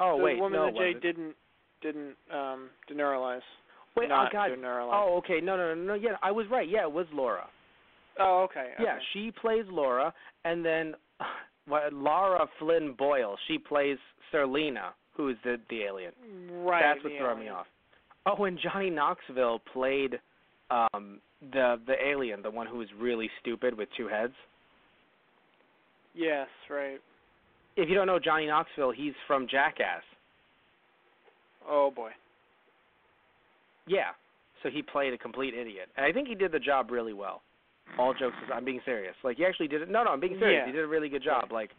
[0.00, 1.02] Oh the wait, woman no, that Jay wasn't.
[1.02, 1.34] didn't
[1.82, 3.40] didn't um deneuralize.
[3.96, 4.50] Wait, not oh god.
[4.50, 4.90] deneuralize.
[4.92, 5.40] Oh, okay.
[5.40, 5.94] No, no, no, no.
[5.94, 6.68] Yeah, I was right.
[6.68, 7.46] Yeah, it was Laura.
[8.18, 8.70] Oh, okay.
[8.80, 9.02] Yeah, okay.
[9.12, 10.12] she plays Laura,
[10.44, 10.94] and then
[11.66, 13.36] what, Laura Flynn Boyle.
[13.48, 13.98] She plays
[14.32, 16.12] Serleena, who is the the alien.
[16.50, 16.82] Right.
[16.82, 17.66] That's what threw me off.
[18.26, 20.18] Oh, and Johnny Knoxville played
[20.70, 21.20] um
[21.52, 24.32] the the alien, the one who was really stupid with two heads.
[26.14, 27.00] Yes, right.
[27.76, 30.02] If you don't know Johnny Knoxville, he's from Jackass.
[31.68, 32.10] Oh boy.
[33.86, 34.10] Yeah.
[34.62, 35.88] So he played a complete idiot.
[35.96, 37.42] And I think he did the job really well.
[37.98, 39.14] All jokes aside, I'm being serious.
[39.22, 39.90] Like he actually did it.
[39.90, 40.62] No, no, I'm being serious.
[40.62, 40.66] Yeah.
[40.66, 41.52] He did a really good job.
[41.52, 41.70] Like,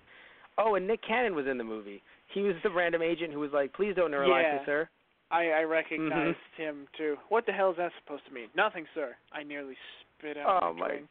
[0.58, 2.02] oh, and Nick Cannon was in the movie.
[2.34, 4.58] He was the random agent who was like, "Please don't neuralize Yeah.
[4.60, 4.90] me, sir."
[5.32, 6.62] I I recognized Mm-hmm.
[6.62, 7.16] him too.
[7.30, 8.48] What the hell is that supposed to mean?
[8.56, 9.16] Nothing, sir.
[9.34, 9.76] I nearly
[10.18, 11.08] spit out Oh, my drink.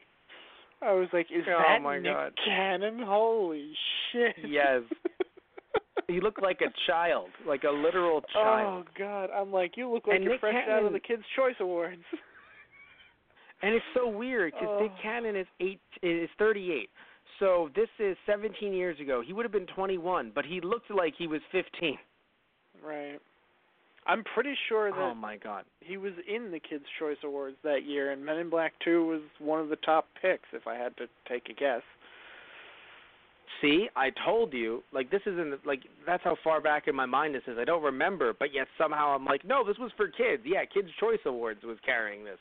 [0.83, 2.33] I was like, is Oh, that my Nick God.
[2.45, 3.01] Cannon?
[3.05, 3.73] Holy
[4.13, 4.37] shit.
[4.49, 4.83] Yes.
[6.07, 8.85] He looked like a child, like a literal child.
[8.87, 9.31] Oh God!
[9.35, 12.03] I'm like, you look like And you're Nick fresh out of the Kids' Choice Awards.
[13.63, 15.03] And it's so weird because Nick Oh.
[15.03, 16.91] Cannon is eight is 38.
[17.39, 19.23] So this is 17 years ago.
[19.27, 21.97] He would have been 21, but he looked like he was 15.
[22.85, 23.19] right.
[24.07, 25.65] I'm pretty sure that Oh my god.
[25.81, 29.21] he was in the Kids' Choice Awards that year, and Men in Black 2 was
[29.39, 31.83] one of the top picks, if I had to take a guess.
[33.61, 34.83] See, I told you.
[34.93, 37.57] Like this isn't like that's how far back in my mind this is.
[37.59, 40.43] I don't remember, but yet somehow I'm like, no, this was for kids.
[40.45, 42.39] Yeah, Kids Choice Awards was carrying this,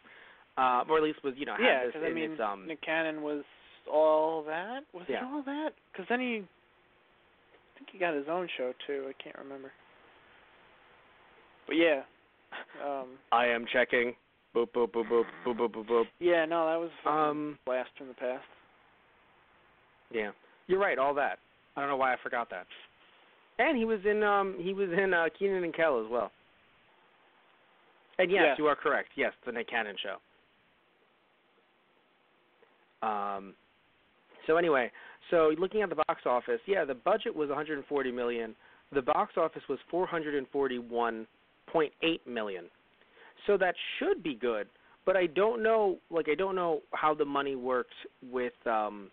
[0.57, 2.67] uh, or at least was you know had yeah, this because I mean, its um.
[2.67, 3.43] Nick Cannon was
[3.91, 4.81] all that.
[4.93, 5.17] Was Yeah.
[5.17, 5.69] it all that?
[5.91, 9.05] Because then he, I think he got his own show too.
[9.07, 9.71] I can't remember.
[11.67, 12.01] But yeah,
[12.85, 14.13] um, I am checking.
[14.55, 16.03] Boop boop boop boop boop boop boop boop.
[16.19, 17.57] yeah, no, that was a Um.
[17.65, 18.43] blast from the past.
[20.11, 20.31] Yeah,
[20.67, 20.99] you're right.
[20.99, 21.39] All that.
[21.75, 22.67] I don't know why I forgot that.
[23.59, 26.31] And he was in um he was in uh Kenan and Kel as well.
[28.19, 28.55] And yes, Yeah.
[28.57, 29.09] you are correct.
[29.15, 29.95] Yes, the Nick Cannon
[33.01, 33.07] show.
[33.07, 33.53] Um
[34.45, 34.91] so anyway,
[35.31, 38.55] so looking at the box office, yeah, the budget was 140 million.
[38.91, 39.79] The box office was
[41.73, 42.65] 441.8 million.
[43.47, 44.67] So that should be good,
[45.05, 47.93] but I don't know like I don't know how the money works
[48.31, 49.09] with um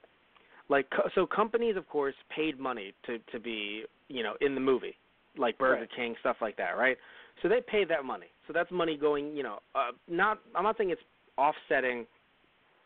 [0.69, 4.61] like co- so companies of course paid money to to be you know in the
[4.61, 4.97] movie
[5.37, 5.89] like burger Right.
[5.95, 6.97] king stuff like that right
[7.43, 10.77] so they paid that money so that's money going you know uh, not i'm not
[10.79, 11.01] saying it's
[11.37, 12.07] offsetting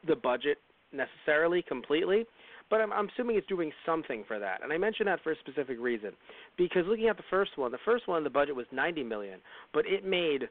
[0.06, 0.58] the budget
[0.92, 2.24] necessarily completely
[2.70, 5.38] but I'm, I'm assuming it's doing something for that and i mention that for a
[5.38, 6.12] specific reason
[6.56, 9.40] because looking at the first one the first one the budget was 90 million
[9.72, 10.48] but it made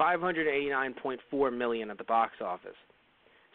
[0.00, 2.76] 589.4 million at the box office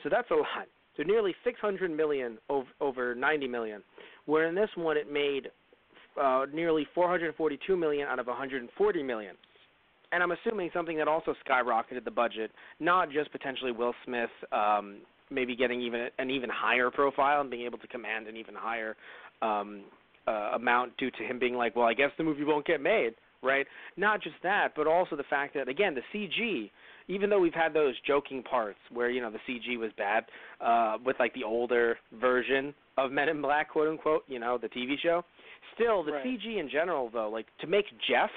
[0.03, 3.83] so that's a lot so nearly 600 million over, over 90 million.
[4.25, 5.49] Where in this one it made
[6.21, 9.35] uh, nearly 442 million out of 140 million.
[10.11, 14.97] And I'm assuming something that also skyrocketed the budget, not just potentially Will Smith um,
[15.31, 18.95] maybe getting even an even higher profile and being able to command an even higher
[19.41, 19.83] um,
[20.27, 23.13] uh, amount due to him being like, well, I guess the movie won't get made.
[23.41, 23.65] right?
[23.97, 26.69] Not just that, but also the fact that again, the CG,
[27.09, 30.23] even though we've had those joking parts where you know the CG was bad
[30.61, 34.69] uh, with like the older version of Men in Black, quote unquote, you know, the
[34.69, 35.23] TV show.
[35.75, 36.25] Still, the Right.
[36.25, 38.29] CG in general, though, like to make Jeff,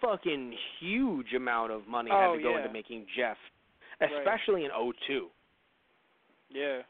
[0.00, 2.58] fucking huge amount of money Oh, had to go yeah.
[2.62, 3.36] into making Jeff,
[4.00, 4.10] Right.
[4.12, 5.28] especially in '02.
[6.50, 6.80] Yeah.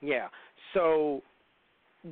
[0.00, 0.28] Yeah.
[0.74, 1.22] So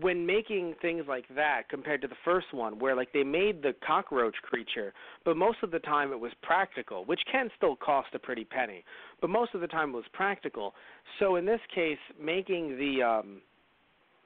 [0.01, 3.73] when making things like that compared to the first one where like they made the
[3.87, 4.93] cockroach creature,
[5.25, 8.85] but most of the time it was practical, which can still cost a pretty penny,
[9.21, 10.75] but most of the time it was practical.
[11.19, 13.41] So in this case, making the um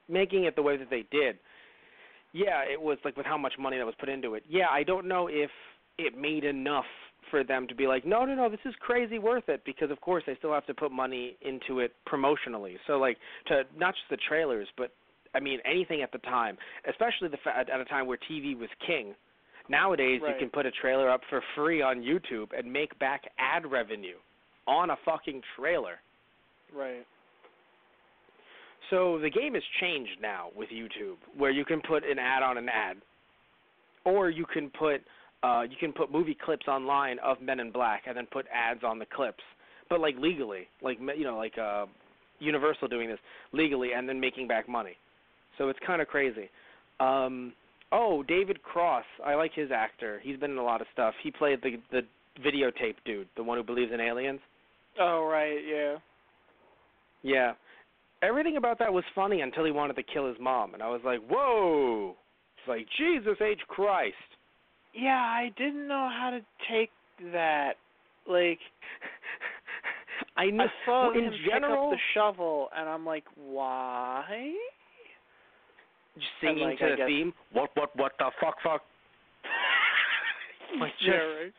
[0.09, 1.37] making it the way that they did,
[2.33, 4.43] yeah, it was like with how much money that was put into it.
[4.49, 5.51] Yeah, I don't know if
[5.97, 6.85] it made enough
[7.29, 10.01] for them to be like, no, no, no, this is crazy worth it because of
[10.01, 12.75] course they still have to put money into it promotionally.
[12.87, 13.17] So like
[13.47, 14.91] to not just the trailers, but
[15.35, 16.57] I mean anything at the time,
[16.89, 19.13] especially the fa- at a time where TV was king.
[19.69, 20.33] Nowadays Right.
[20.33, 24.17] you can put a trailer up for free on YouTube and make back ad revenue
[24.67, 25.99] on a fucking trailer.
[26.75, 27.05] Right.
[28.89, 32.57] So the game has changed now with YouTube, where you can put an ad on
[32.57, 32.97] an ad,
[34.03, 35.01] or you can put
[35.43, 38.83] uh, you can put movie clips online of Men in Black and then put ads
[38.83, 39.43] on the clips,
[39.89, 41.85] but like legally, like you know, like uh,
[42.39, 43.19] Universal doing this
[43.51, 44.95] legally and then making back money.
[45.57, 46.49] So it's kind of crazy.
[46.99, 47.53] Um,
[47.91, 50.19] oh, David Cross, I like his actor.
[50.23, 51.13] He's been in a lot of stuff.
[51.23, 52.01] He played the the
[52.39, 54.39] videotape dude, the one who believes in aliens.
[54.99, 55.59] Oh right.
[55.67, 55.97] Yeah.
[57.23, 57.53] Yeah.
[58.23, 61.01] Everything about that was funny until he wanted to kill his mom, and I was
[61.03, 62.15] like, "Whoa!"
[62.57, 64.15] It's like Jesus H Christ.
[64.93, 66.39] Yeah, I didn't know how to
[66.69, 66.91] take
[67.31, 67.73] that.
[68.27, 68.59] Like
[70.37, 70.43] I.
[70.45, 74.53] I saw well, in him general, pick up the shovel, and I'm like, why?
[76.15, 77.33] just singing like, to I the guess- theme.
[77.53, 77.69] What?
[77.75, 77.95] What?
[77.95, 78.55] What the fuck?
[78.63, 78.81] Fuck.
[80.79, 81.51] Like, just- right.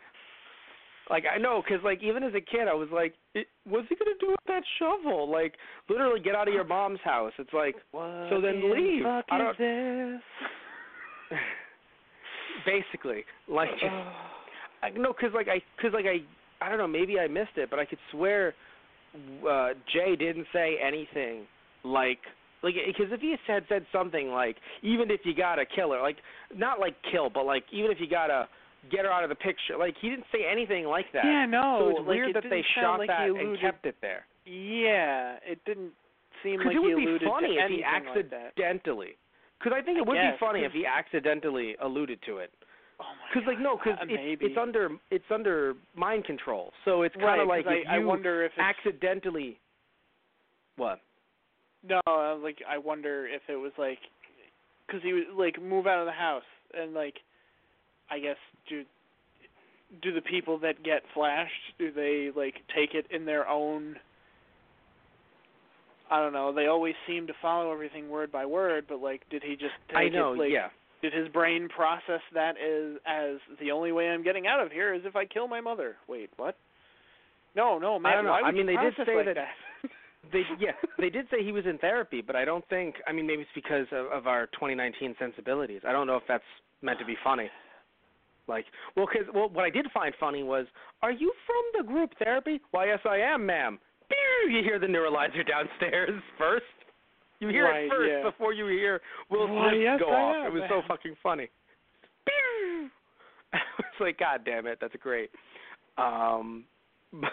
[1.11, 3.97] Like I know, because like even as a kid, I was like, it, "What's he
[3.97, 5.55] gonna do with that shovel?" Like
[5.91, 7.33] literally, get out of your mom's house.
[7.39, 9.03] It's like What So then leave.
[9.03, 10.23] Fuck I this?
[12.65, 13.85] basically like just
[14.83, 16.19] I, no, because like I, because like I,
[16.65, 18.55] I don't know, maybe I missed it, but I could swear
[19.49, 21.47] uh, Jay didn't say anything
[21.85, 22.19] like,
[22.63, 26.17] like, because if he had said something like, even if you gotta kill her, like,
[26.55, 28.49] not like kill, but like, even if you gotta
[28.91, 31.25] get her out of the picture, like, he didn't say anything like that.
[31.25, 31.79] yeah, no.
[31.81, 34.25] so it's like, weird it that they shot like that and kept it there.
[34.47, 35.93] Yeah, it didn't
[36.43, 39.17] seem like it would he be funny if he accidentally.
[39.63, 42.51] Because I think it I would guess, be funny if he accidentally alluded to it.
[43.01, 47.03] Oh my Because like no, because God, it's, it's under it's under mind control, so
[47.03, 49.59] it's kind right, of like 'cause if I, you I wonder if it's, accidentally.
[50.77, 51.01] What?
[51.89, 53.99] No, uh, like I wonder if it was like
[54.87, 56.43] because he was like move out of the house
[56.75, 57.15] and like
[58.11, 58.37] I guess
[58.69, 58.85] do
[60.03, 63.97] do the people that get flashed do they like take it in their own
[66.13, 66.53] I don't know.
[66.53, 69.97] They always seem to follow everything word by word, but like, did he just take
[69.97, 70.51] I know, it like?
[70.53, 70.69] yeah.
[71.01, 74.95] Did his brain process that as as the only way I'm getting out of here
[74.95, 75.97] is if I kill my mother?
[76.07, 76.57] Wait, what?
[77.57, 78.13] No, no, man.
[78.17, 78.33] don't know.
[78.33, 79.91] I mean, they did say like that- that?
[80.31, 82.95] They yeah, they did say he was in therapy, but I don't think.
[83.09, 85.81] I mean, maybe it's because of, of our 2019 sensibilities.
[85.87, 86.45] I don't know if that's
[86.81, 87.51] meant to be funny.
[88.47, 90.67] Like, well, because well, what I did find funny was,
[91.03, 92.61] are you from the group therapy?
[92.71, 93.81] Why, yes, I am, ma'am.
[94.51, 96.65] You hear the neuralizer downstairs first.
[97.41, 98.23] You hear Right, it first yeah.
[98.23, 99.01] before you hear
[99.31, 100.47] Will Smith yes, go I off.
[100.47, 101.49] it was so fucking funny.
[103.53, 103.61] It's
[104.01, 105.31] like, God damn it, that's great.
[105.99, 106.65] Um,
[107.13, 107.31] but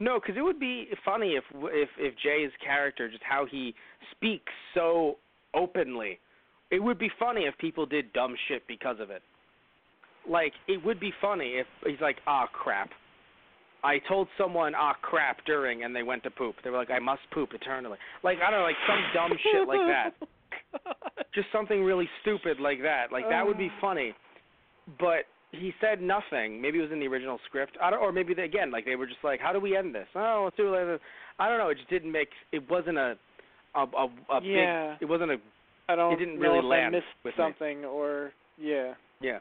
[0.00, 3.74] no, because it would be funny if if if Jay's character, just how he
[4.10, 5.18] speaks so
[5.54, 6.18] openly,
[6.70, 9.22] it would be funny if people did dumb shit because of it.
[10.28, 12.90] Like it would be funny if he's like, ah, crap.
[13.84, 16.56] I told someone, ah, crap, during, and they went to poop.
[16.64, 17.98] They were like, I must poop eternally.
[18.22, 20.10] Like I don't know, like some dumb shit like that.
[21.34, 23.12] Just something really stupid like that.
[23.12, 23.80] Like that would be Oh.
[23.80, 24.14] funny.
[24.98, 26.60] But he said nothing.
[26.60, 27.76] Maybe it was in the original script.
[27.82, 29.94] I don't, or maybe they, again, like they were just like, how do we end
[29.94, 30.06] this?
[30.14, 31.00] Oh, let's do it like this.
[31.38, 31.68] I don't know.
[31.68, 32.28] It just didn't make.
[32.52, 33.16] It wasn't a,
[33.74, 34.92] a, a, a Yeah.
[34.94, 35.02] big.
[35.02, 35.36] It wasn't a.
[35.88, 37.44] I don't It didn't know really if land I missed with me.
[37.44, 38.94] something or yeah.
[39.20, 39.38] Yeah.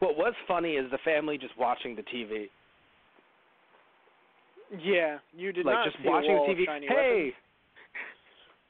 [0.00, 2.48] What was funny is the family just watching the TV,
[4.80, 5.72] Yeah, you did not.
[5.72, 6.64] like not just see watching the TV.
[6.88, 7.34] Hey, weapons.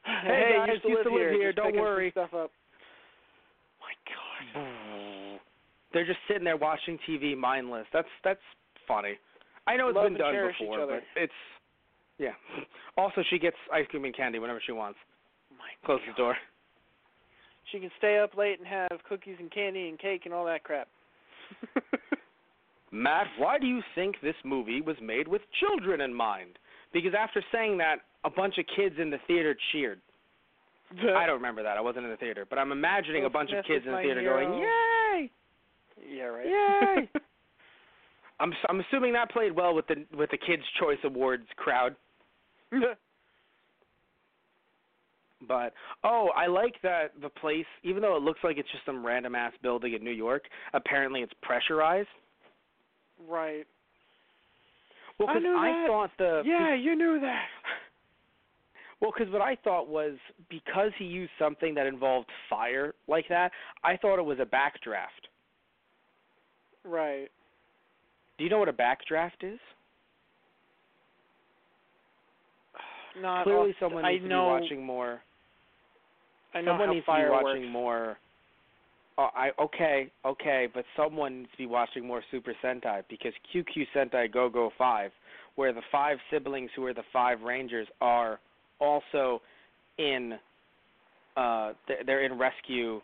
[0.24, 2.10] hey, guys, to used live to live here, just don't worry.
[2.12, 2.50] Stuff up.
[3.80, 3.94] My
[4.54, 5.40] God.
[5.92, 7.86] they're just sitting there watching TV, mindless.
[7.92, 8.40] That's that's
[8.86, 9.18] funny.
[9.66, 11.32] I know it's Love been done before, but it's
[12.18, 12.32] yeah.
[12.96, 14.98] Also, she gets ice cream and candy whenever she wants.
[15.56, 16.14] My Close God.
[16.16, 16.36] the door.
[17.70, 20.64] she can stay up late and have cookies and candy and cake and all that
[20.64, 20.88] crap.
[22.92, 26.58] Matt, why do you think this movie was made with children in mind?
[26.92, 30.00] Because after saying that, a bunch of kids in the theater cheered.
[30.90, 31.76] I don't remember that.
[31.76, 33.98] I wasn't in the theater, but I'm imagining Will a bunch of kids in the
[33.98, 34.42] theater hero.
[34.42, 35.30] going, "Yay!"
[36.10, 36.46] Yeah, right.
[36.46, 37.10] Yay!
[38.40, 41.94] I'm I'm assuming that played well with the with the Kids Choice Awards crowd.
[45.46, 45.72] But
[46.02, 49.34] oh, I like that the place, even though it looks like it's just some random
[49.36, 50.42] ass building in New York,
[50.74, 52.08] apparently it's pressurized.
[53.28, 53.64] right.
[55.18, 55.84] Well, I because knew that.
[55.88, 57.44] thought the Yeah, you knew that.
[59.00, 60.14] Well, because what I thought was
[60.50, 63.52] because he used something that involved fire like that,
[63.84, 65.28] I thought it was a backdraft.
[66.84, 67.28] Right.
[68.38, 69.60] Do you know what a backdraft is?
[73.20, 75.20] Not Clearly, off- someone I needs to know, be watching more.
[76.58, 78.18] I know someone needs to be watching more.
[79.16, 83.84] Oh, I okay, okay, but someone needs to be watching more Super Sentai because Kyukyu
[83.94, 85.10] Sentai Go Go Five,
[85.56, 88.38] where the five siblings who are the five Rangers are
[88.80, 89.42] also
[89.98, 90.38] in.
[91.36, 93.00] Uh, they're- they're in rescue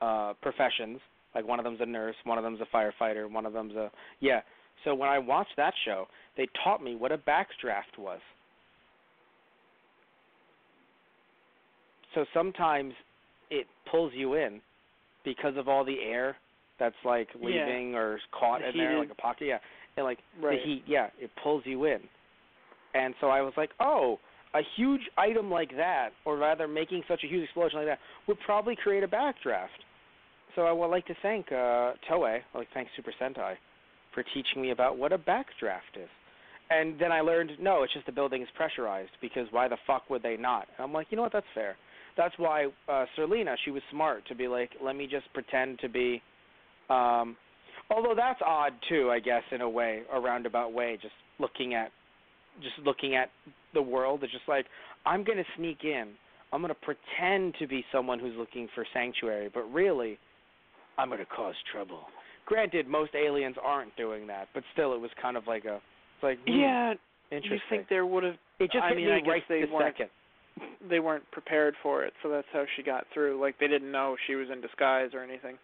[0.00, 1.00] uh, professions.
[1.34, 3.90] Like one of them's a nurse, one of them's a firefighter, one of them's a
[4.20, 4.40] yeah.
[4.84, 8.20] So when I watched that show, they taught me what a backdraft was.
[12.16, 12.94] So sometimes
[13.50, 14.60] it pulls you in
[15.22, 16.36] because of all the air
[16.78, 17.66] that's like Yeah.
[17.66, 19.46] leaving or caught The in there like a pocket.
[19.46, 19.58] Yeah,
[19.96, 20.58] and like Right.
[20.58, 20.84] the heat.
[20.86, 22.08] Yeah, it pulls you in.
[22.94, 24.18] And so I was like, oh,
[24.54, 28.40] a huge item like that, or rather making such a huge explosion like that, would
[28.40, 29.84] probably create a backdraft.
[30.54, 33.58] So I would like to thank uh, Toei, I'd like to thank Super Sentai,
[34.14, 36.08] for teaching me about what a backdraft is.
[36.70, 40.08] And then I learned, no, it's just the building is pressurized because why the fuck
[40.08, 40.66] would they not?
[40.78, 41.76] And I'm like, you know what, that's fair.
[42.16, 45.88] That's why uh, Serleena, she was smart to be like, let me just pretend to
[45.88, 46.22] be.
[46.88, 47.36] Um,
[47.90, 51.90] although that's odd too, I guess, in a way, a roundabout way, just looking at,
[52.62, 53.30] just looking at
[53.74, 54.22] the world.
[54.22, 54.66] It's just like
[55.04, 56.08] I'm gonna sneak in.
[56.52, 60.18] I'm gonna pretend to be someone who's looking for sanctuary, but really,
[60.96, 62.04] I'm gonna cause trouble.
[62.46, 66.22] Granted, most aliens aren't doing that, but still, it was kind of like a, it's
[66.22, 66.94] like, hmm, Yeah,
[67.30, 67.52] interesting.
[67.52, 69.60] you think there would have it just I hit mean, me I guess right they
[69.62, 70.10] this weren't- second.
[70.88, 73.40] They weren't prepared for it, so that's how she got through.
[73.40, 75.58] Like they didn't know she was in disguise or anything.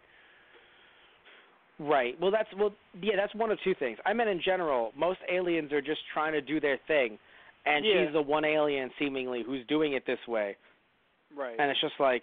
[1.78, 2.18] Right.
[2.20, 3.98] Well, that's well, yeah, that's one of two things.
[4.06, 7.18] I meant in general, most aliens are just trying to do their thing,
[7.66, 8.04] and Yeah.
[8.04, 10.56] she's the one alien seemingly who's doing it this way,
[11.34, 11.56] Right.
[11.58, 12.22] and it's just like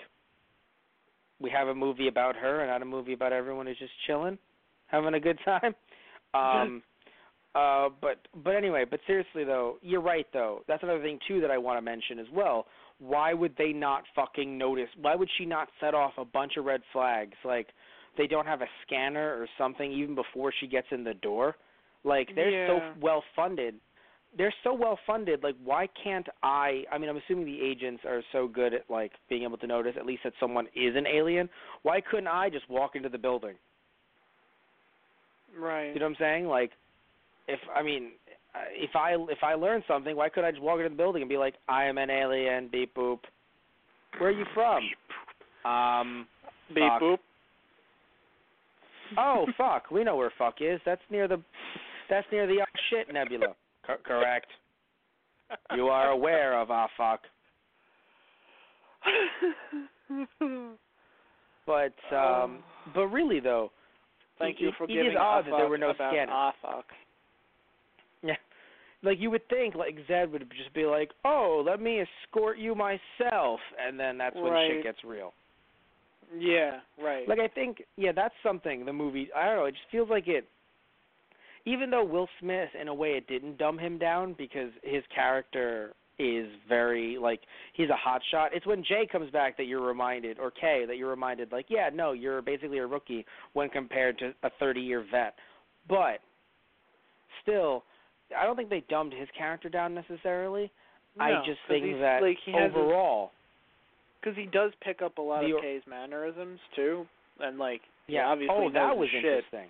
[1.40, 4.38] we have a movie about her and not a movie about everyone who's just chilling,
[4.88, 5.76] having a good time.
[6.32, 6.84] Um,
[7.56, 10.62] uh, but but anyway, but seriously though, you're right though.
[10.68, 12.68] That's another thing too that I want to mention as well.
[13.00, 14.90] Why would they not fucking notice?
[15.02, 17.34] Why would she not set off a bunch of red flags?
[17.44, 17.68] Like
[18.18, 21.56] they don't have a scanner or something even before she gets in the door.
[22.04, 22.68] Like they're Yeah.
[22.68, 23.76] so well funded.
[24.38, 25.42] They're so well funded.
[25.42, 26.84] Like why can't I?
[26.92, 29.96] I mean, I'm assuming the agents are so good at like being able to notice
[29.98, 31.50] at least that someone is an alien.
[31.82, 33.56] Why couldn't I just walk into the building?
[35.58, 35.94] right.
[35.94, 36.46] You know what I'm saying?
[36.46, 36.72] Like,
[37.50, 38.12] if I mean,
[38.56, 41.22] uh, if I if I learn something, why couldn't I just walk into the building
[41.22, 43.20] and be like, I am an alien, beep boop.
[44.18, 44.84] Where are you from?
[45.70, 46.28] Um.
[46.70, 47.02] Beep fuck.
[47.02, 47.18] boop.
[49.18, 50.80] Oh fuck, we know where fuck is.
[50.86, 51.42] That's near the,
[52.10, 53.56] that's near the ah shit nebula.
[53.86, 54.48] Co- correct.
[55.76, 57.22] You are aware of ah fuck.
[61.66, 62.64] But um,
[62.96, 63.72] but really though,
[64.40, 66.30] Thank it- you for it giving is odd a that there were no about scanners.
[66.34, 66.86] Ah, fuck.
[69.04, 72.76] Like you would think like Zed would just be like, "Oh, let me escort you
[72.76, 74.72] myself," and then that's when Right.
[74.72, 75.34] shit gets real.
[76.38, 77.28] Yeah, right.
[77.28, 79.32] Like I think, yeah, that's something the movie.
[79.34, 79.66] I don't know.
[79.66, 80.48] It just feels like it.
[81.66, 85.94] Even though Will Smith, in a way, it didn't dumb him down because his character
[86.20, 87.40] is very like
[87.74, 88.54] he's a hot shot.
[88.54, 91.90] It's when Jay comes back that you're reminded, or Kay, that you're reminded, like, yeah,
[91.94, 95.36] no, you're basically a rookie when compared to a 30 year vet.
[95.88, 96.20] But
[97.42, 97.84] still,
[98.38, 100.72] I don't think they dumbed his character down necessarily.
[101.20, 103.32] I No, just 'cause think that like, overall,
[104.22, 107.08] Because he does pick up a lot The- of Kay's mannerisms too,
[107.40, 108.28] and like he yeah.
[108.28, 109.24] obviously oh, that was shit.
[109.26, 109.70] interesting.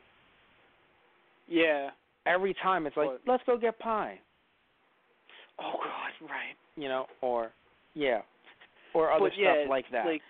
[1.47, 1.91] Yeah.
[2.25, 3.21] Every time it's like, What?
[3.25, 4.19] let's go get pie.
[5.59, 6.55] Oh God, right.
[6.77, 7.51] you know, or
[7.93, 8.21] yeah,
[8.93, 10.05] or other but yeah, stuff like that.
[10.05, 10.21] Like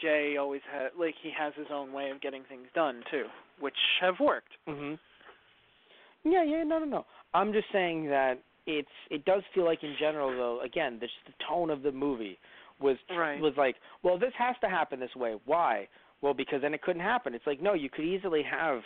[0.00, 3.26] Jay always had, like he has his own way of getting things done too,
[3.58, 4.52] which have worked.
[4.68, 4.98] mhm.
[6.24, 7.06] Yeah, yeah, no, no, no.
[7.34, 11.12] I'm just saying that it's it does feel like in general though, again, the, just
[11.26, 12.38] the tone of the movie
[12.80, 13.40] was Right.
[13.40, 15.36] was like, well, this has to happen this way.
[15.46, 15.88] Why?
[16.22, 17.34] Well, because then it couldn't happen.
[17.34, 18.80] It's like, no, you could easily have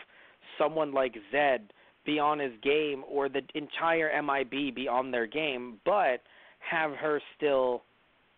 [0.59, 1.73] someone like Zed
[2.07, 6.21] be on his game or the entire MIB be on their game, but
[6.71, 7.83] have her still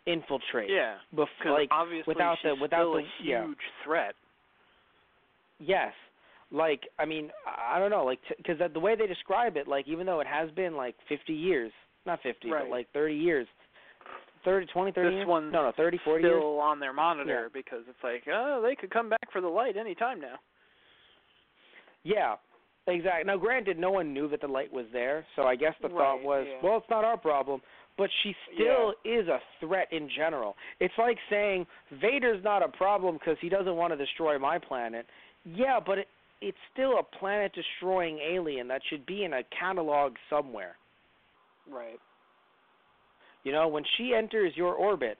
[0.06, 0.70] infiltrate.
[0.70, 0.94] Yeah.
[1.14, 3.84] Bef- Because like obviously without she's the without still the a huge yeah.
[3.84, 4.14] threat.
[5.58, 5.92] Yes.
[6.56, 10.06] Like I mean, I don't know, like because the way they describe it, like even
[10.06, 11.70] though it has been like 50 years,
[12.06, 12.62] not 50, Right.
[12.64, 13.46] but like 30 years.
[14.44, 15.26] 30, 20, 30 This years?
[15.26, 16.42] one's no, no, 30, 40 still years.
[16.62, 19.94] on their monitor because it's like, oh, they could come back for the light any
[19.94, 20.36] time now.
[22.04, 22.36] Yeah,
[22.86, 23.24] exactly.
[23.24, 26.22] Now, granted, no one knew that the light was there, so I guess the thought
[26.22, 26.58] was, yeah.
[26.62, 27.60] well, it's not our problem.
[27.98, 30.54] But she still is a threat in general.
[30.80, 31.66] It's like saying
[32.00, 35.06] Vader's not a problem because he doesn't want to destroy my planet.
[35.44, 36.08] Yeah, but it,
[36.40, 40.76] it's still a planet-destroying alien that should be in a catalog somewhere.
[41.70, 41.98] Right.
[43.44, 45.18] You know, when she enters your orbit,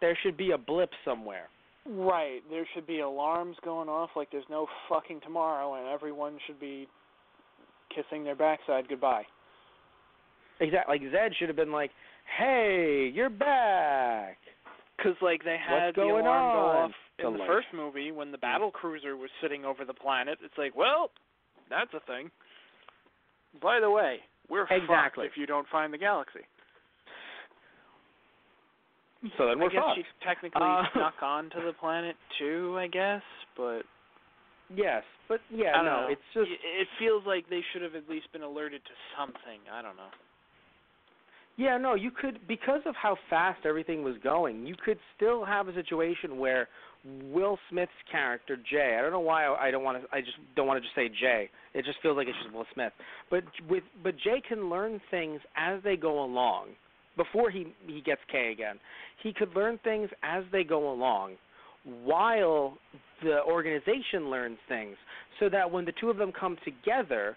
[0.00, 1.48] there should be a blip somewhere.
[1.86, 2.40] Right.
[2.50, 6.88] There should be alarms going off like there's no fucking tomorrow, and everyone should be
[7.94, 9.24] kissing their backside goodbye.
[10.60, 10.98] Exactly.
[10.98, 11.90] Like Zed should have been like,
[12.38, 14.38] "Hey, you're back."
[14.96, 18.32] Because like they had What's the going alarm go off in The first movie when
[18.32, 20.38] the battle cruiser was sitting over the planet.
[20.42, 21.10] It's like, well,
[21.70, 22.30] that's a thing.
[23.62, 24.18] By the way,
[24.48, 25.26] we're Exactly.
[25.26, 26.40] fucked if you don't find the galaxy.
[29.38, 29.96] So then we're I guess fucked.
[29.96, 32.76] she technically Uh, snuck onto the planet too.
[32.78, 33.22] I guess,
[33.56, 33.82] but
[34.74, 36.06] Yes, but yeah, I don't no, know.
[36.10, 39.60] it's just it feels like they should have at least been alerted to something.
[39.72, 40.08] I don't know.
[41.56, 41.94] yeah, no.
[41.94, 46.38] You could because of how fast everything was going, you could still have a situation
[46.38, 46.68] where
[47.04, 48.96] Will Smith's character Jay.
[48.98, 50.08] I don't know why I don't want to.
[50.10, 51.50] I just don't want to just say Jay.
[51.74, 52.92] It just feels like it's just Will Smith.
[53.30, 56.68] But with but Jay can learn things as they go along.
[57.16, 58.78] Before he he gets K again,
[59.22, 61.34] he could learn things as they go along,
[62.04, 62.78] while
[63.22, 64.96] the organization learns things.
[65.40, 67.36] So that when the two of them come together,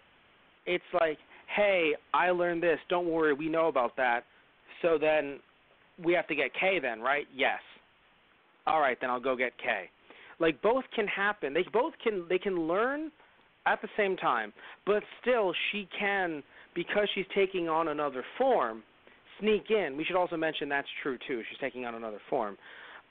[0.65, 1.18] it's like,
[1.53, 2.80] hey, I learned this.
[2.89, 4.22] Don't worry, we know about that.
[4.81, 5.39] So then
[6.03, 7.27] we have to get K then, right?
[7.35, 7.60] Yes.
[8.68, 9.89] All right, then I'll go get K.
[10.39, 11.53] Like both can happen.
[11.53, 13.11] They both can they can learn
[13.65, 14.53] at the same time,
[14.85, 16.44] but still she can
[16.76, 18.84] because she's taking on another form,
[19.39, 19.98] sneak in.
[19.98, 21.41] We should also mention that's true too.
[21.49, 22.57] She's taking on another form.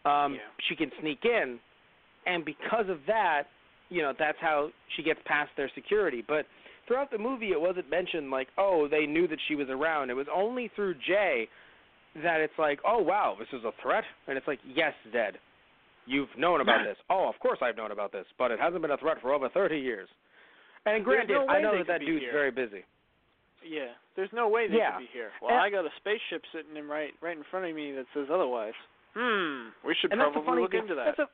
[0.04, 0.40] Um Yeah.
[0.68, 1.58] she can sneak in
[2.26, 3.44] and because of that,
[3.88, 6.22] you know, that's how she gets past their security.
[6.26, 6.46] But
[6.86, 10.10] throughout the movie it wasn't mentioned like, oh, they knew that she was around.
[10.10, 11.48] It was only through Jay
[12.22, 15.38] that it's like, oh wow, this is a threat, and it's like, yes, Zed,
[16.06, 16.96] you've known about this.
[17.10, 19.48] Oh, of course I've known about this, but it hasn't been a threat for over
[19.48, 20.08] 30 years.
[20.86, 22.32] And granted, no I know that that dude's here.
[22.32, 22.84] very busy.
[23.66, 24.92] Yeah, there's no way they Yeah.
[24.92, 25.32] could be here.
[25.42, 28.06] Well, And- I got a spaceship sitting in right right in front of me that
[28.14, 28.74] says otherwise.
[29.14, 29.70] Hmm.
[29.82, 30.82] We should probably look thing.
[30.82, 31.16] into that.
[31.16, 31.28] That's a,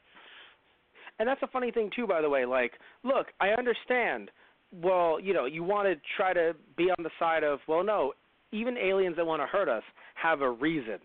[1.18, 2.44] and that's a funny thing too, by the way.
[2.46, 2.72] Like,
[3.02, 4.30] look, I understand.
[4.72, 8.14] Well, you know, you want to try to be on the side of, well, no,
[8.52, 9.82] even aliens that want to hurt us
[10.14, 10.98] have a reason.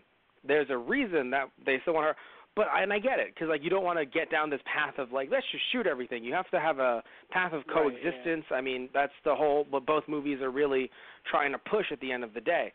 [0.46, 2.08] There's a reason that they still want to.
[2.08, 2.16] Hurt.
[2.56, 4.98] But and I get it because like you don't want to get down this path
[4.98, 6.24] of like let's just shoot everything.
[6.24, 8.00] You have to have a path of Right, yeah.
[8.02, 8.44] coexistence.
[8.50, 10.90] I mean that's the whole But both movies are really
[11.30, 12.72] trying to push at the end of the day.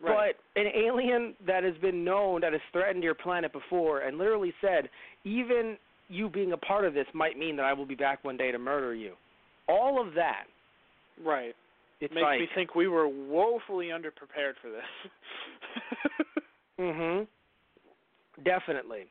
[0.00, 0.34] Right.
[0.54, 4.52] But an alien that has been known that has threatened your planet before and literally
[4.60, 4.88] said,
[5.24, 5.76] even
[6.08, 8.50] you being a part of this might mean that I will be back one day
[8.50, 9.12] to murder you.
[9.68, 10.44] All of that.
[11.24, 11.54] right.
[12.02, 14.82] It's Makes like me think we were woefully underprepared for this.
[16.80, 17.26] Mhm.
[18.44, 19.06] Definitely.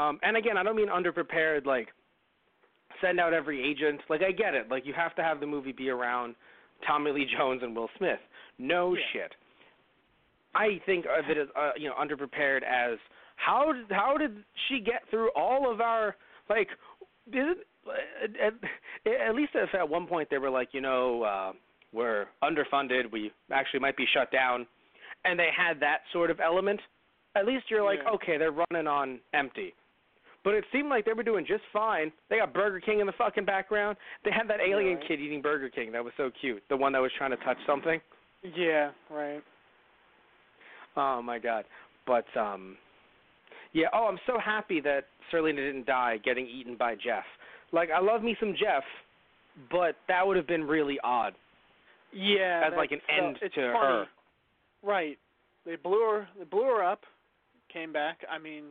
[0.00, 1.88] Um and again, I don't mean underprepared like
[3.02, 4.00] send out every agent.
[4.08, 4.70] Like I get it.
[4.70, 6.34] Like you have to have the movie be around
[6.86, 8.20] Tommy Lee Jones and Will Smith.
[8.58, 9.02] No Yeah.
[9.12, 9.34] shit.
[10.54, 12.98] I think of it as uh, you know underprepared as
[13.36, 16.16] how did how did she get through all of our
[16.48, 16.68] like
[17.30, 17.66] did it,
[18.42, 18.54] at,
[19.28, 21.52] at least if at one point they were like you know uh
[21.92, 24.66] we're underfunded we actually might be shut down
[25.24, 26.80] and they had that sort of element
[27.36, 28.10] at least you're like Yeah.
[28.12, 29.74] okay they're running on empty
[30.44, 33.12] but it seemed like they were doing just fine they got burger king in the
[33.18, 35.08] fucking background they had that alien right.
[35.08, 37.58] kid eating burger king that was so cute the one that was trying to touch
[37.66, 38.00] something
[38.56, 38.90] yeah.
[39.10, 39.42] Right.
[40.96, 41.64] Oh my god.
[42.06, 42.76] But um
[43.72, 47.24] yeah, oh I'm so happy that Serleena didn't die getting eaten by Jeff.
[47.72, 48.84] Like I love me some Jeff,
[49.70, 51.34] but that would have been really odd.
[52.12, 52.64] Yeah.
[52.66, 53.72] As, like, an end so, to funny.
[53.72, 54.06] her.
[54.82, 55.18] Right.
[55.66, 56.28] They blew her.
[56.38, 57.02] They blew her up.
[57.72, 58.18] Came back.
[58.30, 58.64] I mean,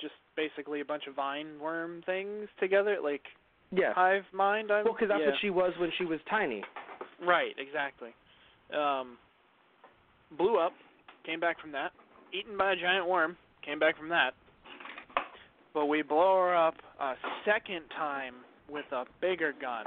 [0.00, 3.22] just basically a bunch of vine worm things together, like
[3.70, 3.92] Yeah.
[3.94, 4.70] hive mind.
[4.70, 5.28] I'm, Well, because that's yeah.
[5.30, 6.62] what she was when she was tiny.
[7.24, 8.10] Right, exactly.
[8.76, 9.16] Um,
[10.36, 10.72] blew up,
[11.24, 11.92] came back from that,
[12.32, 14.34] eaten by a giant worm, came back from that.
[15.74, 17.14] But we blow her up a
[17.44, 18.34] second time
[18.68, 19.86] with a bigger gun.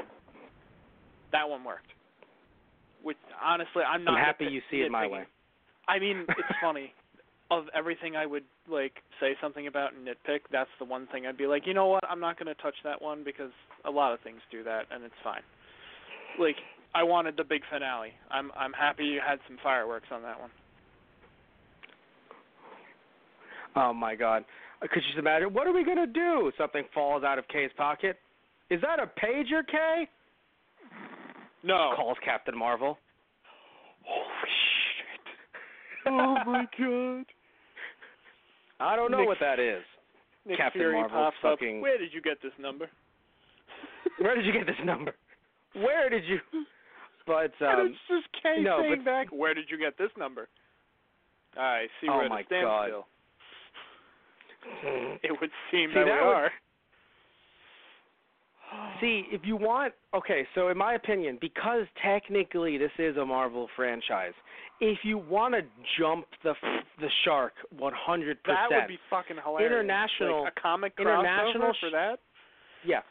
[1.31, 1.91] That one worked.
[3.05, 4.15] Which honestly, I'm not.
[4.15, 5.25] I'm happy nit- you see it my way.
[5.87, 6.91] I mean, it's funny.
[7.51, 11.37] Of everything I would like say something about and nitpick, that's the one thing I'd
[11.37, 12.03] be like, you know what?
[12.09, 13.51] I'm not going to touch that one because
[13.85, 15.43] a lot of things do that, and it's fine.
[16.39, 16.55] Like
[16.95, 18.13] I wanted the big finale.
[18.31, 20.49] I'm I'm happy you had some fireworks on that one.
[23.75, 24.43] Oh my God!
[24.81, 25.53] Uh, Could you just imagine?
[25.53, 26.51] What are we gonna do?
[26.57, 28.17] Something falls out of Kay's pocket.
[28.71, 30.07] Is that a pager, Kay?
[31.65, 31.93] No.
[31.95, 32.97] Calls Captain Marvel.
[34.03, 36.13] Holy shit.
[36.13, 37.25] Oh my god.
[38.79, 39.81] I don't know Nick- what that is.
[40.45, 41.81] Nick Captain Fury Marvel pops fucking- up.
[41.81, 42.87] Where did you get this number?
[44.19, 45.15] Where did you get this number?
[45.73, 46.39] Where did you?
[47.25, 50.11] But and um, it's just Kay no, saying but- back, "Where did you get this
[50.17, 50.47] number?"
[51.57, 53.05] I see Oh we're at my a standstill.
[54.83, 55.19] God.
[55.23, 56.51] It would seem See, that, we would- are.
[59.01, 63.67] See, if you want, okay, so in my opinion, because technically this is a Marvel
[63.75, 64.33] franchise,
[64.79, 65.61] if you want to
[65.99, 66.53] jump the
[66.99, 67.91] the shark 100%,
[68.47, 69.71] that would be fucking hilarious.
[69.71, 72.19] International- like a comic international for that.
[72.85, 73.01] yeah.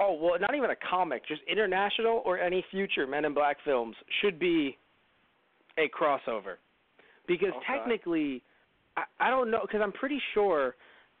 [0.00, 3.94] Oh well, not even a comic, just international or any future Men in Black films
[4.20, 4.76] should be
[5.78, 6.56] a crossover,
[7.28, 7.66] because Okay.
[7.66, 8.42] technically,
[8.96, 10.74] I, I don't know, because I'm pretty sure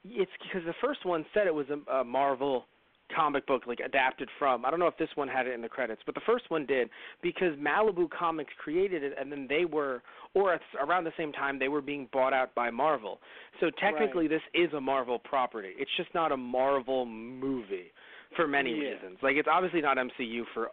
[0.04, 2.66] it's because the first one said it was a, a Marvel
[3.14, 4.64] comic book like adapted from.
[4.64, 6.66] I don't know if this one had it in the credits, but the first one
[6.66, 6.88] did
[7.22, 10.02] because Malibu Comics created it and then they were
[10.34, 13.20] or at, around the same time they were being bought out by Marvel.
[13.60, 15.72] So technically this is a Marvel property.
[15.76, 17.92] It's just not a Marvel movie
[18.36, 18.90] for many Yeah.
[18.92, 19.18] reasons.
[19.22, 20.70] Like it's obviously not MCU for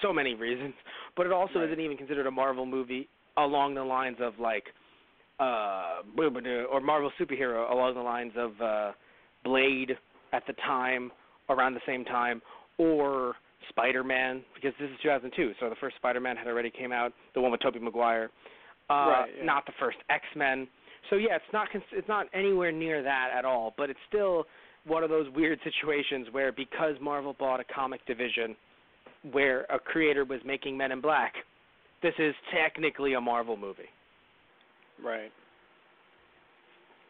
[0.00, 0.74] so many reasons,
[1.16, 1.66] but it also Right.
[1.68, 4.72] isn't even considered a Marvel movie along the lines of like
[5.40, 6.02] uh
[6.70, 8.92] or Marvel superhero along the lines of uh
[9.44, 9.96] Blade
[10.32, 11.10] at the time
[11.48, 12.40] around the same time
[12.78, 13.34] or
[13.68, 17.50] Spider-Man because this is 2002 so the first Spider-Man had already came out the one
[17.52, 18.30] with Tobey Maguire
[18.90, 19.44] uh Right, yeah.
[19.44, 20.66] not the first X-Men
[21.10, 24.44] so yeah it's not it's not anywhere near that at all but it's still
[24.86, 28.56] one of those weird situations where because Marvel bought a comic division
[29.30, 31.34] where a creator was making Men in Black
[32.02, 33.82] this is technically a Marvel movie
[35.02, 35.30] Right.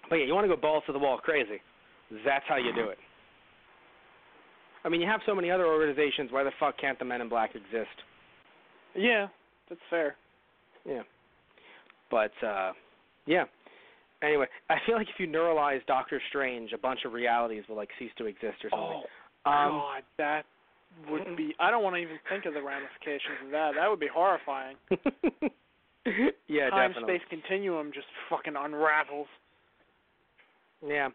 [0.09, 1.60] but yeah, you want to go balls to the wall crazy.
[2.24, 2.98] That's how you do it.
[4.84, 6.30] I mean, you have so many other organizations.
[6.32, 7.96] Why the fuck can't the Men in Black exist?
[8.96, 9.28] Yeah,
[9.68, 10.16] that's fair.
[10.84, 11.02] Yeah.
[12.10, 12.72] But uh
[13.26, 13.44] yeah.
[14.22, 17.88] Anyway, I feel like if you neuralize Doctor Strange, a bunch of realities will like
[17.98, 19.02] cease to exist or something.
[19.46, 20.42] Oh um, God, that
[21.10, 21.54] would be.
[21.60, 23.72] I don't want to even think of the ramifications of that.
[23.76, 24.76] That would be horrifying.
[26.46, 27.16] yeah, Time definitely.
[27.16, 29.26] space continuum just fucking unravels.
[30.86, 31.09] Yeah.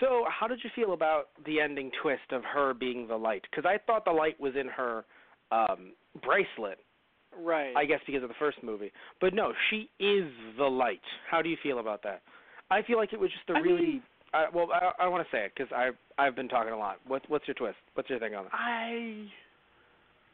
[0.00, 3.42] So, how did you feel about the ending twist of her being the light?
[3.50, 5.04] Because I thought the light was in her
[5.52, 5.92] um
[6.22, 6.78] bracelet.
[7.38, 7.74] Right.
[7.76, 8.90] I guess because of the first movie.
[9.20, 11.02] But no, she is the light.
[11.30, 12.22] How do you feel about that?
[12.70, 13.80] I feel like it was just a I really.
[13.82, 14.02] mean-
[14.34, 16.96] I, well, I, I want to say it because I I've been talking a lot.
[17.06, 17.76] What what's your twist?
[17.94, 18.50] What's your thing on it?
[18.52, 19.26] I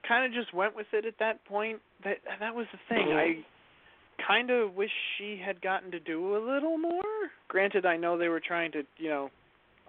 [0.09, 1.79] kind of just went with it at that point.
[2.05, 3.13] That that was the thing.
[3.13, 3.45] I
[4.27, 7.03] kind of wish she had gotten to do a little more.
[7.49, 9.31] Granted, I know they were trying to, you know,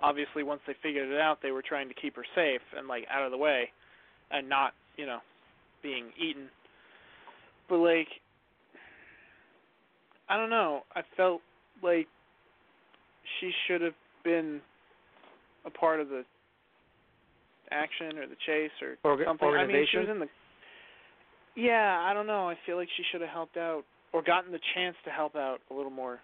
[0.02, 3.06] obviously once they figured it out, they were trying to keep her safe and like
[3.12, 3.70] out of the way,
[4.32, 5.20] and not, you know,
[5.82, 6.50] being eaten.
[7.70, 8.08] But like,
[10.30, 10.82] I don't know.
[10.96, 11.42] I felt
[11.82, 12.08] like
[13.40, 13.94] she should have
[14.24, 14.62] been
[15.66, 16.24] a part of the
[17.72, 19.48] action or the chase or Orga- something.
[19.48, 20.28] I mean, she was in the.
[21.56, 22.50] Yeah, I don't know.
[22.50, 25.60] I feel like she should have helped out or gotten the chance to help out
[25.70, 26.20] a little more.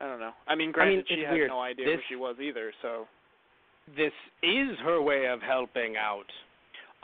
[0.00, 0.32] I don't know.
[0.46, 1.48] I mean, granted, she it's had weird.
[1.50, 2.72] no idea This- who she was either.
[2.82, 3.06] So.
[3.96, 4.12] This
[4.42, 6.26] is her way of helping out.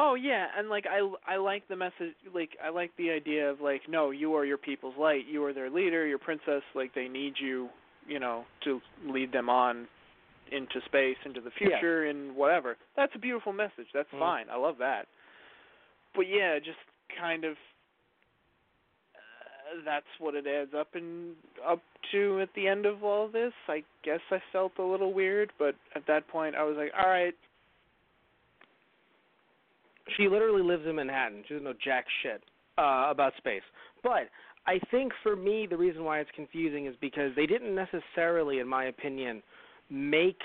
[0.00, 2.16] Oh yeah, and like I I like the message.
[2.34, 5.24] Like I like the idea of like, no, you are your people's light.
[5.30, 6.04] You are their leader.
[6.06, 6.62] Your princess.
[6.74, 7.68] Like they need you.
[8.08, 9.86] You know, to lead them on
[10.50, 11.68] into space, into the Yeah.
[11.78, 12.76] future, and whatever.
[12.96, 13.86] That's a beautiful message.
[13.94, 14.18] That's Mhm.
[14.18, 14.50] fine.
[14.50, 15.06] I love that.
[16.16, 16.80] But yeah, just
[17.16, 17.56] kind of.
[19.84, 21.34] That's what it adds up and
[21.66, 21.80] up
[22.12, 23.52] to at the end of all this.
[23.68, 27.08] I guess I felt a little weird, but at that point I was like, all
[27.08, 27.34] right,
[30.16, 31.44] She literally lives in Manhattan.
[31.46, 32.42] She doesn't know jack shit
[32.76, 33.62] uh, about space.
[34.02, 34.28] But
[34.66, 38.68] I think for me, the reason why it's confusing is because they didn't necessarily, in
[38.68, 39.42] my opinion,
[39.90, 40.40] make.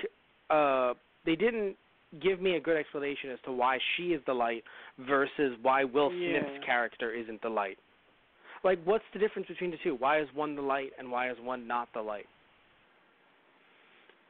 [0.49, 0.93] Uh,
[1.25, 1.75] they didn't
[2.21, 4.63] give me a good explanation as to why she is the light
[4.99, 6.39] versus why Will Yeah.
[6.39, 7.77] Smith's character isn't the light.
[8.63, 9.95] Like, what's the difference between the two?
[9.95, 12.25] Why is one the light and why is one not the light?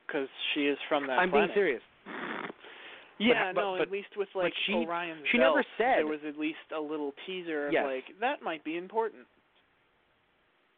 [0.07, 1.49] because she is from that I'm planet.
[1.49, 1.81] being serious.
[3.19, 6.05] Yeah, but- no, but- at least with like she- Orion's she belt, never said- there
[6.07, 7.83] was at least a little teaser of Yes.
[7.85, 9.25] like that might be important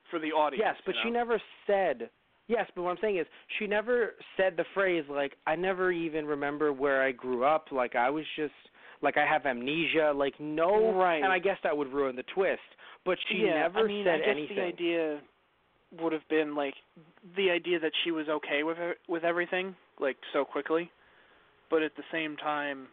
[0.10, 0.64] for the audience.
[0.66, 2.10] Yes, but you she never said.
[2.48, 3.28] Yes, but what I'm saying is
[3.60, 7.74] she never said the phrase like I never even remember where I grew up.
[7.74, 8.54] Like I was just
[9.02, 10.12] like I have amnesia.
[10.16, 11.24] Like no, Right.
[11.24, 12.62] and I guess that would ruin the twist.
[13.06, 14.56] But she yeah, never I mean, said I guess anything.
[14.58, 15.20] the idea
[16.02, 16.76] would have been like
[17.36, 20.92] the idea that she was okay with her, with everything like so quickly,
[21.70, 22.88] but at the same time,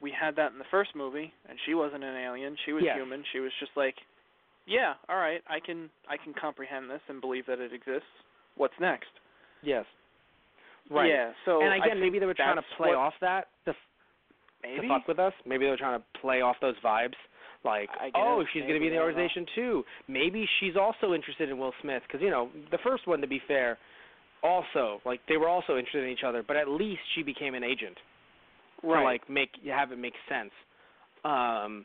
[0.00, 2.96] we had that in the first movie, and she wasn't an alien; she was Yes.
[2.96, 3.24] human.
[3.32, 3.96] She was just like,
[4.66, 8.08] yeah, all right, I can I can comprehend this and believe that it exists.
[8.56, 9.10] What's next?
[9.62, 9.84] Yes.
[10.90, 11.08] Right.
[11.10, 11.32] Yeah.
[11.44, 13.74] So and again, maybe they were trying to play what- off that to,
[14.62, 14.82] maybe.
[14.82, 15.32] to fuck with us.
[15.46, 17.14] Maybe they were trying to play off those vibes.
[17.64, 19.84] Like, I oh, she's going to be in the organization too.
[20.06, 23.42] Maybe she's also interested in Will Smith because you know the first one, to be
[23.48, 23.78] fair,
[24.42, 26.44] also like they were also interested in each other.
[26.46, 27.96] But at least she became an agent
[28.84, 29.00] right.
[29.00, 30.52] to like make have it make sense.
[31.24, 31.84] Um,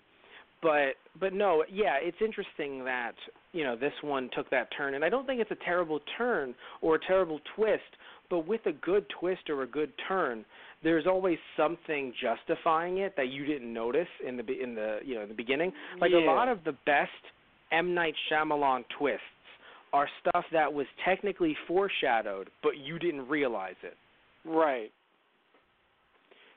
[0.61, 3.13] but but no, yeah, it's interesting that
[3.51, 6.55] you know this one took that turn, and I don't think it's a terrible turn
[6.81, 7.81] or a terrible twist.
[8.29, 10.45] But with a good twist or a good turn,
[10.83, 15.21] there's always something justifying it that you didn't notice in the in the you know
[15.21, 15.71] in the beginning.
[15.99, 17.11] Like a lot of the best
[17.71, 19.21] M Night Shyamalan twists
[19.93, 23.95] are stuff that was technically foreshadowed, but you didn't realize it.
[24.45, 24.91] right.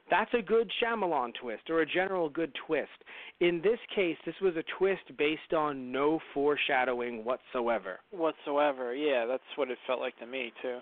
[0.09, 2.93] That's a good Shyamalan twist or a general good twist.
[3.41, 7.99] In this case, this was a twist based on no foreshadowing whatsoever.
[8.13, 8.95] Whatsoever.
[8.95, 10.79] Yeah, that's what it felt like to me too.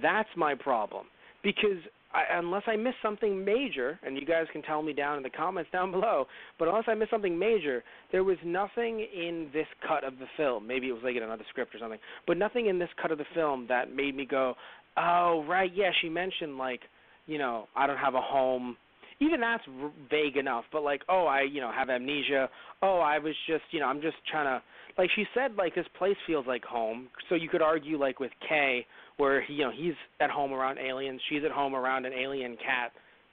[0.00, 1.06] That's my problem.
[1.42, 1.78] Because
[2.12, 5.30] I, unless I miss something major, and you guys can tell me down in the
[5.30, 6.26] comments down below,
[6.58, 10.66] but unless I miss something major, there was nothing in this cut of the film.
[10.66, 13.18] Maybe it was like in another script or something, but nothing in this cut of
[13.18, 14.54] the film that made me go,
[14.96, 16.80] "Oh, right, yeah, she mentioned like,
[17.26, 18.76] you know, I don't have a home."
[19.22, 19.62] Even that's
[20.10, 22.48] vague enough, but like, oh, I, you know, have amnesia.
[22.80, 24.62] Oh, I was just, you know, I'm just trying to,
[24.96, 27.08] like she said, like this place feels like home.
[27.28, 28.86] So you could argue like with Kay,
[29.20, 32.56] where he, you know he's at home around aliens, she's at home around an alien
[32.56, 32.92] cat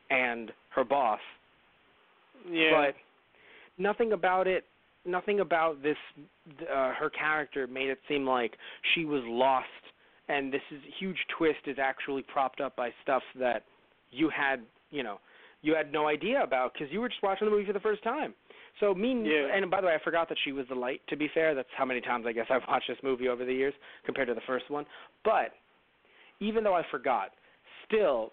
[0.10, 1.20] and her boss.
[2.50, 2.72] Yeah.
[2.72, 2.96] But
[3.82, 4.66] nothing about it,
[5.06, 5.98] nothing about this
[6.62, 8.54] uh, her character made it seem like
[8.94, 9.68] she was lost
[10.30, 13.64] and this is huge twist is actually propped up by stuff that
[14.12, 14.62] you had,
[14.92, 15.20] you know,
[15.62, 18.04] you had no idea about because you were just watching the movie for the first
[18.04, 18.34] time.
[18.80, 19.56] So me Yeah.
[19.56, 21.02] and by the way, I forgot that she was the light.
[21.08, 23.54] To be fair, that's how many times I guess I've watched this movie over the
[23.54, 23.74] years
[24.06, 24.86] compared to the first one.
[25.24, 25.54] But
[26.40, 27.32] even though I forgot,
[27.86, 28.32] still,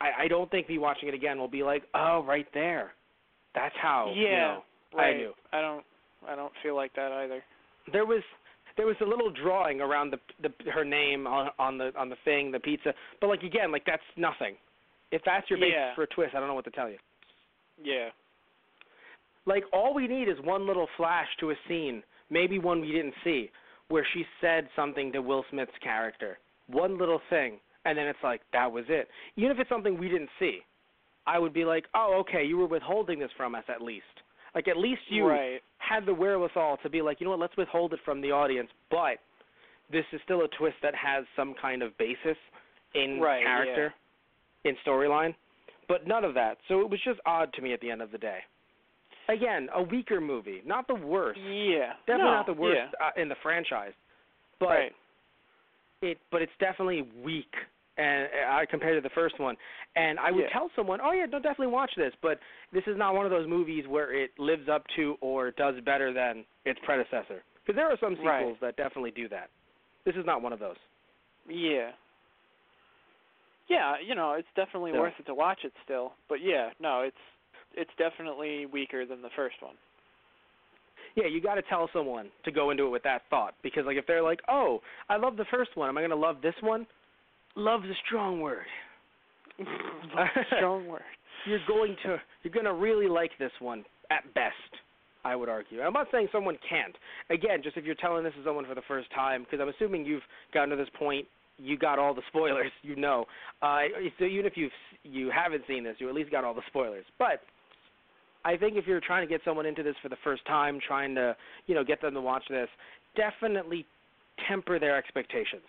[0.00, 2.92] I, I don't think me watching it again will be like, oh, right there.
[3.54, 4.12] That's how.
[4.14, 4.62] you Yeah, know,
[4.94, 5.14] right.
[5.14, 5.32] I knew.
[5.52, 5.84] I don't.
[6.28, 7.42] I don't feel like that either.
[7.92, 8.22] There was
[8.76, 12.16] there was a little drawing around the the her name on on the on the
[12.24, 12.92] thing, the pizza.
[13.20, 14.56] But like again, like that's nothing.
[15.12, 15.94] If that's your basis Yeah.
[15.94, 16.98] for a twist, I don't know what to tell you.
[17.82, 18.08] Yeah.
[19.46, 23.14] Like all we need is one little flash to a scene, maybe one we didn't
[23.22, 23.50] see,
[23.88, 26.38] where she said something to Will Smith's character.
[26.68, 29.08] One little thing, and then it's like that was it.
[29.36, 30.60] Even if it's something we didn't see,
[31.26, 34.04] I would be like, "Oh, okay, you were withholding this from us at least."
[34.54, 35.60] Like at least you right.
[35.78, 37.40] had the wherewithal to be like, "You know what?
[37.40, 39.18] Let's withhold it from the audience, but
[39.90, 42.36] this is still a twist that has some kind of basis
[42.94, 43.94] in Right, character,
[44.64, 45.34] in storyline."
[45.88, 46.58] But none of that.
[46.66, 48.40] So it was just odd to me at the end of the day.
[49.28, 51.38] Again, a weaker movie, not the worst.
[51.40, 51.94] Yeah.
[52.06, 53.06] Definitely no, not the worst Yeah.
[53.06, 53.92] uh, in the franchise,
[54.58, 54.92] but right.
[56.02, 57.52] It but it's definitely weak
[57.98, 59.56] and uh, compared to the first one.
[59.96, 60.50] And I would Yeah.
[60.52, 62.38] tell someone, "Oh yeah, no, definitely watch this," but
[62.72, 66.12] this is not one of those movies where it lives up to or does better
[66.12, 67.42] than its predecessor.
[67.64, 68.60] Because there are some sequels Right.
[68.60, 69.50] that definitely do that.
[70.04, 70.76] This is not one of those.
[71.48, 71.92] Yeah.
[73.68, 76.14] Yeah, you know, it's definitely So- worth it to watch it still.
[76.28, 77.16] But yeah, no, it's
[77.74, 79.76] it's definitely weaker than the first one.
[81.16, 83.96] Yeah, you got to tell someone to go into it with that thought because like
[83.96, 85.88] if they're like, "Oh, I love the first one.
[85.88, 86.86] Am I going to love this one?"
[87.56, 88.66] Love's a strong word.
[90.58, 91.00] Strong word.
[91.46, 94.52] you're going to you're going to really like this one at best.
[95.24, 95.80] I would argue.
[95.80, 96.94] I'm not saying someone can't.
[97.30, 100.04] Again, just if you're telling this to someone for the first time, because I'm assuming
[100.04, 100.22] you've
[100.54, 101.26] gotten to this point,
[101.58, 102.70] you got all the spoilers.
[102.82, 103.24] You know,
[103.62, 103.80] uh,
[104.18, 104.70] so even if you've
[105.02, 107.04] you haven't seen this, you at least got all the spoilers.
[107.18, 107.40] But
[108.46, 111.14] I think if you're trying to get someone into this for the first time, trying
[111.16, 111.36] to
[111.66, 112.68] you know get them to watch this,
[113.16, 113.84] definitely
[114.48, 115.62] temper their expectations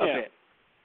[0.00, 0.14] a Yeah.
[0.16, 0.32] bit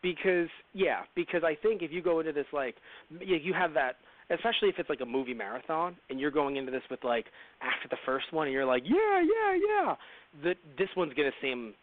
[0.02, 2.76] because yeah because i think if you go into this like
[3.20, 3.98] you, have that
[4.30, 7.26] especially if it's like a movie marathon and you're going into this with like
[7.62, 9.96] after the first one and you're like yeah yeah yeah
[10.44, 11.74] that this one's going to seem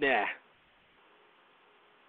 [0.00, 0.24] nah.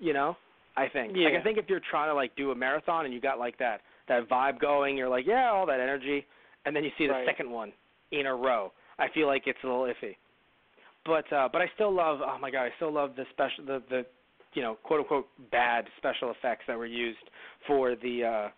[0.02, 0.38] You know,
[0.78, 1.12] I think.
[1.12, 1.40] Like Yeah.
[1.40, 3.82] I think if you're trying to like do a marathon and you got like that
[4.10, 6.26] that vibe going, you're like, yeah, all that energy,
[6.66, 7.26] and then you see the Right.
[7.26, 7.72] second one
[8.12, 8.72] in a row.
[8.98, 10.16] I feel like it's a little iffy.
[11.06, 13.82] But uh but I still love oh my god, I still love the special the
[13.90, 14.06] the
[14.54, 17.18] you know, quote unquote bad special effects that were used
[17.66, 18.50] for the uh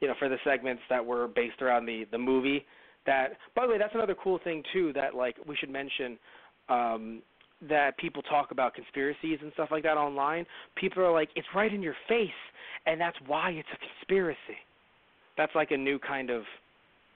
[0.00, 2.64] you know, for the segments that were based around the the movie.
[3.06, 6.18] That by the way, that's another cool thing too that like we should mention
[6.68, 7.22] um
[7.68, 10.46] that people talk about conspiracies and stuff like that online.
[10.76, 12.28] People are like, it's right in your face,
[12.86, 14.56] and that's why it's a conspiracy.
[15.40, 16.42] That's like a new kind of,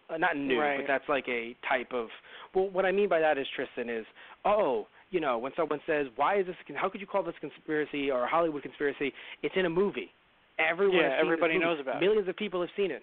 [0.08, 0.78] uh, not new, Right.
[0.78, 2.08] but that's like a type of.
[2.54, 4.06] Well, what I mean by that is Tristan is,
[4.46, 6.56] oh, you know, when someone says, why is this?
[6.74, 9.12] How could you call this a conspiracy or a Hollywood conspiracy?
[9.42, 10.10] It's in a movie.
[10.58, 12.06] Everyone Yeah, has seen this everybody knows about it.
[12.06, 13.02] Millions of people have seen it.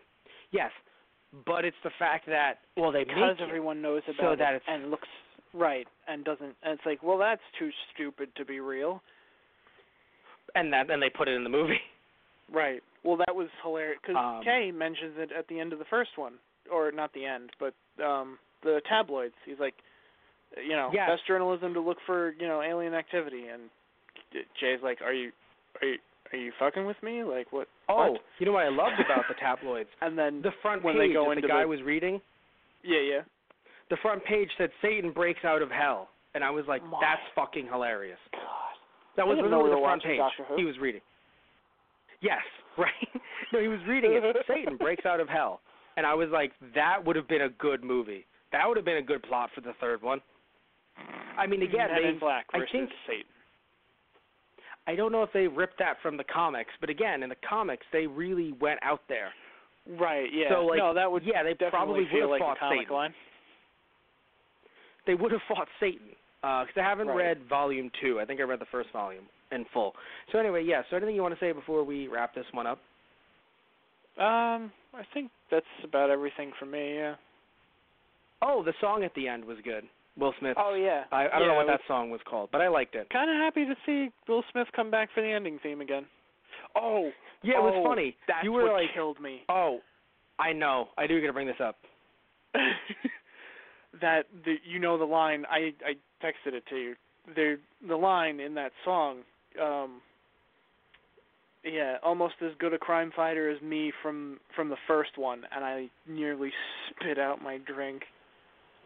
[0.52, 0.72] Yes,
[1.46, 4.40] but it's the fact that well they because make it everyone knows about so it
[4.40, 5.08] that it's and looks
[5.54, 9.02] right and doesn't and it's like well that's too stupid to be real
[10.56, 11.80] and that and they put it in the movie.
[12.52, 15.86] right well that was hilarious because Um, kay mentions it at the end of the
[15.86, 16.34] first one
[16.72, 17.74] or not the end but
[18.04, 19.74] um the tabloids he's like
[20.58, 21.10] you know Yes.
[21.10, 23.64] best journalism to look for you know alien activity and
[24.60, 25.32] jay's like are you
[25.82, 25.98] are you
[26.34, 28.22] are you fucking with me like what Oh, What?
[28.40, 29.90] you know what I loved about the tabloids?
[30.02, 32.22] and then The front when page they go that into the guy the- was reading,
[32.84, 33.22] yeah yeah
[33.90, 37.22] the front page said Satan breaks out of hell, and I was like, My that's
[37.36, 38.20] fucking hilarious.
[38.32, 38.40] god
[39.18, 40.22] That was literally the front page
[40.56, 41.02] he was reading.
[42.22, 42.42] Yes,
[42.78, 42.92] right.
[43.52, 44.36] no, he was reading it.
[44.48, 45.62] Satan breaks out of hell,
[45.98, 48.26] and I was like, that would have been a good movie.
[48.52, 50.22] That would have been a good plot for the third one.
[51.38, 53.24] I mean, again, Men they, in Black I versus think Satan.
[54.88, 57.86] I don't know if they ripped that from the comics, but again, in the comics,
[57.94, 59.30] they really went out there.
[60.00, 60.28] Right.
[60.34, 60.50] Yeah.
[60.50, 62.94] So, like, no, that would yeah, they probably would like have fought Satan.
[62.94, 63.14] line.
[65.08, 66.10] they would have fought Satan.
[66.44, 67.18] Uh, because I haven't Right.
[67.18, 68.20] read volume two.
[68.20, 69.94] I think I read the first volume in full.
[70.32, 70.82] So anyway, yeah.
[70.90, 72.80] So anything you want to say before we wrap this one up?
[74.18, 76.96] Um, I think that's about everything for me.
[76.96, 77.16] Yeah.
[78.42, 79.84] Oh, the song at the end was good.
[80.18, 80.58] Will Smith.
[80.58, 81.04] Oh yeah.
[81.12, 83.10] I, I don't yeah, know what that song was called, but I liked it.
[83.10, 86.06] Kind of happy to see Will Smith come back for the ending theme again.
[86.76, 87.10] Oh.
[87.44, 88.16] Yeah, it was oh, funny.
[88.28, 89.42] That's you were what like, killed me.
[89.50, 89.80] oh,
[90.38, 90.90] I know.
[90.98, 91.78] I do gotta bring this up.
[94.02, 95.94] that the you know the line I I
[96.26, 96.96] texted it to you.
[97.34, 97.58] The
[97.88, 99.20] the line in that song
[99.62, 100.02] um
[101.64, 105.64] yeah, almost as good a crime fighter as me from from the first one and
[105.64, 106.52] I nearly
[106.90, 108.02] spit out my drink.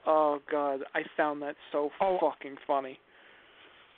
[0.05, 2.17] Oh god, I found that so Oh.
[2.19, 2.99] fucking funny.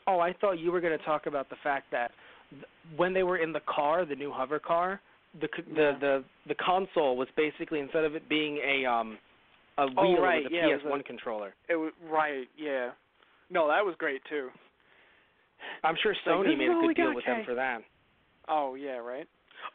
[0.05, 2.11] Oh, I thought you were gonna talk about the fact that
[2.51, 2.63] th-
[2.95, 5.01] when they were in the car, the new hover car,
[5.41, 5.97] the the Yeah.
[5.99, 9.17] the the console was basically instead of it being a um
[9.79, 11.53] a Oh, wheel, right, it was a yeah, PS1 a- controller.
[11.67, 12.91] It was right, yeah.
[13.49, 14.49] No, that was great too.
[15.83, 17.31] I'm sure Sony this is made a good deal got, with Kay.
[17.33, 17.81] them for that.
[18.47, 19.27] Oh yeah, right.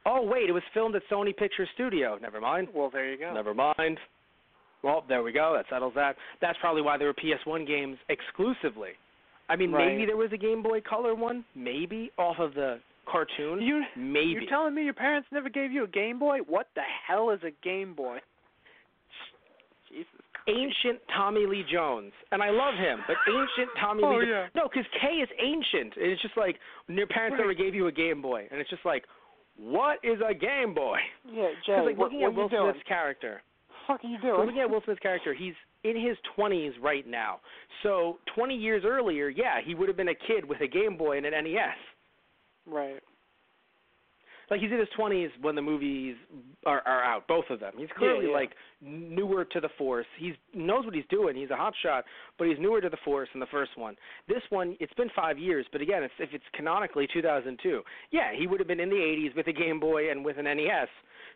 [0.07, 2.19] Oh wait, it was filmed at Sony Pictures Studio.
[2.21, 2.69] Never mind.
[2.75, 3.33] Well, there you go.
[3.35, 3.99] Never mind.
[4.83, 5.53] Well, there we go.
[5.57, 6.17] That settles that.
[6.41, 8.91] That's probably why there were PS1 games exclusively.
[9.49, 9.87] I mean, Right.
[9.87, 13.61] maybe there was a Game Boy Color one, maybe off of the cartoon.
[13.61, 14.31] You maybe.
[14.31, 16.39] You're telling me your parents never gave you a Game Boy?
[16.47, 18.19] What the hell is a Game Boy?
[20.49, 24.29] Ancient Tommy Lee Jones, and I love him, but ancient Tommy Oh, Lee.
[24.29, 24.47] yeah.
[24.55, 26.59] No, because K is ancient, and it's just like
[26.89, 27.41] your parents Right.
[27.41, 29.05] never gave you a Game Boy, and it's just like,
[29.57, 30.99] what is a Game Boy?
[31.31, 31.81] Yeah, Jay.
[31.81, 32.73] Like what, looking what at Will doing?
[32.73, 33.43] Smith's character,
[33.87, 34.47] fuck are you so doing?
[34.47, 35.55] looking at Will Smith's character, he's
[35.85, 37.41] in his 20s right now.
[37.83, 41.17] So 20 years earlier, yeah, he would have been a kid with a Game Boy
[41.19, 41.77] and an NES.
[42.67, 43.01] Right.
[44.53, 46.15] Like he's in his 20s when the movies
[46.67, 47.73] are, are out, both of them.
[47.79, 48.35] He's clearly yeah.
[48.35, 48.51] like
[48.83, 50.05] newer to the Force.
[50.19, 51.37] He knows what he's doing.
[51.37, 52.05] He's a hot shot,
[52.37, 53.97] but he's newer to the Force than the first one.
[54.29, 57.81] This one, it's been five years, but again, it's, if it's canonically 2002,
[58.11, 60.45] yeah, he would have been in the 80s with a Game Boy and with an
[60.45, 60.89] NES.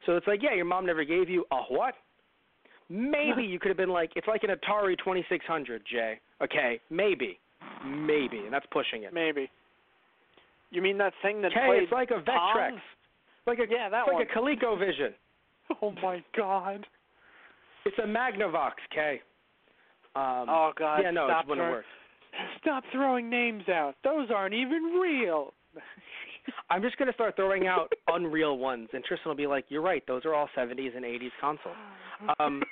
[0.05, 1.94] So it's like, yeah, your mom never gave you a what?
[2.90, 6.20] Maybe you could have been like, it's like an Atari 2600, Jay.
[6.44, 7.38] Okay, maybe,
[7.82, 9.14] maybe, and that's pushing it.
[9.14, 9.51] Maybe.
[10.70, 12.80] You mean that thing that Okay, played it's like a Vectrex, Pong?
[13.47, 14.23] Like a Yeah, that it's one.
[14.23, 15.12] like a ColecoVision.
[15.82, 16.86] Oh my god.
[17.85, 19.20] It's a Magnavox, K.
[20.14, 21.01] Um, oh god.
[21.02, 21.85] yeah, no, stop it wouldn't work.
[22.60, 23.94] Stop throwing names out.
[24.05, 25.55] Those aren't even real.
[26.70, 30.05] I'm just gonna start throwing out unreal ones, and Tristan will be like, "You're right.
[30.06, 31.77] Those are all 70s and 80s consoles."
[32.39, 32.62] Um,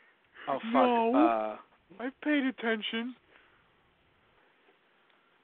[0.48, 0.72] oh fuck.
[0.72, 1.14] No.
[1.16, 3.14] Uh, I've paid attention.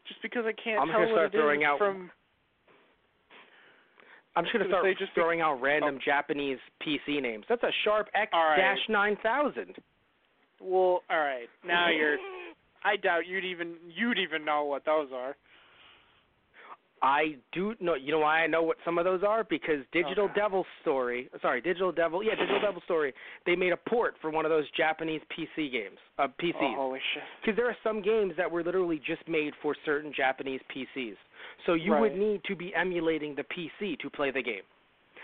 [0.06, 2.10] Just because I can't I'm tell what it is from
[4.36, 7.44] I'm just gonna start just throwing out random Japanese PC names.
[7.48, 9.76] That's a Sharp X dash 9000.
[10.60, 11.48] Well, all right.
[11.66, 12.18] Now you're.
[12.84, 15.36] I doubt you'd even you'd even know what those are.
[17.02, 17.94] I do know.
[17.94, 19.42] You know why I know what some of those are?
[19.44, 20.34] Because Digital Okay.
[20.34, 21.30] Devil Story.
[21.40, 22.22] Sorry, Digital Devil.
[22.22, 23.14] Yeah, Digital Devil Story.
[23.46, 25.96] They made a port for one of those Japanese PC games.
[26.18, 26.52] Uh, PCs.
[26.60, 27.22] Oh, holy shit.
[27.40, 31.16] Because there are some games that were literally just made for certain Japanese PCs.
[31.66, 34.62] So you would need to be emulating the PC to play the game.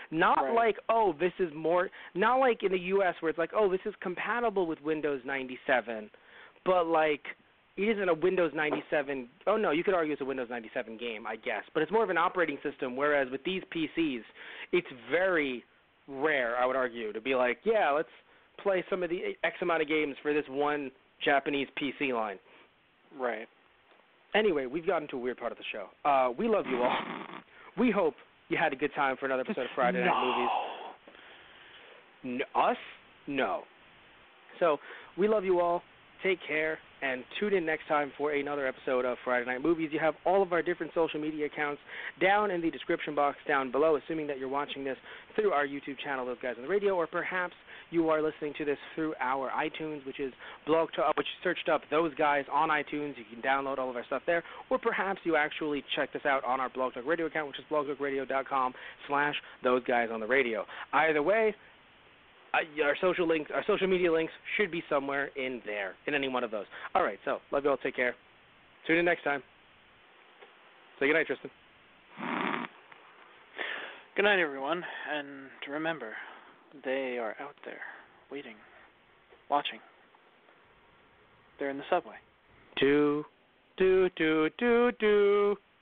[0.09, 0.53] Not Right.
[0.55, 3.81] like, oh, this is more, not like in the US where it's like, oh, this
[3.85, 6.09] is compatible with Windows 97,
[6.65, 7.23] but like,
[7.77, 9.29] it isn't a Windows 97.
[9.45, 11.63] Oh, no, you could argue it's a Windows 97 game, I guess.
[11.73, 14.21] But it's more of an operating system, whereas with these PCs,
[14.71, 15.63] it's very
[16.07, 18.09] rare, I would argue, to be like, yeah, let's
[18.61, 20.89] play some of the X amount of games for this one
[21.23, 22.39] Japanese PC line.
[23.17, 23.47] Right.
[24.35, 25.87] Anyway, we've gotten to a weird part of the show.
[26.09, 26.97] Uh, we love you all.
[27.77, 28.15] We hope
[28.49, 30.49] you had a good time for another episode of Friday Night
[32.25, 32.41] Movies.
[32.41, 32.77] N- us?
[33.27, 33.65] No.
[34.59, 34.77] So
[35.15, 35.83] we love you all.
[36.23, 39.89] Take care and tune in next time for another episode of Friday Night Movies.
[39.91, 41.81] You have all of our different social media accounts
[42.19, 44.97] down in the description box down below, assuming that you're watching this
[45.35, 47.53] through our YouTube channel, Those Guys on the Radio, or perhaps
[47.89, 50.33] you are listening to this through our iTunes, which is
[50.65, 53.13] blog talk, which searched up Those Guys on iTunes.
[53.17, 56.43] You can download all of our stuff there, or perhaps you actually checked us out
[56.43, 58.73] on our Blog Talk Radio account, which is blogtalkradio.com
[59.07, 60.65] slash Those Guys on the Radio.
[60.93, 61.55] Either way,
[62.57, 66.27] uh, our social links, our social media links should be somewhere in there, in any
[66.27, 66.65] one of those.
[66.95, 67.77] All right, so love you all.
[67.77, 68.15] Take care.
[68.85, 69.43] Tune in next time.
[70.99, 71.49] Say good night, Tristan.
[74.15, 75.27] Good night, everyone, and
[75.69, 76.13] remember,
[76.83, 77.81] they are out there,
[78.31, 78.55] waiting,
[79.49, 79.79] watching.
[81.59, 82.15] They're in the subway.
[82.79, 83.23] Do,
[83.77, 85.55] do, do, do, do.